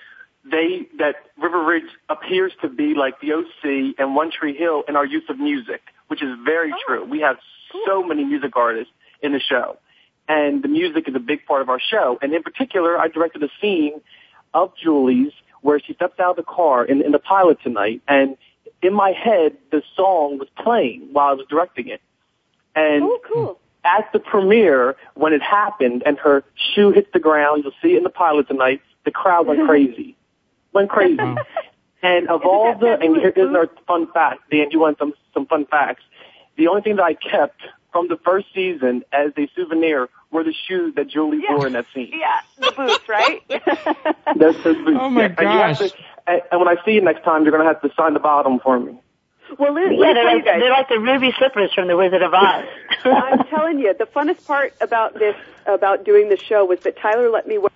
they 0.44 0.86
that 0.98 1.16
River 1.40 1.64
Ridge 1.64 1.90
appears 2.10 2.52
to 2.60 2.68
be 2.68 2.92
like 2.94 3.22
the 3.22 3.32
OC 3.32 3.94
and 3.98 4.14
One 4.14 4.30
Tree 4.30 4.54
Hill 4.54 4.82
in 4.86 4.96
our 4.96 5.06
use 5.06 5.24
of 5.30 5.38
music 5.38 5.80
which 6.08 6.22
is 6.22 6.28
very 6.44 6.72
oh, 6.72 6.78
true. 6.86 7.04
We 7.04 7.20
have 7.20 7.36
cool. 7.72 7.82
so 7.86 8.02
many 8.02 8.24
music 8.24 8.56
artists 8.56 8.92
in 9.22 9.32
the 9.32 9.40
show. 9.40 9.78
And 10.28 10.62
the 10.62 10.68
music 10.68 11.08
is 11.08 11.14
a 11.14 11.20
big 11.20 11.46
part 11.46 11.62
of 11.62 11.70
our 11.70 11.80
show. 11.80 12.18
And 12.20 12.34
in 12.34 12.42
particular, 12.42 12.98
I 12.98 13.08
directed 13.08 13.42
a 13.42 13.48
scene 13.60 14.00
of 14.52 14.72
Julie's 14.76 15.32
where 15.62 15.80
she 15.80 15.94
steps 15.94 16.20
out 16.20 16.30
of 16.30 16.36
the 16.36 16.42
car 16.42 16.84
in, 16.84 17.02
in 17.02 17.12
the 17.12 17.18
pilot 17.18 17.58
tonight. 17.62 18.02
And 18.06 18.36
in 18.82 18.94
my 18.94 19.10
head, 19.10 19.56
the 19.70 19.82
song 19.96 20.38
was 20.38 20.48
playing 20.56 21.08
while 21.12 21.28
I 21.28 21.32
was 21.32 21.46
directing 21.48 21.88
it. 21.88 22.00
And 22.76 23.02
oh, 23.04 23.20
cool. 23.32 23.60
at 23.84 24.12
the 24.12 24.18
premiere, 24.18 24.96
when 25.14 25.32
it 25.32 25.42
happened 25.42 26.02
and 26.06 26.18
her 26.18 26.44
shoe 26.74 26.90
hits 26.90 27.08
the 27.12 27.18
ground, 27.18 27.64
you'll 27.64 27.72
see 27.82 27.94
it 27.94 27.98
in 27.98 28.04
the 28.04 28.10
pilot 28.10 28.48
tonight, 28.48 28.82
the 29.04 29.10
crowd 29.10 29.46
went 29.46 29.60
crazy. 29.66 30.16
went 30.72 30.90
crazy. 30.90 31.16
And 32.02 32.28
of 32.28 32.40
Isn't 32.42 32.48
all 32.50 32.78
the, 32.78 32.98
and 33.00 33.16
here's 33.16 33.54
our 33.54 33.68
fun 33.86 34.06
fact, 34.12 34.50
Dan, 34.50 34.68
you 34.70 34.78
want 34.80 34.98
some, 34.98 35.14
some 35.34 35.46
fun 35.46 35.66
facts. 35.66 36.02
The 36.56 36.68
only 36.68 36.82
thing 36.82 36.96
that 36.96 37.02
I 37.04 37.14
kept 37.14 37.60
from 37.92 38.08
the 38.08 38.16
first 38.18 38.46
season 38.54 39.02
as 39.12 39.32
a 39.36 39.48
souvenir 39.56 40.08
were 40.30 40.44
the 40.44 40.54
shoes 40.68 40.94
that 40.96 41.08
Julie 41.08 41.40
Yeah. 41.42 41.56
wore 41.56 41.66
in 41.66 41.72
that 41.72 41.86
scene. 41.94 42.12
Yeah, 42.12 42.40
the 42.58 42.72
boots, 42.76 43.08
right? 43.08 43.42
That's 43.48 44.62
those 44.62 44.76
boots. 44.76 44.98
Oh, 45.00 45.10
my 45.10 45.22
Yeah, 45.22 45.26
and 45.26 45.38
you 45.40 45.46
have 45.58 45.78
gosh. 45.78 45.90
to- 45.90 45.96
and, 46.26 46.42
and 46.52 46.60
when 46.60 46.68
I 46.68 46.76
see 46.84 46.92
you 46.92 47.00
next 47.00 47.24
time, 47.24 47.42
you're 47.44 47.52
gonna 47.52 47.64
have 47.64 47.80
to 47.82 47.90
sign 47.96 48.12
the 48.12 48.20
bottom 48.20 48.60
for 48.60 48.78
me. 48.78 49.00
well, 49.58 49.72
Liz, 49.72 49.92
Yeah, 49.96 50.12
they're 50.12 50.24
like, 50.24 50.44
they're 50.44 50.70
like 50.70 50.88
the 50.90 50.98
ruby 51.00 51.32
slippers 51.38 51.72
from 51.72 51.88
The 51.88 51.96
Wizard 51.96 52.22
of 52.22 52.34
Oz. 52.34 52.64
I'm 53.04 53.44
telling 53.46 53.78
you, 53.78 53.94
the 53.98 54.04
funnest 54.04 54.44
part 54.46 54.74
about 54.82 55.14
this, 55.14 55.34
about 55.66 56.04
doing 56.04 56.28
the 56.28 56.36
show, 56.36 56.64
was 56.66 56.78
that 56.80 56.98
Tyler 56.98 57.30
let 57.30 57.48
me 57.48 57.56
wear 57.58 57.70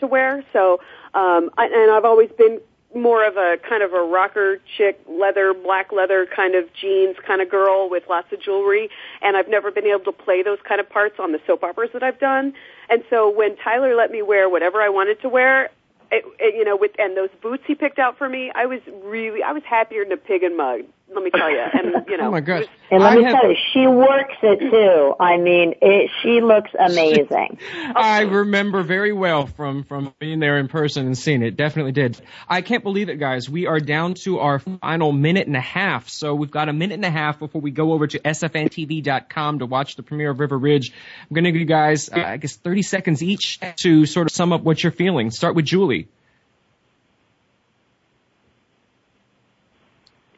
to 0.00 0.06
wear. 0.06 0.42
So, 0.54 0.80
um, 1.14 1.50
I, 1.58 1.66
and 1.66 1.90
I've 1.90 2.04
always 2.06 2.30
been 2.30 2.60
more 2.96 3.24
of 3.24 3.36
a 3.36 3.58
kind 3.68 3.82
of 3.82 3.92
a 3.92 4.02
rocker 4.02 4.58
chick, 4.76 4.98
leather, 5.08 5.54
black 5.54 5.92
leather 5.92 6.26
kind 6.26 6.54
of 6.54 6.72
jeans 6.72 7.16
kind 7.26 7.40
of 7.40 7.50
girl 7.50 7.88
with 7.90 8.04
lots 8.08 8.32
of 8.32 8.40
jewelry. 8.40 8.88
And 9.22 9.36
I've 9.36 9.48
never 9.48 9.70
been 9.70 9.86
able 9.86 10.00
to 10.00 10.12
play 10.12 10.42
those 10.42 10.58
kind 10.66 10.80
of 10.80 10.88
parts 10.88 11.16
on 11.18 11.32
the 11.32 11.40
soap 11.46 11.62
operas 11.62 11.90
that 11.92 12.02
I've 12.02 12.18
done. 12.18 12.54
And 12.88 13.04
so 13.10 13.30
when 13.30 13.56
Tyler 13.56 13.94
let 13.94 14.10
me 14.10 14.22
wear 14.22 14.48
whatever 14.48 14.80
I 14.80 14.88
wanted 14.88 15.20
to 15.22 15.28
wear, 15.28 15.70
it, 16.10 16.24
it, 16.38 16.54
you 16.54 16.64
know, 16.64 16.76
with 16.76 16.92
and 16.98 17.16
those 17.16 17.30
boots 17.42 17.64
he 17.66 17.74
picked 17.74 17.98
out 17.98 18.16
for 18.16 18.28
me, 18.28 18.50
I 18.54 18.66
was 18.66 18.80
really, 19.04 19.42
I 19.42 19.52
was 19.52 19.62
happier 19.64 20.04
than 20.04 20.12
a 20.12 20.16
pig 20.16 20.42
in 20.42 20.56
mud. 20.56 20.82
Let 21.14 21.22
me 21.22 21.30
tell 21.30 21.50
you. 21.50 21.60
And 21.72 22.04
you 22.08 22.16
know, 22.18 22.28
Oh 22.28 22.30
my 22.30 22.40
gosh. 22.40 22.64
And 22.90 23.02
let 23.02 23.12
I 23.12 23.16
me 23.16 23.24
have- 23.24 23.34
tell 23.40 23.50
you, 23.50 23.56
she 23.72 23.86
works 23.86 24.34
it 24.42 24.58
too. 24.70 25.14
I 25.18 25.36
mean, 25.38 25.74
it, 25.80 26.10
she 26.22 26.40
looks 26.40 26.70
amazing. 26.78 27.58
I 27.96 28.22
remember 28.22 28.82
very 28.82 29.12
well 29.12 29.46
from 29.46 29.84
from 29.84 30.12
being 30.18 30.40
there 30.40 30.58
in 30.58 30.68
person 30.68 31.06
and 31.06 31.16
seeing 31.16 31.42
it. 31.42 31.56
Definitely 31.56 31.92
did. 31.92 32.20
I 32.48 32.60
can't 32.60 32.82
believe 32.82 33.08
it, 33.08 33.16
guys. 33.16 33.48
We 33.48 33.66
are 33.66 33.80
down 33.80 34.14
to 34.24 34.40
our 34.40 34.58
final 34.58 35.12
minute 35.12 35.46
and 35.46 35.56
a 35.56 35.60
half. 35.60 36.08
So 36.08 36.34
we've 36.34 36.50
got 36.50 36.68
a 36.68 36.72
minute 36.72 36.94
and 36.94 37.04
a 37.04 37.10
half 37.10 37.38
before 37.38 37.60
we 37.60 37.70
go 37.70 37.92
over 37.92 38.06
to 38.06 38.18
sfntv.com 38.18 39.58
to 39.60 39.66
watch 39.66 39.96
the 39.96 40.02
premiere 40.02 40.30
of 40.30 40.40
River 40.40 40.58
Ridge. 40.58 40.92
I'm 41.28 41.34
going 41.34 41.44
to 41.44 41.52
give 41.52 41.60
you 41.60 41.66
guys, 41.66 42.08
uh, 42.10 42.18
I 42.18 42.36
guess, 42.36 42.56
30 42.56 42.82
seconds 42.82 43.22
each 43.22 43.60
to 43.76 44.06
sort 44.06 44.26
of 44.26 44.32
sum 44.32 44.52
up 44.52 44.62
what 44.62 44.82
you're 44.82 44.92
feeling. 44.92 45.30
Start 45.30 45.54
with 45.54 45.64
Julie. 45.64 46.08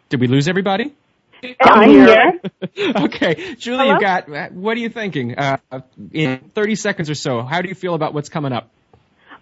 Did 0.09 0.21
we 0.21 0.27
lose 0.27 0.49
everybody? 0.49 0.95
I'm 1.61 1.89
here. 1.91 2.41
okay, 2.97 3.55
Julie, 3.59 3.85
Hello? 3.85 3.95
you 3.95 4.01
got. 4.01 4.53
What 4.53 4.77
are 4.77 4.81
you 4.81 4.89
thinking? 4.89 5.39
Uh, 5.39 5.59
in 6.13 6.51
30 6.55 6.75
seconds 6.75 7.11
or 7.11 7.15
so, 7.15 7.43
how 7.43 7.63
do 7.63 7.69
you 7.69 7.75
feel 7.75 7.95
about 7.95 8.15
what's 8.15 8.29
coming 8.29 8.53
up? 8.53 8.71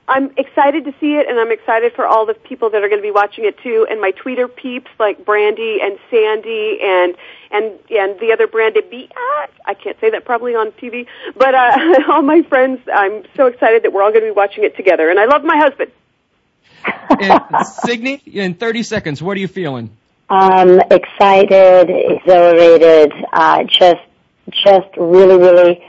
I'm 0.08 0.30
excited 0.36 0.84
to 0.84 0.92
see 1.00 1.14
it, 1.14 1.26
and 1.28 1.38
I'm 1.38 1.50
excited 1.50 1.94
for 1.94 2.06
all 2.06 2.26
the 2.26 2.34
people 2.34 2.70
that 2.70 2.82
are 2.82 2.88
going 2.88 3.00
to 3.00 3.06
be 3.06 3.10
watching 3.10 3.44
it 3.44 3.58
too, 3.58 3.86
and 3.90 4.00
my 4.00 4.12
tweeter 4.12 4.48
peeps 4.54 4.90
like 5.00 5.24
Brandy 5.24 5.78
and 5.82 5.98
Sandy 6.10 6.78
and 6.82 7.16
and 7.50 7.78
and 7.90 8.20
the 8.20 8.30
other 8.32 8.46
Brandy 8.46 8.82
B. 8.88 9.08
Ah, 9.16 9.46
I 9.64 9.74
can't 9.74 9.98
say 10.00 10.10
that 10.10 10.24
probably 10.24 10.54
on 10.54 10.70
TV, 10.72 11.06
but 11.36 11.54
uh, 11.54 12.02
all 12.12 12.22
my 12.22 12.42
friends. 12.42 12.80
I'm 12.92 13.24
so 13.36 13.46
excited 13.46 13.82
that 13.82 13.92
we're 13.92 14.02
all 14.02 14.10
going 14.10 14.22
to 14.22 14.30
be 14.30 14.36
watching 14.36 14.64
it 14.64 14.76
together, 14.76 15.10
and 15.10 15.18
I 15.18 15.24
love 15.24 15.42
my 15.42 15.56
husband. 15.56 15.90
And 17.08 17.66
Signy, 17.66 18.22
in 18.26 18.54
30 18.54 18.82
seconds, 18.84 19.22
what 19.22 19.36
are 19.36 19.40
you 19.40 19.48
feeling? 19.48 19.90
Um, 20.28 20.80
excited, 20.90 21.88
exhilarated, 21.88 23.12
uh, 23.32 23.62
just, 23.64 24.02
just 24.64 24.88
really, 24.96 25.38
really 25.38 25.84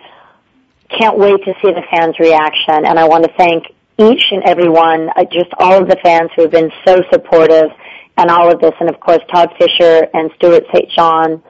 can't 0.89 1.17
wait 1.17 1.43
to 1.43 1.53
see 1.61 1.71
the 1.71 1.83
fans' 1.91 2.19
reaction. 2.19 2.85
And 2.85 2.99
I 2.99 3.07
want 3.07 3.23
to 3.23 3.31
thank 3.37 3.65
each 3.97 4.23
and 4.31 4.43
every 4.43 4.69
one, 4.69 5.09
uh, 5.15 5.23
just 5.31 5.49
all 5.59 5.81
of 5.81 5.89
the 5.89 5.97
fans 6.03 6.29
who 6.35 6.43
have 6.43 6.51
been 6.51 6.71
so 6.85 7.01
supportive 7.11 7.71
and 8.17 8.29
all 8.29 8.51
of 8.51 8.61
this. 8.61 8.73
And 8.79 8.89
of 8.89 8.99
course, 8.99 9.19
Todd 9.33 9.49
Fisher 9.59 10.07
and 10.13 10.29
Stuart 10.35 10.65
St. 10.73 10.91
John 10.91 11.41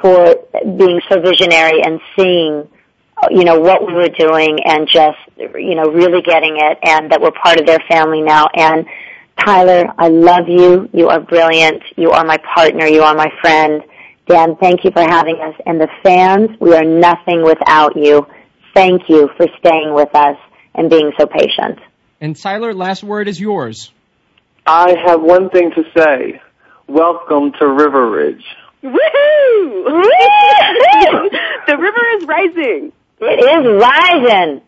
for 0.00 0.36
being 0.62 1.00
so 1.08 1.20
visionary 1.20 1.82
and 1.82 2.00
seeing, 2.16 2.68
uh, 3.16 3.28
you 3.30 3.44
know, 3.44 3.58
what 3.58 3.86
we 3.86 3.92
were 3.92 4.08
doing 4.08 4.58
and 4.64 4.86
just, 4.86 5.18
you 5.36 5.74
know, 5.74 5.90
really 5.90 6.22
getting 6.22 6.56
it 6.56 6.78
and 6.84 7.10
that 7.10 7.20
we're 7.20 7.32
part 7.32 7.58
of 7.58 7.66
their 7.66 7.80
family 7.88 8.22
now. 8.22 8.46
And 8.54 8.86
Tyler, 9.38 9.86
I 9.98 10.08
love 10.08 10.48
you. 10.48 10.88
You 10.92 11.08
are 11.08 11.20
brilliant. 11.20 11.82
You 11.96 12.10
are 12.10 12.24
my 12.24 12.38
partner. 12.54 12.86
You 12.86 13.02
are 13.02 13.14
my 13.14 13.28
friend. 13.40 13.82
Dan, 14.26 14.56
thank 14.56 14.84
you 14.84 14.90
for 14.90 15.02
having 15.02 15.36
us. 15.36 15.54
And 15.66 15.80
the 15.80 15.88
fans, 16.02 16.50
we 16.60 16.74
are 16.74 16.84
nothing 16.84 17.42
without 17.44 17.96
you. 17.96 18.26
Thank 18.74 19.02
you 19.08 19.28
for 19.36 19.46
staying 19.58 19.94
with 19.94 20.14
us 20.14 20.36
and 20.74 20.90
being 20.90 21.12
so 21.18 21.26
patient. 21.26 21.78
And 22.20 22.36
Tyler, 22.36 22.74
last 22.74 23.04
word 23.04 23.28
is 23.28 23.40
yours. 23.40 23.92
I 24.66 24.96
have 25.06 25.22
one 25.22 25.50
thing 25.50 25.70
to 25.76 25.84
say. 25.96 26.40
Welcome 26.88 27.52
to 27.58 27.66
River 27.66 28.10
Ridge. 28.10 28.44
Woohoo! 28.82 28.92
the 31.66 31.76
river 31.78 32.02
is 32.16 32.26
rising. 32.26 32.92
It 33.20 33.40
is 33.44 33.82
rising. 33.82 34.60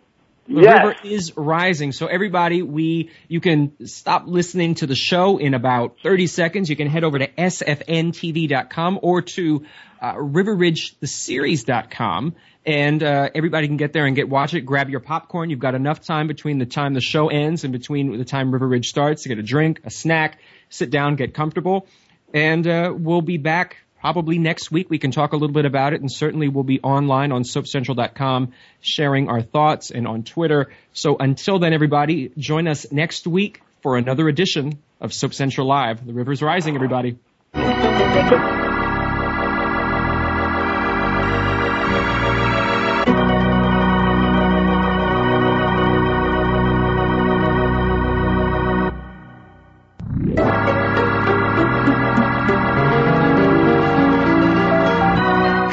The 0.49 0.63
Yes. 0.63 0.85
river 0.87 0.97
is 1.05 1.37
rising. 1.37 1.93
So 1.93 2.07
everybody, 2.07 2.63
we, 2.63 3.11
you 3.29 3.41
can 3.41 3.87
stop 3.87 4.25
listening 4.27 4.77
to 4.77 4.87
the 4.87 4.95
show 4.95 5.37
in 5.37 5.53
about 5.53 5.99
30 6.03 6.27
seconds. 6.27 6.71
You 6.71 6.77
can 6.77 6.89
head 6.89 7.05
over 7.05 7.19
to 7.19 7.29
sfntv.com 7.29 8.99
or 9.03 9.21
to 9.23 9.67
uh, 10.01 10.15
riverridgetheseries.com 10.15 12.35
and 12.65 13.03
uh, 13.03 13.29
everybody 13.35 13.67
can 13.67 13.77
get 13.77 13.93
there 13.93 14.07
and 14.07 14.15
get 14.17 14.29
watch 14.29 14.55
it. 14.55 14.61
Grab 14.63 14.89
your 14.91 15.01
popcorn. 15.01 15.51
You've 15.51 15.59
got 15.59 15.75
enough 15.75 16.01
time 16.01 16.29
between 16.29 16.59
the 16.59 16.67
time 16.67 16.95
the 16.95 17.01
show 17.01 17.29
ends 17.29 17.65
and 17.65 17.73
between 17.73 18.17
the 18.17 18.25
time 18.25 18.53
River 18.53 18.69
Ridge 18.69 18.89
starts 18.89 19.25
to 19.25 19.29
get 19.29 19.39
a 19.39 19.43
drink, 19.43 19.81
a 19.85 19.91
snack, 19.91 20.39
sit 20.69 20.91
down, 20.91 21.17
get 21.17 21.35
comfortable, 21.35 21.89
and 22.33 22.65
uh, 22.67 22.95
we'll 22.97 23.23
be 23.23 23.39
back 23.39 23.79
probably 24.01 24.39
next 24.39 24.71
week. 24.71 24.89
We 24.91 24.99
can 24.99 25.11
talk 25.11 25.33
a 25.33 25.37
little 25.37 25.55
bit 25.55 25.65
about 25.65 25.93
it, 25.93 26.01
and 26.01 26.11
certainly 26.11 26.49
we'll 26.49 26.65
be 26.65 26.81
online 26.81 27.33
on 27.33 27.43
SoapCentral.com 27.43 28.53
sharing 28.81 29.29
our 29.29 29.43
thoughts 29.43 29.91
and 29.91 30.07
on 30.07 30.23
Twitter. 30.23 30.71
So 30.93 31.17
until 31.17 31.59
then, 31.59 31.73
everybody, 31.73 32.31
join 32.37 32.69
us 32.69 32.91
next 32.93 33.27
week 33.27 33.61
for 33.83 33.97
another 33.97 34.29
edition 34.29 34.79
of 35.01 35.13
Soap 35.13 35.35
Central 35.35 35.67
Live. 35.67 36.05
The 36.05 36.13
river's 36.13 36.43
rising, 36.43 36.75
everybody. 36.75 37.19